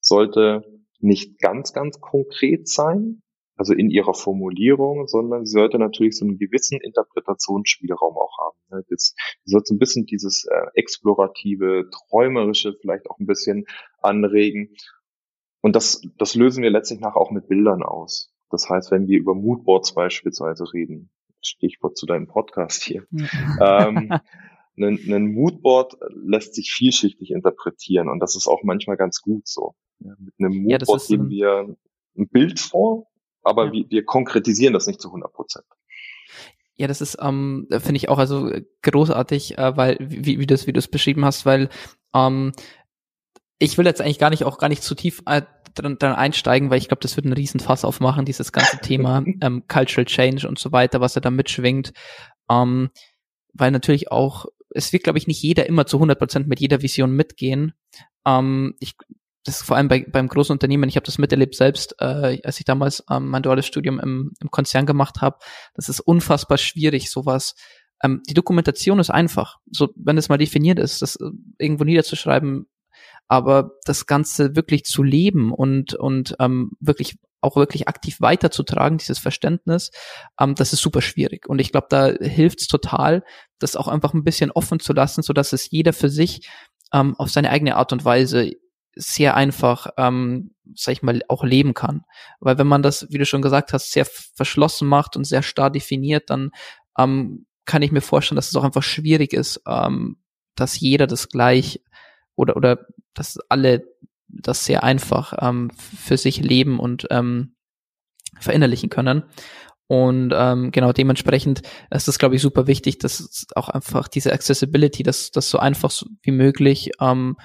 sollte 0.00 0.64
nicht 0.98 1.38
ganz, 1.40 1.74
ganz 1.74 2.00
konkret 2.00 2.68
sein, 2.68 3.20
also 3.54 3.74
in 3.74 3.90
ihrer 3.90 4.14
Formulierung, 4.14 5.08
sondern 5.08 5.44
sie 5.44 5.58
sollte 5.58 5.78
natürlich 5.78 6.16
so 6.16 6.24
einen 6.24 6.38
gewissen 6.38 6.80
Interpretationsspielraum 6.80 8.16
auch 8.16 8.38
haben. 8.38 8.56
Ne? 8.70 8.82
Das, 8.88 9.14
sie 9.44 9.50
sollte 9.52 9.74
ein 9.74 9.78
bisschen 9.78 10.06
dieses 10.06 10.46
äh, 10.46 10.68
explorative, 10.72 11.90
träumerische 12.08 12.72
vielleicht 12.80 13.10
auch 13.10 13.18
ein 13.18 13.26
bisschen 13.26 13.66
anregen. 14.00 14.74
Und 15.60 15.76
das, 15.76 16.00
das 16.16 16.34
lösen 16.34 16.62
wir 16.62 16.70
letztlich 16.70 17.00
nachher 17.00 17.20
auch 17.20 17.30
mit 17.30 17.46
Bildern 17.46 17.82
aus. 17.82 18.31
Das 18.52 18.68
heißt, 18.68 18.90
wenn 18.90 19.08
wir 19.08 19.18
über 19.18 19.34
Moodboards 19.34 19.94
beispielsweise 19.94 20.72
reden, 20.72 21.10
Stichwort 21.40 21.96
zu 21.96 22.06
deinem 22.06 22.28
Podcast 22.28 22.82
hier, 22.82 23.06
ähm, 23.60 24.12
ein, 24.78 25.12
ein 25.12 25.32
Moodboard 25.32 25.96
lässt 26.10 26.54
sich 26.54 26.70
vielschichtig 26.70 27.30
interpretieren 27.30 28.08
und 28.08 28.20
das 28.20 28.36
ist 28.36 28.46
auch 28.46 28.62
manchmal 28.62 28.96
ganz 28.96 29.22
gut 29.22 29.48
so. 29.48 29.74
Ja, 30.00 30.12
mit 30.18 30.34
einem 30.38 30.62
Moodboard 30.62 31.08
ja, 31.08 31.16
geben 31.16 31.30
wir 31.30 31.76
ein 32.16 32.28
Bild 32.28 32.60
vor, 32.60 33.06
aber 33.42 33.66
ja. 33.66 33.72
wir, 33.72 33.84
wir 33.88 34.04
konkretisieren 34.04 34.74
das 34.74 34.86
nicht 34.86 35.00
zu 35.00 35.08
100 35.08 35.32
Prozent. 35.32 35.64
Ja, 36.74 36.86
das 36.88 37.00
ist, 37.00 37.18
ähm, 37.20 37.68
finde 37.70 37.96
ich 37.96 38.08
auch 38.08 38.18
also 38.18 38.50
großartig, 38.82 39.58
äh, 39.58 39.76
weil 39.76 39.96
wie, 40.00 40.38
wie 40.38 40.46
du 40.46 40.54
es 40.54 40.66
wie 40.66 40.72
beschrieben 40.72 41.24
hast, 41.24 41.46
weil 41.46 41.68
ähm, 42.14 42.52
ich 43.62 43.78
will 43.78 43.86
jetzt 43.86 44.00
eigentlich 44.00 44.18
gar 44.18 44.30
nicht 44.30 44.44
auch 44.44 44.58
gar 44.58 44.68
nicht 44.68 44.82
zu 44.82 44.94
tief 44.96 45.22
äh, 45.26 45.42
dran, 45.74 45.96
dran 45.96 46.14
einsteigen, 46.14 46.68
weil 46.70 46.78
ich 46.78 46.88
glaube, 46.88 47.00
das 47.00 47.16
wird 47.16 47.26
einen 47.26 47.34
riesen 47.34 47.60
Fass 47.60 47.84
aufmachen, 47.84 48.24
dieses 48.24 48.50
ganze 48.50 48.78
Thema 48.78 49.22
ähm, 49.40 49.64
Cultural 49.68 50.04
Change 50.04 50.48
und 50.48 50.58
so 50.58 50.72
weiter, 50.72 51.00
was 51.00 51.14
er 51.14 51.22
da 51.22 51.30
mitschwingt. 51.30 51.92
Ähm, 52.50 52.90
weil 53.54 53.70
natürlich 53.70 54.10
auch, 54.10 54.46
es 54.70 54.92
wird, 54.92 55.04
glaube 55.04 55.18
ich, 55.18 55.28
nicht 55.28 55.42
jeder 55.42 55.66
immer 55.66 55.86
zu 55.86 55.98
100 55.98 56.18
Prozent 56.18 56.48
mit 56.48 56.58
jeder 56.58 56.82
Vision 56.82 57.12
mitgehen. 57.12 57.72
Ähm, 58.26 58.74
ich, 58.80 58.94
das 59.44 59.60
ist 59.60 59.66
vor 59.66 59.76
allem 59.76 59.88
bei, 59.88 60.04
beim 60.10 60.26
großen 60.26 60.52
Unternehmen, 60.52 60.88
ich 60.88 60.96
habe 60.96 61.06
das 61.06 61.18
miterlebt 61.18 61.54
selbst, 61.54 61.94
äh, 62.00 62.40
als 62.42 62.58
ich 62.58 62.64
damals 62.64 63.04
ähm, 63.10 63.28
mein 63.28 63.44
duales 63.44 63.66
Studium 63.66 64.00
im, 64.00 64.32
im 64.40 64.50
Konzern 64.50 64.86
gemacht 64.86 65.20
habe. 65.20 65.38
Das 65.74 65.88
ist 65.88 66.00
unfassbar 66.00 66.58
schwierig, 66.58 67.10
sowas. 67.10 67.54
Ähm, 68.02 68.22
die 68.28 68.34
Dokumentation 68.34 68.98
ist 68.98 69.10
einfach. 69.10 69.58
So, 69.70 69.90
wenn 69.94 70.18
es 70.18 70.28
mal 70.28 70.38
definiert 70.38 70.80
ist, 70.80 71.02
das 71.02 71.14
äh, 71.16 71.30
irgendwo 71.58 71.84
niederzuschreiben, 71.84 72.66
aber 73.32 73.78
das 73.86 74.04
Ganze 74.04 74.56
wirklich 74.56 74.84
zu 74.84 75.02
leben 75.02 75.54
und, 75.54 75.94
und 75.94 76.36
ähm, 76.38 76.72
wirklich 76.80 77.16
auch 77.40 77.56
wirklich 77.56 77.88
aktiv 77.88 78.20
weiterzutragen, 78.20 78.98
dieses 78.98 79.18
Verständnis, 79.18 79.90
ähm, 80.38 80.54
das 80.54 80.74
ist 80.74 80.82
super 80.82 81.00
schwierig. 81.00 81.48
Und 81.48 81.58
ich 81.58 81.72
glaube, 81.72 81.86
da 81.88 82.08
hilft 82.08 82.60
es 82.60 82.66
total, 82.66 83.24
das 83.58 83.74
auch 83.74 83.88
einfach 83.88 84.12
ein 84.12 84.22
bisschen 84.22 84.50
offen 84.50 84.80
zu 84.80 84.92
lassen, 84.92 85.22
so 85.22 85.32
dass 85.32 85.54
es 85.54 85.70
jeder 85.70 85.94
für 85.94 86.10
sich 86.10 86.46
ähm, 86.92 87.14
auf 87.16 87.30
seine 87.30 87.48
eigene 87.48 87.76
Art 87.76 87.94
und 87.94 88.04
Weise 88.04 88.52
sehr 88.96 89.34
einfach, 89.34 89.86
ähm, 89.96 90.54
sag 90.74 90.92
ich 90.92 91.02
mal, 91.02 91.22
auch 91.28 91.42
leben 91.42 91.72
kann. 91.72 92.02
Weil 92.38 92.58
wenn 92.58 92.66
man 92.66 92.82
das, 92.82 93.06
wie 93.08 93.16
du 93.16 93.24
schon 93.24 93.40
gesagt 93.40 93.72
hast, 93.72 93.92
sehr 93.92 94.04
verschlossen 94.34 94.86
macht 94.86 95.16
und 95.16 95.24
sehr 95.24 95.42
starr 95.42 95.70
definiert, 95.70 96.28
dann 96.28 96.50
ähm, 96.98 97.46
kann 97.64 97.80
ich 97.80 97.92
mir 97.92 98.02
vorstellen, 98.02 98.36
dass 98.36 98.48
es 98.48 98.56
auch 98.56 98.64
einfach 98.64 98.82
schwierig 98.82 99.32
ist, 99.32 99.62
ähm, 99.66 100.18
dass 100.54 100.78
jeder 100.78 101.06
das 101.06 101.30
gleich 101.30 101.80
oder, 102.36 102.56
oder 102.56 102.86
dass 103.14 103.38
alle 103.48 103.84
das 104.28 104.64
sehr 104.64 104.82
einfach 104.82 105.34
ähm, 105.40 105.70
für 105.76 106.16
sich 106.16 106.40
leben 106.40 106.78
und 106.78 107.06
ähm, 107.10 107.54
verinnerlichen 108.40 108.90
können. 108.90 109.24
Und 109.86 110.32
ähm, 110.34 110.70
genau 110.70 110.92
dementsprechend 110.92 111.62
ist 111.90 112.08
das, 112.08 112.18
glaube 112.18 112.36
ich, 112.36 112.42
super 112.42 112.66
wichtig, 112.66 112.98
dass 112.98 113.46
auch 113.54 113.68
einfach 113.68 114.08
diese 114.08 114.32
Accessibility, 114.32 115.02
dass 115.02 115.32
das 115.32 115.50
so 115.50 115.58
einfach 115.58 115.92
wie 116.22 116.30
möglich 116.30 116.92
ähm, 116.98 117.36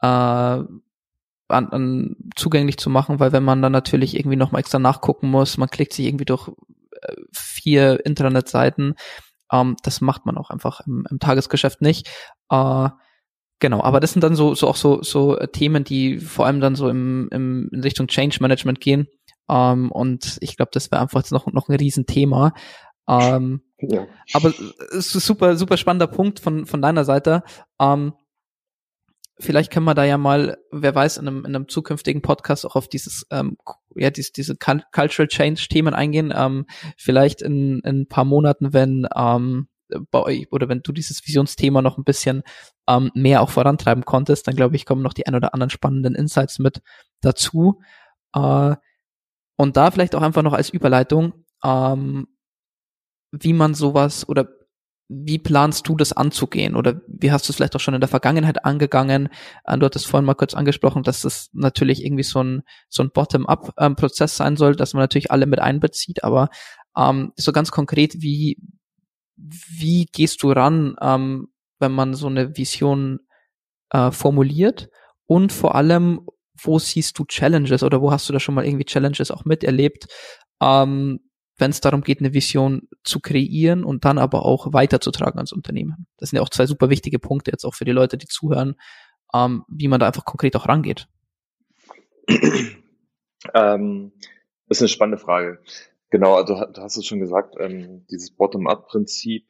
äh, 0.00 0.06
an, 0.06 0.68
an 1.48 2.16
zugänglich 2.34 2.78
zu 2.78 2.90
machen, 2.90 3.20
weil 3.20 3.30
wenn 3.30 3.44
man 3.44 3.62
dann 3.62 3.70
natürlich 3.70 4.16
irgendwie 4.16 4.36
nochmal 4.36 4.60
extra 4.60 4.80
nachgucken 4.80 5.30
muss, 5.30 5.58
man 5.58 5.70
klickt 5.70 5.92
sich 5.92 6.06
irgendwie 6.06 6.24
durch 6.24 6.48
äh, 7.02 7.14
vier 7.32 8.04
Internetseiten, 8.04 8.94
ähm, 9.52 9.76
das 9.84 10.00
macht 10.00 10.26
man 10.26 10.38
auch 10.38 10.50
einfach 10.50 10.80
im, 10.86 11.06
im 11.08 11.20
Tagesgeschäft 11.20 11.82
nicht. 11.82 12.08
Äh, 12.50 12.88
Genau, 13.58 13.82
aber 13.82 14.00
das 14.00 14.12
sind 14.12 14.22
dann 14.22 14.36
so, 14.36 14.54
so 14.54 14.68
auch 14.68 14.76
so, 14.76 15.02
so 15.02 15.38
äh, 15.38 15.48
Themen, 15.48 15.82
die 15.82 16.18
vor 16.18 16.46
allem 16.46 16.60
dann 16.60 16.76
so 16.76 16.88
im, 16.88 17.28
im 17.32 17.70
in 17.72 17.80
Richtung 17.80 18.06
Change 18.06 18.38
Management 18.40 18.80
gehen. 18.80 19.08
Ähm, 19.48 19.90
und 19.90 20.38
ich 20.40 20.56
glaube, 20.56 20.70
das 20.72 20.90
wäre 20.90 21.00
einfach 21.00 21.20
jetzt 21.20 21.32
noch, 21.32 21.46
noch 21.52 21.68
ein 21.68 21.76
Riesenthema. 21.76 22.52
Ähm, 23.08 23.62
ja. 23.78 24.06
Aber 24.34 24.52
es 24.90 25.14
ist 25.14 25.26
super, 25.26 25.56
super 25.56 25.76
spannender 25.76 26.06
Punkt 26.06 26.40
von, 26.40 26.66
von 26.66 26.82
deiner 26.82 27.04
Seite. 27.04 27.44
Ähm, 27.80 28.12
vielleicht 29.38 29.72
können 29.72 29.86
wir 29.86 29.94
da 29.94 30.04
ja 30.04 30.18
mal, 30.18 30.58
wer 30.70 30.94
weiß, 30.94 31.18
in 31.18 31.28
einem, 31.28 31.44
in 31.44 31.54
einem 31.54 31.68
zukünftigen 31.68 32.22
Podcast 32.22 32.66
auch 32.66 32.76
auf 32.76 32.88
dieses, 32.88 33.26
ähm, 33.30 33.56
ja, 33.94 34.10
diese, 34.10 34.32
diese 34.32 34.56
Cultural 34.56 35.28
Change 35.28 35.66
Themen 35.70 35.94
eingehen. 35.94 36.32
Ähm, 36.36 36.66
vielleicht 36.96 37.40
in, 37.40 37.80
in 37.80 38.02
ein 38.02 38.08
paar 38.08 38.24
Monaten, 38.24 38.72
wenn 38.72 39.06
ähm, 39.14 39.68
bei 40.10 40.20
euch 40.20 40.52
oder 40.52 40.68
wenn 40.68 40.82
du 40.82 40.92
dieses 40.92 41.24
Visionsthema 41.26 41.80
noch 41.80 41.96
ein 41.96 42.04
bisschen 42.04 42.42
ähm, 42.88 43.10
mehr 43.14 43.42
auch 43.42 43.50
vorantreiben 43.50 44.04
konntest, 44.04 44.46
dann 44.46 44.56
glaube 44.56 44.76
ich, 44.76 44.86
kommen 44.86 45.02
noch 45.02 45.12
die 45.12 45.26
ein 45.26 45.34
oder 45.34 45.54
anderen 45.54 45.70
spannenden 45.70 46.14
Insights 46.14 46.58
mit 46.58 46.82
dazu. 47.20 47.80
Äh, 48.34 48.76
und 49.56 49.76
da 49.76 49.90
vielleicht 49.90 50.14
auch 50.14 50.22
einfach 50.22 50.42
noch 50.42 50.52
als 50.52 50.70
Überleitung, 50.70 51.44
ähm, 51.64 52.28
wie 53.32 53.52
man 53.52 53.74
sowas 53.74 54.28
oder 54.28 54.48
wie 55.08 55.38
planst 55.38 55.86
du 55.88 55.96
das 55.96 56.12
anzugehen? 56.12 56.74
Oder 56.74 57.00
wie 57.06 57.30
hast 57.30 57.48
du 57.48 57.52
es 57.52 57.56
vielleicht 57.56 57.76
auch 57.76 57.80
schon 57.80 57.94
in 57.94 58.00
der 58.00 58.08
Vergangenheit 58.08 58.64
angegangen? 58.64 59.28
Äh, 59.64 59.78
du 59.78 59.86
hattest 59.86 60.06
vorhin 60.06 60.24
mal 60.24 60.34
kurz 60.34 60.54
angesprochen, 60.54 61.02
dass 61.02 61.22
das 61.22 61.48
natürlich 61.52 62.04
irgendwie 62.04 62.24
so 62.24 62.42
ein, 62.42 62.62
so 62.88 63.02
ein 63.02 63.10
Bottom-up-Prozess 63.10 64.32
ähm, 64.32 64.44
sein 64.44 64.56
soll, 64.56 64.74
dass 64.74 64.94
man 64.94 65.02
natürlich 65.02 65.30
alle 65.30 65.46
mit 65.46 65.60
einbezieht, 65.60 66.24
aber 66.24 66.48
ähm, 66.96 67.32
so 67.36 67.52
ganz 67.52 67.70
konkret, 67.70 68.20
wie, 68.20 68.58
wie 69.36 70.06
gehst 70.06 70.42
du 70.42 70.50
ran, 70.50 70.96
ähm, 71.00 71.48
wenn 71.78 71.92
man 71.92 72.14
so 72.14 72.26
eine 72.26 72.56
Vision 72.56 73.20
äh, 73.90 74.10
formuliert? 74.10 74.88
Und 75.26 75.52
vor 75.52 75.74
allem, 75.74 76.26
wo 76.60 76.78
siehst 76.78 77.18
du 77.18 77.24
Challenges 77.24 77.82
oder 77.82 78.00
wo 78.00 78.10
hast 78.10 78.28
du 78.28 78.32
da 78.32 78.40
schon 78.40 78.54
mal 78.54 78.64
irgendwie 78.64 78.84
Challenges 78.84 79.30
auch 79.30 79.44
miterlebt, 79.44 80.06
ähm, 80.62 81.20
wenn 81.58 81.70
es 81.70 81.80
darum 81.80 82.02
geht, 82.02 82.20
eine 82.20 82.34
Vision 82.34 82.88
zu 83.02 83.20
kreieren 83.20 83.84
und 83.84 84.04
dann 84.04 84.18
aber 84.18 84.44
auch 84.44 84.72
weiterzutragen 84.72 85.38
ans 85.38 85.52
Unternehmen. 85.52 86.06
Das 86.18 86.30
sind 86.30 86.36
ja 86.36 86.42
auch 86.42 86.50
zwei 86.50 86.66
super 86.66 86.90
wichtige 86.90 87.18
Punkte 87.18 87.50
jetzt 87.50 87.64
auch 87.64 87.74
für 87.74 87.84
die 87.84 87.92
Leute, 87.92 88.18
die 88.18 88.26
zuhören, 88.26 88.76
ähm, 89.34 89.64
wie 89.68 89.88
man 89.88 90.00
da 90.00 90.06
einfach 90.06 90.24
konkret 90.24 90.54
auch 90.56 90.68
rangeht. 90.68 91.08
Ähm, 93.54 94.12
das 94.68 94.78
ist 94.78 94.82
eine 94.82 94.88
spannende 94.88 95.18
Frage. 95.18 95.60
Genau, 96.10 96.34
also 96.34 96.54
du 96.54 96.80
hast 96.80 96.96
es 96.96 97.06
schon 97.06 97.20
gesagt, 97.20 97.54
ähm, 97.58 98.06
dieses 98.10 98.30
Bottom-up-Prinzip, 98.32 99.48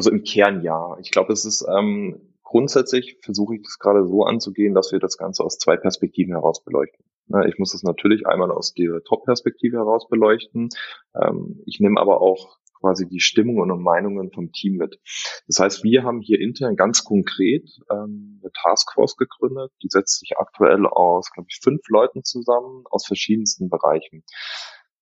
also 0.00 0.10
im 0.10 0.24
Kern 0.24 0.62
ja. 0.62 0.96
Ich 1.02 1.10
glaube, 1.10 1.34
es 1.34 1.44
ist 1.44 1.66
ähm, 1.68 2.34
grundsätzlich 2.42 3.18
versuche 3.20 3.56
ich 3.56 3.62
das 3.62 3.78
gerade 3.78 4.06
so 4.06 4.24
anzugehen, 4.24 4.74
dass 4.74 4.92
wir 4.92 4.98
das 4.98 5.18
Ganze 5.18 5.44
aus 5.44 5.58
zwei 5.58 5.76
Perspektiven 5.76 6.32
heraus 6.32 6.64
beleuchten. 6.64 7.04
Ich 7.46 7.58
muss 7.58 7.72
das 7.72 7.82
natürlich 7.82 8.26
einmal 8.26 8.50
aus 8.50 8.72
der 8.72 9.04
Top-Perspektive 9.04 9.76
heraus 9.76 10.08
beleuchten. 10.08 10.70
Ähm, 11.14 11.62
ich 11.66 11.80
nehme 11.80 12.00
aber 12.00 12.22
auch 12.22 12.56
quasi 12.80 13.06
die 13.06 13.20
Stimmung 13.20 13.58
und 13.58 13.82
Meinungen 13.82 14.32
vom 14.32 14.52
Team 14.52 14.78
mit. 14.78 14.98
Das 15.46 15.58
heißt, 15.60 15.84
wir 15.84 16.02
haben 16.02 16.22
hier 16.22 16.40
intern 16.40 16.76
ganz 16.76 17.04
konkret 17.04 17.68
ähm, 17.90 18.40
eine 18.42 18.50
Taskforce 18.52 19.18
gegründet, 19.18 19.70
die 19.82 19.88
setzt 19.90 20.18
sich 20.20 20.38
aktuell 20.38 20.86
aus, 20.86 21.30
glaube 21.30 21.48
ich, 21.50 21.60
fünf 21.62 21.82
Leuten 21.88 22.24
zusammen 22.24 22.84
aus 22.90 23.06
verschiedensten 23.06 23.68
Bereichen. 23.68 24.24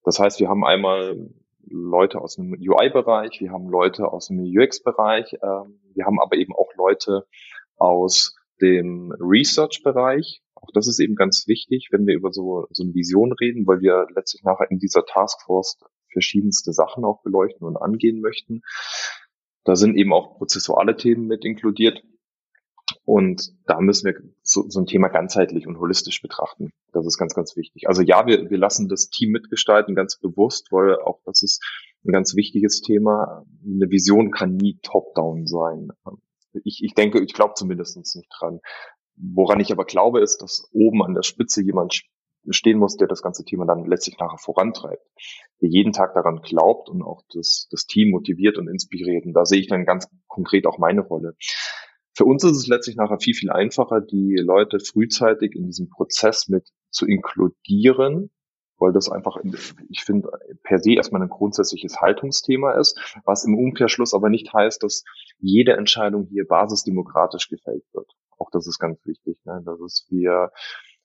Das 0.02 0.18
heißt, 0.18 0.40
wir 0.40 0.48
haben 0.48 0.64
einmal 0.64 1.30
Leute 1.70 2.20
aus 2.20 2.36
dem 2.36 2.52
UI-Bereich, 2.52 3.40
wir 3.40 3.50
haben 3.50 3.68
Leute 3.68 4.08
aus 4.08 4.28
dem 4.28 4.38
UX-Bereich, 4.38 5.34
ähm, 5.42 5.80
wir 5.94 6.04
haben 6.04 6.20
aber 6.20 6.36
eben 6.36 6.54
auch 6.54 6.70
Leute 6.76 7.26
aus 7.76 8.36
dem 8.60 9.12
Research-Bereich. 9.18 10.42
Auch 10.54 10.68
das 10.74 10.88
ist 10.88 10.98
eben 10.98 11.14
ganz 11.14 11.46
wichtig, 11.46 11.88
wenn 11.90 12.06
wir 12.06 12.14
über 12.14 12.32
so, 12.32 12.66
so 12.70 12.82
eine 12.82 12.94
Vision 12.94 13.32
reden, 13.32 13.66
weil 13.66 13.80
wir 13.80 14.06
letztlich 14.14 14.42
nachher 14.42 14.70
in 14.70 14.78
dieser 14.78 15.04
Taskforce 15.04 15.78
verschiedenste 16.10 16.72
Sachen 16.72 17.04
auch 17.04 17.22
beleuchten 17.22 17.66
und 17.66 17.76
angehen 17.76 18.20
möchten. 18.20 18.62
Da 19.64 19.76
sind 19.76 19.96
eben 19.96 20.12
auch 20.12 20.36
prozessuale 20.38 20.96
Themen 20.96 21.26
mit 21.26 21.44
inkludiert. 21.44 22.02
Und 23.04 23.52
da 23.66 23.80
müssen 23.80 24.06
wir 24.06 24.14
so, 24.42 24.68
so 24.68 24.80
ein 24.80 24.86
Thema 24.86 25.08
ganzheitlich 25.08 25.66
und 25.66 25.78
holistisch 25.78 26.22
betrachten. 26.22 26.70
Das 26.92 27.06
ist 27.06 27.18
ganz, 27.18 27.34
ganz 27.34 27.56
wichtig. 27.56 27.88
Also 27.88 28.02
ja, 28.02 28.26
wir, 28.26 28.50
wir 28.50 28.58
lassen 28.58 28.88
das 28.88 29.08
Team 29.08 29.30
mitgestalten, 29.30 29.94
ganz 29.94 30.18
bewusst, 30.18 30.68
weil 30.70 30.96
auch 30.96 31.20
das 31.24 31.42
ist 31.42 31.62
ein 32.04 32.12
ganz 32.12 32.34
wichtiges 32.34 32.80
Thema. 32.80 33.44
Eine 33.64 33.90
Vision 33.90 34.30
kann 34.30 34.56
nie 34.56 34.78
top-down 34.82 35.46
sein. 35.46 35.90
Ich, 36.64 36.80
ich 36.82 36.94
denke, 36.94 37.20
ich 37.20 37.34
glaube 37.34 37.54
zumindest 37.54 37.96
nicht 37.96 38.28
dran. 38.38 38.60
Woran 39.16 39.60
ich 39.60 39.72
aber 39.72 39.84
glaube, 39.84 40.20
ist, 40.20 40.42
dass 40.42 40.68
oben 40.72 41.02
an 41.02 41.14
der 41.14 41.22
Spitze 41.22 41.62
jemand 41.62 42.02
stehen 42.50 42.78
muss, 42.78 42.96
der 42.96 43.08
das 43.08 43.22
ganze 43.22 43.44
Thema 43.44 43.66
dann 43.66 43.84
letztlich 43.84 44.16
nachher 44.18 44.38
vorantreibt, 44.38 45.02
der 45.60 45.68
jeden 45.68 45.92
Tag 45.92 46.14
daran 46.14 46.40
glaubt 46.40 46.88
und 46.88 47.02
auch 47.02 47.22
das, 47.34 47.68
das 47.70 47.84
Team 47.86 48.10
motiviert 48.10 48.58
und 48.58 48.68
inspiriert. 48.68 49.26
Und 49.26 49.32
da 49.34 49.44
sehe 49.44 49.60
ich 49.60 49.68
dann 49.68 49.84
ganz 49.84 50.08
konkret 50.28 50.66
auch 50.66 50.78
meine 50.78 51.02
Rolle. 51.02 51.34
Für 52.18 52.24
uns 52.24 52.42
ist 52.42 52.56
es 52.56 52.66
letztlich 52.66 52.96
nachher 52.96 53.20
viel, 53.20 53.34
viel 53.34 53.50
einfacher, 53.50 54.00
die 54.00 54.34
Leute 54.34 54.80
frühzeitig 54.80 55.54
in 55.54 55.66
diesem 55.66 55.88
Prozess 55.88 56.48
mit 56.48 56.68
zu 56.90 57.06
inkludieren, 57.06 58.32
weil 58.76 58.92
das 58.92 59.08
einfach, 59.08 59.36
ich 59.88 60.02
finde, 60.02 60.28
per 60.64 60.80
se 60.80 60.94
erstmal 60.94 61.22
ein 61.22 61.28
grundsätzliches 61.28 62.00
Haltungsthema 62.00 62.72
ist, 62.72 62.98
was 63.24 63.44
im 63.44 63.56
Umkehrschluss 63.56 64.14
aber 64.14 64.30
nicht 64.30 64.52
heißt, 64.52 64.82
dass 64.82 65.04
jede 65.38 65.74
Entscheidung 65.74 66.26
hier 66.28 66.44
basisdemokratisch 66.44 67.48
gefällt 67.50 67.84
wird. 67.92 68.10
Auch 68.36 68.50
das 68.50 68.66
ist 68.66 68.80
ganz 68.80 68.98
wichtig, 69.06 69.38
ne? 69.44 69.62
dass 69.64 70.04
wir 70.10 70.50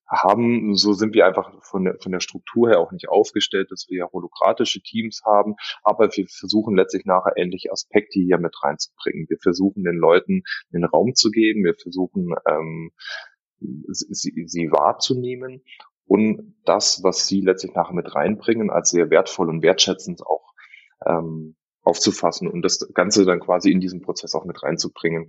haben, 0.08 0.76
so 0.76 0.94
sind 0.94 1.14
wir 1.14 1.26
einfach 1.26 1.52
von 1.64 1.86
der, 1.86 1.98
von 2.02 2.12
der 2.12 2.20
Struktur 2.20 2.70
her 2.70 2.80
auch 2.80 2.92
nicht 2.92 3.10
aufgestellt, 3.10 3.72
dass 3.72 3.88
wir 3.90 4.00
ja 4.00 4.12
holokratische 4.12 4.82
Teams 4.82 5.22
haben, 5.26 5.56
aber 5.84 6.10
wir 6.16 6.26
versuchen 6.28 6.76
letztlich 6.76 7.06
nachher 7.06 7.34
ähnliche 7.38 7.72
Aspekte 7.72 8.20
hier 8.20 8.38
mit 8.38 8.56
reinzubringen. 8.62 9.28
Wir 9.30 9.38
versuchen 9.42 9.84
den 9.84 9.96
Leuten 9.96 10.44
den 10.72 10.84
Raum 10.84 11.16
zu 11.16 11.32
geben, 11.32 11.64
wir 11.64 11.76
versuchen 11.76 12.34
ähm, 12.48 12.92
sie, 13.60 14.44
sie 14.46 14.72
wahrzunehmen 14.72 15.64
und 16.06 16.56
das, 16.66 17.02
was 17.04 17.28
sie 17.28 17.42
letztlich 17.42 17.74
nachher 17.74 17.96
mit 17.96 18.14
reinbringen, 18.14 18.70
als 18.70 18.90
sehr 18.90 19.10
wertvoll 19.10 19.50
und 19.50 19.64
wertschätzend 19.64 20.22
auch 20.22 20.54
ähm, 21.06 21.56
aufzufassen 21.82 22.48
und 22.48 22.62
das 22.62 22.88
Ganze 22.94 23.26
dann 23.26 23.40
quasi 23.40 23.72
in 23.72 23.82
diesen 23.82 24.02
Prozess 24.02 24.36
auch 24.36 24.46
mit 24.46 24.64
reinzubringen 24.64 25.28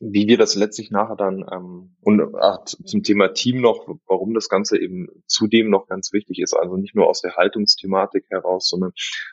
wie 0.00 0.26
wir 0.26 0.38
das 0.38 0.54
letztlich 0.54 0.90
nachher 0.90 1.14
dann 1.14 1.44
ähm, 1.52 1.94
und 2.00 2.34
ach, 2.34 2.64
zum 2.64 3.02
Thema 3.02 3.28
Team 3.28 3.60
noch, 3.60 3.86
warum 4.06 4.32
das 4.32 4.48
Ganze 4.48 4.80
eben 4.80 5.08
zudem 5.26 5.68
noch 5.68 5.86
ganz 5.86 6.12
wichtig 6.14 6.38
ist, 6.40 6.54
also 6.54 6.76
nicht 6.78 6.94
nur 6.94 7.06
aus 7.06 7.20
der 7.20 7.36
Haltungsthematik 7.36 8.24
heraus, 8.30 8.68
sondern 8.68 8.92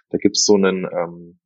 da 0.09 0.17
gibt 0.17 0.35
es 0.35 0.43
so 0.43 0.55
einen, 0.55 0.85
ähm, 0.85 1.39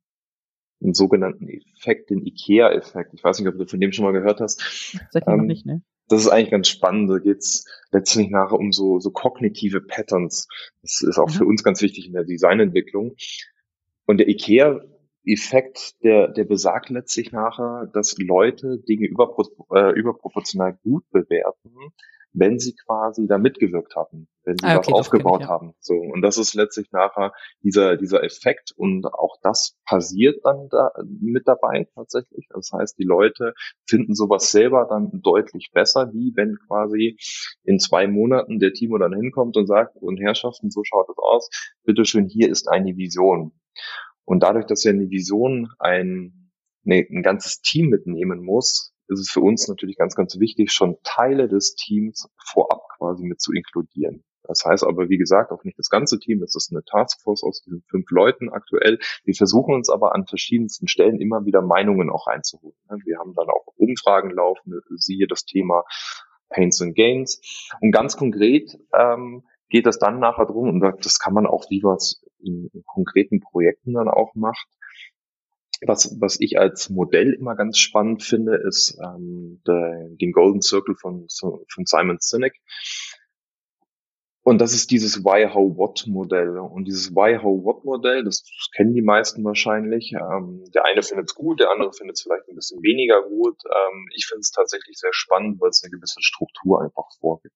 einen 0.82 0.94
sogenannten 0.94 1.48
Effekt, 1.48 2.10
den 2.10 2.26
IKEA-Effekt. 2.26 3.14
Ich 3.14 3.22
weiß 3.22 3.38
nicht, 3.38 3.48
ob 3.48 3.56
du 3.56 3.66
von 3.66 3.80
dem 3.80 3.92
schon 3.92 4.04
mal 4.04 4.12
gehört 4.12 4.40
hast. 4.40 4.60
Sag 5.10 5.28
ähm, 5.28 5.38
noch 5.38 5.44
nicht, 5.44 5.64
ne? 5.66 5.82
Das 6.08 6.20
ist 6.20 6.28
eigentlich 6.28 6.50
ganz 6.50 6.66
spannend. 6.66 7.08
Da 7.08 7.18
geht's 7.18 7.64
letztlich 7.92 8.28
nachher 8.28 8.58
um 8.58 8.72
so, 8.72 8.98
so 8.98 9.12
kognitive 9.12 9.80
Patterns. 9.80 10.48
Das 10.82 11.00
ist 11.00 11.18
auch 11.18 11.28
mhm. 11.28 11.32
für 11.32 11.44
uns 11.46 11.62
ganz 11.62 11.80
wichtig 11.80 12.06
in 12.06 12.12
der 12.12 12.24
Designentwicklung. 12.24 13.14
Und 14.06 14.18
der 14.18 14.28
IKEA 14.28 14.80
Effekt, 15.24 16.02
der, 16.02 16.28
der 16.28 16.44
besagt 16.44 16.90
letztlich 16.90 17.32
nachher, 17.32 17.88
dass 17.92 18.16
Leute 18.18 18.78
Dinge 18.78 19.06
über, 19.06 19.36
äh, 19.74 19.92
überproportional 19.92 20.78
gut 20.82 21.04
bewerten, 21.10 21.74
wenn 22.34 22.58
sie 22.58 22.74
quasi 22.74 23.26
da 23.26 23.38
mitgewirkt 23.38 23.94
hatten, 23.94 24.26
wenn 24.44 24.56
sie 24.56 24.66
ah, 24.66 24.78
okay, 24.78 24.92
was 24.92 25.00
aufgebaut 25.00 25.42
ich, 25.42 25.46
ja. 25.46 25.52
haben. 25.52 25.74
So 25.80 25.94
und 25.94 26.22
das 26.22 26.38
ist 26.38 26.54
letztlich 26.54 26.90
nachher 26.90 27.32
dieser 27.62 27.96
dieser 27.96 28.24
Effekt 28.24 28.72
und 28.74 29.04
auch 29.06 29.36
das 29.42 29.76
passiert 29.84 30.40
dann 30.44 30.68
da 30.70 30.90
mit 31.04 31.46
dabei 31.46 31.86
tatsächlich. 31.94 32.46
Das 32.48 32.70
heißt, 32.72 32.98
die 32.98 33.04
Leute 33.04 33.52
finden 33.86 34.14
sowas 34.14 34.50
selber 34.50 34.86
dann 34.88 35.20
deutlich 35.22 35.70
besser, 35.72 36.10
wie 36.12 36.32
wenn 36.34 36.56
quasi 36.66 37.18
in 37.64 37.78
zwei 37.78 38.06
Monaten 38.06 38.58
der 38.58 38.72
Timo 38.72 38.98
dann 38.98 39.14
hinkommt 39.14 39.56
und 39.56 39.66
sagt: 39.66 39.96
"Und 39.96 40.18
Herrschaften, 40.18 40.70
so 40.70 40.82
schaut 40.84 41.08
es 41.10 41.18
aus. 41.18 41.50
Bitteschön, 41.84 42.28
hier 42.28 42.48
ist 42.48 42.68
eine 42.68 42.96
Vision." 42.96 43.52
Und 44.24 44.42
dadurch, 44.42 44.66
dass 44.66 44.84
ja 44.84 44.92
eine 44.92 45.10
Vision 45.10 45.72
ein, 45.78 46.50
ne, 46.84 47.06
ein 47.10 47.22
ganzes 47.22 47.60
Team 47.60 47.88
mitnehmen 47.88 48.42
muss, 48.42 48.94
ist 49.08 49.20
es 49.20 49.30
für 49.30 49.40
uns 49.40 49.68
natürlich 49.68 49.96
ganz, 49.96 50.14
ganz 50.14 50.38
wichtig, 50.38 50.72
schon 50.72 50.96
Teile 51.02 51.48
des 51.48 51.74
Teams 51.74 52.28
vorab 52.44 52.82
quasi 52.96 53.24
mit 53.24 53.40
zu 53.40 53.52
inkludieren. 53.52 54.24
Das 54.44 54.64
heißt 54.64 54.84
aber, 54.84 55.08
wie 55.08 55.18
gesagt, 55.18 55.52
auch 55.52 55.62
nicht 55.64 55.78
das 55.78 55.88
ganze 55.88 56.18
Team. 56.18 56.40
Das 56.40 56.56
ist 56.56 56.72
eine 56.72 56.82
Taskforce 56.84 57.44
aus 57.44 57.62
diesen 57.62 57.82
fünf 57.88 58.10
Leuten 58.10 58.50
aktuell. 58.50 58.98
Wir 59.24 59.34
versuchen 59.34 59.74
uns 59.74 59.88
aber 59.88 60.14
an 60.14 60.26
verschiedensten 60.26 60.88
Stellen 60.88 61.20
immer 61.20 61.44
wieder 61.44 61.62
Meinungen 61.62 62.10
auch 62.10 62.26
einzuholen. 62.26 62.74
Wir 63.04 63.18
haben 63.18 63.34
dann 63.34 63.48
auch 63.48 63.66
Umfragen 63.76 64.30
laufen, 64.30 64.80
siehe 64.96 65.26
das 65.28 65.44
Thema 65.44 65.84
Paints 66.48 66.80
and 66.82 66.96
Gains. 66.96 67.40
Und 67.80 67.92
ganz 67.92 68.16
konkret 68.16 68.78
ähm, 68.92 69.44
geht 69.68 69.86
es 69.86 69.98
dann 69.98 70.18
nachher 70.18 70.46
drum, 70.46 70.68
und 70.68 71.04
das 71.04 71.18
kann 71.18 71.34
man 71.34 71.46
auch, 71.46 71.70
wie 71.70 71.82
es 71.94 72.22
in, 72.42 72.68
in 72.72 72.82
konkreten 72.84 73.40
Projekten 73.40 73.94
dann 73.94 74.08
auch 74.08 74.34
macht, 74.34 74.66
was, 75.84 76.16
was 76.20 76.40
ich 76.40 76.58
als 76.58 76.90
Modell 76.90 77.32
immer 77.32 77.56
ganz 77.56 77.78
spannend 77.78 78.22
finde, 78.22 78.56
ist 78.56 78.98
ähm, 79.02 79.60
der, 79.66 80.08
den 80.10 80.32
Golden 80.32 80.62
Circle 80.62 80.94
von, 80.94 81.26
von 81.28 81.86
Simon 81.86 82.18
Sinek. 82.20 82.54
Und 84.44 84.60
das 84.60 84.74
ist 84.74 84.90
dieses 84.90 85.24
Why, 85.24 85.48
How, 85.52 85.76
What 85.76 86.04
Modell. 86.08 86.58
Und 86.58 86.86
dieses 86.86 87.14
Why, 87.14 87.38
How, 87.40 87.64
What 87.64 87.84
Modell, 87.84 88.24
das 88.24 88.42
kennen 88.74 88.92
die 88.92 89.02
meisten 89.02 89.44
wahrscheinlich. 89.44 90.12
Ähm, 90.14 90.64
der 90.74 90.84
eine 90.84 91.02
findet 91.02 91.28
es 91.28 91.34
gut, 91.34 91.60
der 91.60 91.70
andere 91.70 91.92
findet 91.92 92.16
es 92.16 92.22
vielleicht 92.22 92.48
ein 92.48 92.56
bisschen 92.56 92.82
weniger 92.82 93.22
gut. 93.22 93.56
Ähm, 93.64 94.08
ich 94.16 94.26
finde 94.26 94.40
es 94.40 94.50
tatsächlich 94.50 94.98
sehr 94.98 95.12
spannend, 95.12 95.60
weil 95.60 95.70
es 95.70 95.82
eine 95.84 95.92
gewisse 95.92 96.20
Struktur 96.20 96.82
einfach 96.82 97.06
vorgibt. 97.20 97.54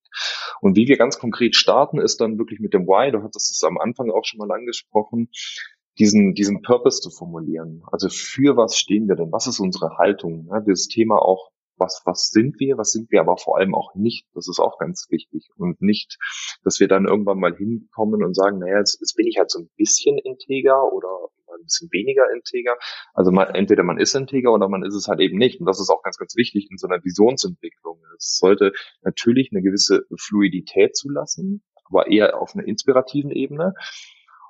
Und 0.61 0.77
wie 0.77 0.87
wir 0.87 0.97
ganz 0.97 1.19
konkret 1.19 1.55
starten, 1.55 1.99
ist 1.99 2.21
dann 2.21 2.37
wirklich 2.37 2.61
mit 2.61 2.73
dem 2.73 2.87
Why, 2.87 3.11
du 3.11 3.21
hattest 3.21 3.51
es 3.51 3.63
am 3.63 3.77
Anfang 3.77 4.09
auch 4.09 4.23
schon 4.23 4.37
mal 4.37 4.51
angesprochen, 4.51 5.29
diesen, 5.99 6.35
diesen 6.35 6.61
Purpose 6.61 7.01
zu 7.01 7.09
formulieren. 7.09 7.83
Also 7.91 8.07
für 8.09 8.55
was 8.55 8.77
stehen 8.77 9.09
wir 9.09 9.15
denn? 9.15 9.31
Was 9.31 9.47
ist 9.47 9.59
unsere 9.59 9.97
Haltung? 9.97 10.47
Ja, 10.49 10.61
dieses 10.61 10.87
Thema 10.87 11.17
auch 11.21 11.51
was, 11.77 12.01
was 12.05 12.29
sind 12.29 12.59
wir, 12.59 12.77
was 12.77 12.91
sind 12.91 13.11
wir 13.11 13.21
aber 13.21 13.37
vor 13.37 13.57
allem 13.57 13.75
auch 13.75 13.95
nicht. 13.95 14.27
Das 14.33 14.47
ist 14.47 14.59
auch 14.59 14.77
ganz 14.77 15.07
wichtig. 15.09 15.49
Und 15.57 15.81
nicht, 15.81 16.17
dass 16.63 16.79
wir 16.79 16.87
dann 16.87 17.07
irgendwann 17.07 17.39
mal 17.39 17.55
hinkommen 17.55 18.23
und 18.23 18.35
sagen, 18.35 18.59
naja, 18.59 18.79
jetzt, 18.79 18.99
jetzt 18.99 19.15
bin 19.15 19.27
ich 19.27 19.37
halt 19.37 19.51
so 19.51 19.59
ein 19.59 19.69
bisschen 19.77 20.17
integer 20.17 20.91
oder 20.91 21.09
ein 21.57 21.63
bisschen 21.63 21.89
weniger 21.91 22.25
integer. 22.33 22.75
Also 23.13 23.31
man, 23.31 23.53
entweder 23.53 23.83
man 23.83 23.99
ist 23.99 24.15
integer 24.15 24.53
oder 24.53 24.69
man 24.69 24.83
ist 24.83 24.95
es 24.95 25.07
halt 25.07 25.19
eben 25.19 25.37
nicht. 25.37 25.59
Und 25.59 25.65
das 25.65 25.79
ist 25.79 25.89
auch 25.89 26.03
ganz, 26.03 26.17
ganz 26.17 26.35
wichtig 26.35 26.67
in 26.69 26.77
so 26.77 26.87
einer 26.87 27.03
Visionsentwicklung. 27.03 28.01
Es 28.17 28.37
sollte 28.37 28.73
natürlich 29.01 29.49
eine 29.51 29.61
gewisse 29.61 30.05
Fluidität 30.17 30.95
zulassen, 30.95 31.63
aber 31.85 32.07
eher 32.07 32.39
auf 32.41 32.55
einer 32.55 32.67
inspirativen 32.67 33.31
Ebene 33.31 33.73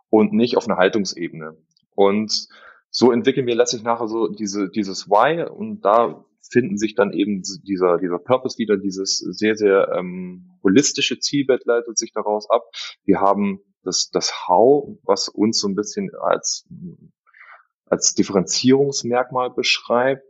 und 0.10 0.34
nicht 0.34 0.58
auf 0.58 0.68
einer 0.68 0.78
Haltungsebene. 0.78 1.58
Und 1.96 2.48
so 2.90 3.12
entwickeln 3.12 3.48
wir 3.48 3.56
letztlich 3.56 3.84
nachher 3.84 4.08
so 4.08 4.28
diese, 4.28 4.70
dieses 4.70 5.10
Why 5.10 5.44
und 5.44 5.82
da 5.82 6.24
finden 6.52 6.78
sich 6.78 6.96
dann 6.96 7.14
eben 7.14 7.42
dieser, 7.64 7.98
dieser 7.98 8.20
Purpose 8.20 8.58
wieder, 8.58 8.78
dieses 8.78 9.18
sehr, 9.18 9.56
sehr 9.56 9.94
ähm, 9.98 10.58
holistische 10.64 11.20
Zielbild 11.20 11.66
leitet 11.66 11.98
sich 11.98 12.12
daraus 12.14 12.50
ab. 12.50 12.64
Wir 13.04 13.20
haben 13.20 13.62
das, 13.84 14.10
das 14.12 14.48
How, 14.48 14.98
was 15.04 15.30
uns 15.30 15.60
so 15.60 15.68
ein 15.68 15.76
bisschen 15.76 16.12
als, 16.20 16.68
als 17.86 18.14
Differenzierungsmerkmal 18.14 19.52
beschreibt. 19.52 20.24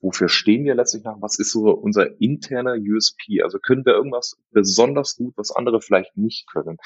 Wofür 0.00 0.28
stehen 0.28 0.64
wir 0.64 0.74
letztlich 0.74 1.02
nach? 1.02 1.16
Was 1.20 1.38
ist 1.38 1.50
so 1.50 1.70
unser 1.70 2.20
interner 2.20 2.74
USP? 2.74 3.40
Also 3.42 3.58
können 3.58 3.86
wir 3.86 3.94
irgendwas 3.94 4.36
besonders 4.50 5.16
gut, 5.16 5.32
was 5.36 5.50
andere 5.50 5.80
vielleicht 5.80 6.14
nicht 6.14 6.46
können? 6.50 6.76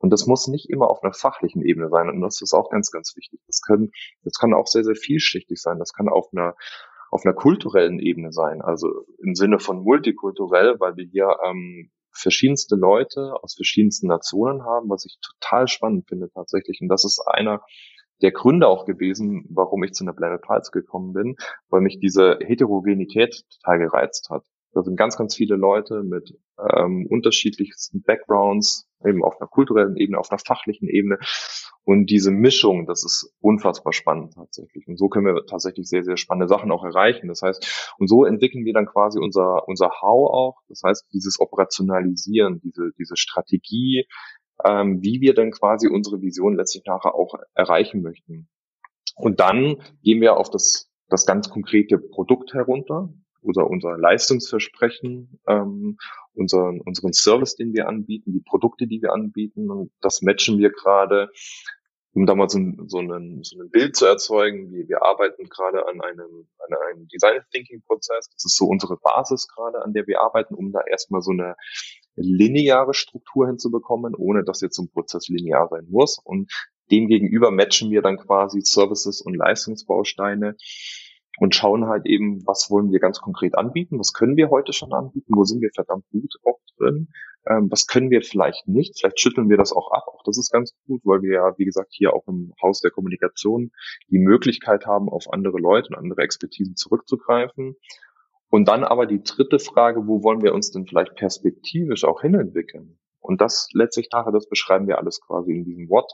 Und 0.00 0.10
das 0.10 0.26
muss 0.26 0.48
nicht 0.48 0.68
immer 0.68 0.90
auf 0.90 1.02
einer 1.02 1.12
fachlichen 1.12 1.62
Ebene 1.62 1.90
sein. 1.90 2.08
Und 2.08 2.20
das 2.22 2.42
ist 2.42 2.52
auch 2.52 2.70
ganz, 2.70 2.90
ganz 2.90 3.14
wichtig. 3.16 3.40
Das 3.46 3.60
können, 3.60 3.92
das 4.24 4.34
kann 4.34 4.52
auch 4.52 4.66
sehr, 4.66 4.82
sehr 4.82 4.96
vielschichtig 4.96 5.60
sein. 5.60 5.78
Das 5.78 5.92
kann 5.92 6.08
auf 6.08 6.28
einer 6.32 6.56
auf 7.14 7.24
einer 7.24 7.34
kulturellen 7.34 8.00
Ebene 8.00 8.32
sein, 8.32 8.60
also 8.60 8.88
im 9.22 9.36
Sinne 9.36 9.60
von 9.60 9.84
multikulturell, 9.84 10.80
weil 10.80 10.96
wir 10.96 11.04
hier 11.04 11.36
ähm, 11.48 11.92
verschiedenste 12.10 12.74
Leute 12.74 13.34
aus 13.40 13.54
verschiedensten 13.54 14.08
Nationen 14.08 14.64
haben, 14.64 14.90
was 14.90 15.04
ich 15.04 15.18
total 15.20 15.68
spannend 15.68 16.08
finde 16.08 16.28
tatsächlich. 16.34 16.80
Und 16.80 16.88
das 16.88 17.04
ist 17.04 17.22
einer 17.24 17.62
der 18.20 18.32
Gründe 18.32 18.66
auch 18.66 18.84
gewesen, 18.84 19.46
warum 19.48 19.84
ich 19.84 19.92
zu 19.92 20.02
einer 20.02 20.12
Blended 20.12 20.42
Pulse 20.42 20.72
gekommen 20.72 21.12
bin, 21.12 21.36
weil 21.68 21.82
mich 21.82 22.00
diese 22.00 22.36
Heterogenität 22.40 23.44
total 23.62 23.78
gereizt 23.78 24.28
hat. 24.30 24.44
Da 24.72 24.82
sind 24.82 24.96
ganz, 24.96 25.16
ganz 25.16 25.36
viele 25.36 25.54
Leute 25.54 26.02
mit 26.02 26.36
ähm, 26.58 27.06
unterschiedlichsten 27.08 28.02
Backgrounds, 28.02 28.88
eben 29.06 29.24
auf 29.24 29.40
einer 29.40 29.48
kulturellen 29.48 29.96
Ebene, 29.96 30.18
auf 30.18 30.30
einer 30.30 30.38
fachlichen 30.38 30.88
Ebene. 30.88 31.18
Und 31.84 32.06
diese 32.06 32.30
Mischung, 32.30 32.86
das 32.86 33.04
ist 33.04 33.34
unfassbar 33.40 33.92
spannend 33.92 34.34
tatsächlich. 34.34 34.88
Und 34.88 34.98
so 34.98 35.08
können 35.08 35.26
wir 35.26 35.44
tatsächlich 35.46 35.88
sehr, 35.88 36.02
sehr 36.02 36.16
spannende 36.16 36.48
Sachen 36.48 36.72
auch 36.72 36.84
erreichen. 36.84 37.28
Das 37.28 37.42
heißt, 37.42 37.94
und 37.98 38.08
so 38.08 38.24
entwickeln 38.24 38.64
wir 38.64 38.72
dann 38.72 38.86
quasi 38.86 39.18
unser, 39.18 39.68
unser 39.68 39.90
How 40.00 40.30
auch. 40.30 40.60
Das 40.68 40.82
heißt, 40.84 41.06
dieses 41.12 41.38
Operationalisieren, 41.40 42.60
diese, 42.60 42.90
diese 42.98 43.16
Strategie, 43.16 44.06
ähm, 44.64 45.02
wie 45.02 45.20
wir 45.20 45.34
dann 45.34 45.50
quasi 45.50 45.88
unsere 45.88 46.22
Vision 46.22 46.56
letztlich 46.56 46.84
nachher 46.86 47.14
auch 47.14 47.34
erreichen 47.54 48.02
möchten. 48.02 48.48
Und 49.16 49.40
dann 49.40 49.82
gehen 50.02 50.20
wir 50.20 50.36
auf 50.36 50.50
das, 50.50 50.90
das 51.08 51.26
ganz 51.26 51.50
konkrete 51.50 51.98
Produkt 51.98 52.54
herunter 52.54 53.12
oder 53.44 53.68
unser 53.68 53.96
Leistungsversprechen, 53.98 55.38
ähm, 55.46 55.98
unseren, 56.34 56.80
unseren 56.80 57.12
Service, 57.12 57.56
den 57.56 57.72
wir 57.72 57.88
anbieten, 57.88 58.32
die 58.32 58.40
Produkte, 58.40 58.86
die 58.86 59.02
wir 59.02 59.12
anbieten. 59.12 59.70
Und 59.70 59.92
das 60.00 60.22
matchen 60.22 60.58
wir 60.58 60.70
gerade, 60.70 61.28
um 62.14 62.26
da 62.26 62.34
mal 62.34 62.48
so, 62.48 62.58
ein, 62.58 62.84
so, 62.86 62.98
einen, 62.98 63.42
so 63.44 63.60
ein 63.60 63.70
Bild 63.70 63.96
zu 63.96 64.06
erzeugen. 64.06 64.72
Wir, 64.72 64.88
wir 64.88 65.02
arbeiten 65.02 65.48
gerade 65.48 65.86
an 65.86 66.00
einem, 66.00 66.48
an 66.58 66.78
einem 66.88 67.08
Design 67.08 67.42
Thinking 67.52 67.82
Prozess. 67.82 68.30
Das 68.30 68.44
ist 68.44 68.56
so 68.56 68.66
unsere 68.66 68.96
Basis 68.96 69.46
gerade, 69.48 69.82
an 69.84 69.92
der 69.92 70.06
wir 70.06 70.20
arbeiten, 70.20 70.54
um 70.54 70.72
da 70.72 70.80
erstmal 70.80 71.22
so 71.22 71.32
eine 71.32 71.54
lineare 72.16 72.94
Struktur 72.94 73.46
hinzubekommen, 73.46 74.14
ohne 74.14 74.44
dass 74.44 74.60
jetzt 74.60 74.78
ein 74.78 74.90
Prozess 74.90 75.28
linear 75.28 75.68
sein 75.68 75.86
muss. 75.90 76.18
Und 76.22 76.50
demgegenüber 76.90 77.50
matchen 77.50 77.90
wir 77.90 78.02
dann 78.02 78.16
quasi 78.16 78.60
Services 78.62 79.20
und 79.20 79.34
Leistungsbausteine 79.34 80.56
und 81.38 81.54
schauen 81.54 81.86
halt 81.86 82.06
eben, 82.06 82.46
was 82.46 82.70
wollen 82.70 82.92
wir 82.92 83.00
ganz 83.00 83.20
konkret 83.20 83.56
anbieten, 83.56 83.98
was 83.98 84.12
können 84.12 84.36
wir 84.36 84.50
heute 84.50 84.72
schon 84.72 84.92
anbieten, 84.92 85.34
wo 85.34 85.44
sind 85.44 85.60
wir 85.60 85.70
verdammt 85.74 86.04
gut 86.10 86.34
auch 86.44 86.60
drin, 86.76 87.08
ähm, 87.46 87.70
was 87.70 87.86
können 87.86 88.10
wir 88.10 88.22
vielleicht 88.22 88.68
nicht, 88.68 88.98
vielleicht 88.98 89.20
schütteln 89.20 89.48
wir 89.48 89.56
das 89.56 89.72
auch 89.72 89.90
ab, 89.90 90.04
auch 90.06 90.22
das 90.24 90.38
ist 90.38 90.52
ganz 90.52 90.74
gut, 90.86 91.02
weil 91.04 91.22
wir 91.22 91.34
ja, 91.34 91.58
wie 91.58 91.64
gesagt, 91.64 91.92
hier 91.92 92.14
auch 92.14 92.26
im 92.28 92.52
Haus 92.62 92.80
der 92.80 92.90
Kommunikation 92.90 93.72
die 94.08 94.18
Möglichkeit 94.18 94.86
haben, 94.86 95.08
auf 95.08 95.32
andere 95.32 95.58
Leute 95.58 95.88
und 95.88 95.96
andere 95.96 96.22
Expertisen 96.22 96.76
zurückzugreifen. 96.76 97.76
Und 98.48 98.68
dann 98.68 98.84
aber 98.84 99.06
die 99.06 99.22
dritte 99.22 99.58
Frage, 99.58 100.06
wo 100.06 100.22
wollen 100.22 100.42
wir 100.42 100.54
uns 100.54 100.70
denn 100.70 100.86
vielleicht 100.86 101.16
perspektivisch 101.16 102.04
auch 102.04 102.20
hinentwickeln? 102.20 102.98
Und 103.18 103.40
das 103.40 103.68
letztlich 103.72 104.08
nachher, 104.12 104.32
das 104.32 104.48
beschreiben 104.48 104.86
wir 104.86 104.98
alles 104.98 105.20
quasi 105.20 105.52
in 105.52 105.64
diesem 105.64 105.88
What. 105.88 106.12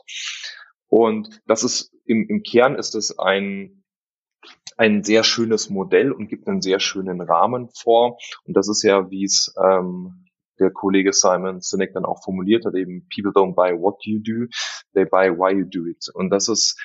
Und 0.87 1.41
das 1.45 1.63
ist 1.63 1.93
im, 2.05 2.27
im 2.27 2.41
Kern 2.41 2.75
ist 2.75 2.95
es 2.95 3.19
ein 3.19 3.80
ein 4.77 5.03
sehr 5.03 5.23
schönes 5.23 5.69
Modell 5.69 6.11
und 6.11 6.27
gibt 6.27 6.47
einen 6.47 6.61
sehr 6.61 6.79
schönen 6.79 7.21
Rahmen 7.21 7.69
vor. 7.69 8.17
Und 8.45 8.57
das 8.57 8.67
ist 8.67 8.83
ja, 8.83 9.09
wie 9.11 9.23
es 9.23 9.53
ähm, 9.61 10.25
der 10.59 10.71
Kollege 10.71 11.13
Simon 11.13 11.61
Sinek 11.61 11.93
dann 11.93 12.05
auch 12.05 12.23
formuliert 12.23 12.65
hat, 12.65 12.75
eben 12.75 13.07
People 13.13 13.31
don't 13.31 13.55
buy 13.55 13.73
what 13.79 13.97
you 14.05 14.19
do, 14.19 14.47
they 14.93 15.05
buy 15.05 15.29
why 15.29 15.51
you 15.51 15.65
do 15.65 15.85
it. 15.85 16.07
Und 16.13 16.29
das 16.29 16.47
ist 16.47 16.79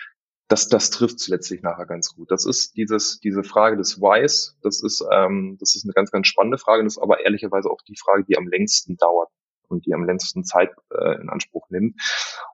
das, 0.48 0.68
das 0.68 0.90
trifft 0.90 1.26
letztlich 1.28 1.62
nachher 1.62 1.86
ganz 1.86 2.14
gut. 2.14 2.30
Das 2.30 2.46
ist 2.46 2.76
dieses, 2.76 3.18
diese 3.18 3.42
Frage 3.42 3.76
des 3.76 4.00
Whys, 4.00 4.56
das 4.62 4.82
ist, 4.82 5.04
ähm, 5.12 5.56
das 5.58 5.74
ist 5.74 5.84
eine 5.84 5.92
ganz, 5.92 6.10
ganz 6.10 6.28
spannende 6.28 6.58
Frage, 6.58 6.84
das 6.84 6.96
ist 6.96 7.02
aber 7.02 7.24
ehrlicherweise 7.24 7.68
auch 7.68 7.82
die 7.82 7.96
Frage, 7.96 8.24
die 8.24 8.38
am 8.38 8.46
längsten 8.46 8.96
dauert 8.96 9.28
und 9.68 9.86
die 9.86 9.94
am 9.94 10.04
längsten 10.04 10.44
Zeit 10.44 10.70
äh, 10.90 11.20
in 11.20 11.28
Anspruch 11.28 11.68
nimmt. 11.70 12.00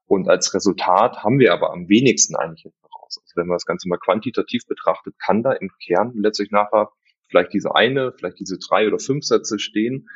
Und 0.07 0.29
als 0.29 0.55
Resultat 0.55 1.23
haben 1.23 1.39
wir 1.39 1.53
aber 1.53 1.71
am 1.73 1.89
wenigsten 1.89 2.35
eigentlich 2.35 2.73
aus. 3.19 3.25
Also 3.25 3.37
wenn 3.37 3.47
man 3.47 3.57
das 3.57 3.67
Ganze 3.67 3.89
mal 3.89 3.99
quantitativ 3.99 4.67
betrachtet, 4.67 5.15
kann 5.19 5.43
da 5.43 5.53
im 5.53 5.71
Kern 5.85 6.13
letztlich 6.15 6.51
nachher 6.51 6.91
vielleicht 7.29 7.53
diese 7.53 7.75
eine, 7.75 8.13
vielleicht 8.13 8.39
diese 8.41 8.59
drei 8.59 8.87
oder 8.87 8.99
fünf 8.99 9.25
Sätze 9.25 9.59
stehen, 9.59 10.09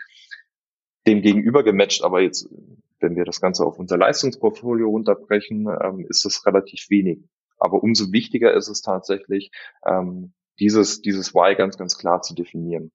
dem 1.06 1.22
gegenüber 1.22 1.62
gematcht, 1.62 2.02
aber 2.02 2.20
jetzt, 2.20 2.48
wenn 3.00 3.16
wir 3.16 3.24
das 3.24 3.40
Ganze 3.40 3.64
auf 3.64 3.78
unser 3.78 3.96
Leistungsportfolio 3.96 4.88
runterbrechen, 4.88 5.68
ähm, 5.82 6.06
ist 6.08 6.24
das 6.24 6.44
relativ 6.46 6.86
wenig. 6.90 7.20
Aber 7.58 7.82
umso 7.82 8.12
wichtiger 8.12 8.52
ist 8.52 8.68
es 8.68 8.82
tatsächlich, 8.82 9.50
ähm, 9.86 10.34
dieses, 10.58 11.00
dieses 11.00 11.34
Why 11.34 11.54
ganz, 11.54 11.76
ganz 11.76 11.96
klar 11.96 12.22
zu 12.22 12.34
definieren. 12.34 12.90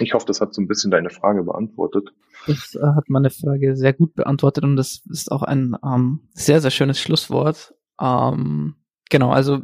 Ich 0.00 0.14
hoffe, 0.14 0.26
das 0.26 0.40
hat 0.40 0.54
so 0.54 0.62
ein 0.62 0.68
bisschen 0.68 0.90
deine 0.90 1.10
Frage 1.10 1.42
beantwortet. 1.42 2.10
Das 2.46 2.74
äh, 2.74 2.80
hat 2.80 3.08
meine 3.08 3.30
Frage 3.30 3.76
sehr 3.76 3.92
gut 3.92 4.14
beantwortet 4.14 4.64
und 4.64 4.76
das 4.76 5.02
ist 5.10 5.30
auch 5.30 5.42
ein 5.42 5.76
ähm, 5.84 6.28
sehr, 6.32 6.60
sehr 6.60 6.70
schönes 6.70 6.98
Schlusswort. 6.98 7.74
Ähm, 8.00 8.76
Genau, 9.10 9.30
also 9.30 9.62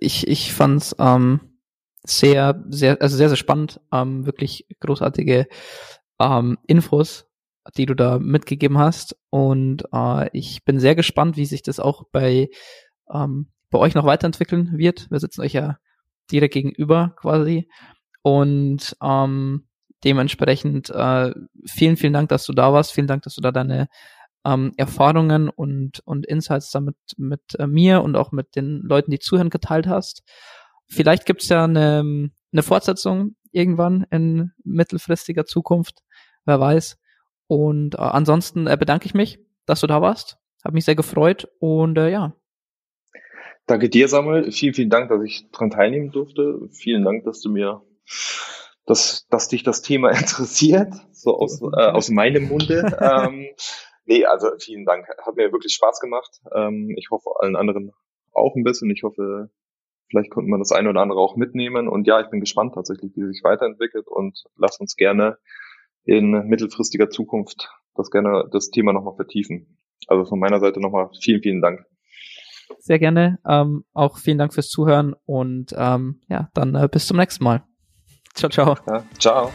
ich, 0.00 0.26
ich 0.26 0.52
fand's 0.54 0.96
ähm, 0.98 1.40
sehr, 2.04 2.64
sehr, 2.68 3.02
also 3.02 3.16
sehr, 3.16 3.28
sehr 3.28 3.36
spannend, 3.36 3.80
ähm, 3.92 4.24
wirklich 4.24 4.66
großartige 4.80 5.46
ähm, 6.20 6.58
Infos, 6.66 7.26
die 7.76 7.86
du 7.86 7.94
da 7.94 8.18
mitgegeben 8.18 8.78
hast. 8.78 9.16
Und 9.30 9.84
äh, 9.92 10.28
ich 10.32 10.64
bin 10.64 10.78
sehr 10.78 10.94
gespannt, 10.94 11.36
wie 11.36 11.46
sich 11.46 11.62
das 11.62 11.80
auch 11.80 12.04
bei, 12.12 12.48
ähm, 13.12 13.48
bei 13.70 13.78
euch 13.78 13.94
noch 13.94 14.04
weiterentwickeln 14.04 14.78
wird. 14.78 15.10
Wir 15.10 15.20
sitzen 15.20 15.42
euch 15.42 15.54
ja 15.54 15.78
direkt 16.30 16.54
gegenüber 16.54 17.14
quasi. 17.16 17.68
Und 18.22 18.96
ähm, 19.02 19.66
dementsprechend 20.04 20.90
äh, 20.90 21.32
vielen, 21.66 21.96
vielen 21.96 22.12
Dank, 22.12 22.28
dass 22.28 22.46
du 22.46 22.52
da 22.52 22.72
warst. 22.72 22.92
Vielen 22.92 23.06
Dank, 23.06 23.22
dass 23.22 23.34
du 23.34 23.40
da 23.40 23.50
deine 23.50 23.88
ähm, 24.44 24.72
Erfahrungen 24.76 25.48
und, 25.48 26.00
und 26.04 26.26
Insights 26.26 26.70
damit 26.70 26.96
mit 27.16 27.40
äh, 27.58 27.66
mir 27.66 28.02
und 28.02 28.16
auch 28.16 28.32
mit 28.32 28.56
den 28.56 28.82
Leuten, 28.82 29.10
die 29.10 29.18
zuhören, 29.18 29.50
geteilt 29.50 29.86
hast. 29.86 30.22
Vielleicht 30.86 31.26
gibt's 31.26 31.48
ja 31.48 31.64
eine, 31.64 32.30
eine 32.52 32.62
Fortsetzung 32.62 33.36
irgendwann 33.52 34.06
in 34.10 34.52
mittelfristiger 34.64 35.46
Zukunft, 35.46 36.00
wer 36.44 36.60
weiß. 36.60 36.98
Und 37.46 37.94
äh, 37.94 37.98
ansonsten 37.98 38.66
äh, 38.66 38.76
bedanke 38.78 39.06
ich 39.06 39.14
mich, 39.14 39.38
dass 39.66 39.80
du 39.80 39.86
da 39.86 40.02
warst. 40.02 40.38
Habe 40.64 40.74
mich 40.74 40.84
sehr 40.84 40.96
gefreut 40.96 41.48
und 41.58 41.96
äh, 41.98 42.10
ja. 42.10 42.34
Danke 43.66 43.88
dir, 43.88 44.08
Samuel. 44.08 44.50
Vielen, 44.50 44.74
vielen 44.74 44.90
Dank, 44.90 45.08
dass 45.08 45.22
ich 45.22 45.50
daran 45.50 45.70
teilnehmen 45.70 46.10
durfte. 46.10 46.68
Vielen 46.70 47.04
Dank, 47.04 47.24
dass 47.24 47.40
du 47.40 47.50
mir, 47.50 47.82
dass, 48.84 49.26
dass 49.28 49.48
dich 49.48 49.62
das 49.62 49.82
Thema 49.82 50.10
interessiert, 50.18 50.92
so 51.12 51.38
aus, 51.38 51.62
äh, 51.62 51.90
aus 51.90 52.10
meinem 52.10 52.48
Munde. 52.48 52.96
ähm, 53.00 53.46
Nee, 54.06 54.24
also 54.24 54.48
vielen 54.58 54.84
Dank. 54.84 55.06
Hat 55.08 55.36
mir 55.36 55.52
wirklich 55.52 55.74
Spaß 55.74 56.00
gemacht. 56.00 56.40
Ähm, 56.54 56.94
ich 56.96 57.08
hoffe 57.10 57.30
allen 57.40 57.56
anderen 57.56 57.92
auch 58.32 58.54
ein 58.56 58.64
bisschen. 58.64 58.90
Ich 58.90 59.02
hoffe, 59.02 59.50
vielleicht 60.08 60.30
konnte 60.30 60.50
man 60.50 60.60
das 60.60 60.72
eine 60.72 60.90
oder 60.90 61.00
andere 61.00 61.20
auch 61.20 61.36
mitnehmen. 61.36 61.88
Und 61.88 62.06
ja, 62.06 62.20
ich 62.20 62.28
bin 62.28 62.40
gespannt 62.40 62.74
tatsächlich, 62.74 63.12
wie 63.16 63.26
sich 63.26 63.42
weiterentwickelt 63.42 64.06
und 64.08 64.44
lass 64.56 64.78
uns 64.78 64.96
gerne 64.96 65.38
in 66.04 66.30
mittelfristiger 66.48 67.08
Zukunft 67.08 67.70
das 67.94 68.10
gerne 68.10 68.48
das 68.50 68.70
Thema 68.70 68.92
nochmal 68.92 69.14
vertiefen. 69.16 69.78
Also 70.06 70.24
von 70.24 70.38
meiner 70.38 70.60
Seite 70.60 70.80
nochmal 70.80 71.08
vielen, 71.20 71.42
vielen 71.42 71.62
Dank. 71.62 71.84
Sehr 72.78 72.98
gerne. 72.98 73.38
Ähm, 73.46 73.84
auch 73.92 74.18
vielen 74.18 74.38
Dank 74.38 74.52
fürs 74.52 74.68
Zuhören 74.68 75.14
und 75.24 75.74
ähm, 75.76 76.20
ja, 76.28 76.50
dann 76.54 76.74
äh, 76.74 76.88
bis 76.90 77.06
zum 77.06 77.16
nächsten 77.16 77.44
Mal. 77.44 77.62
Ciao, 78.34 78.50
ciao. 78.50 78.76
Ja, 78.86 79.04
ciao. 79.18 79.52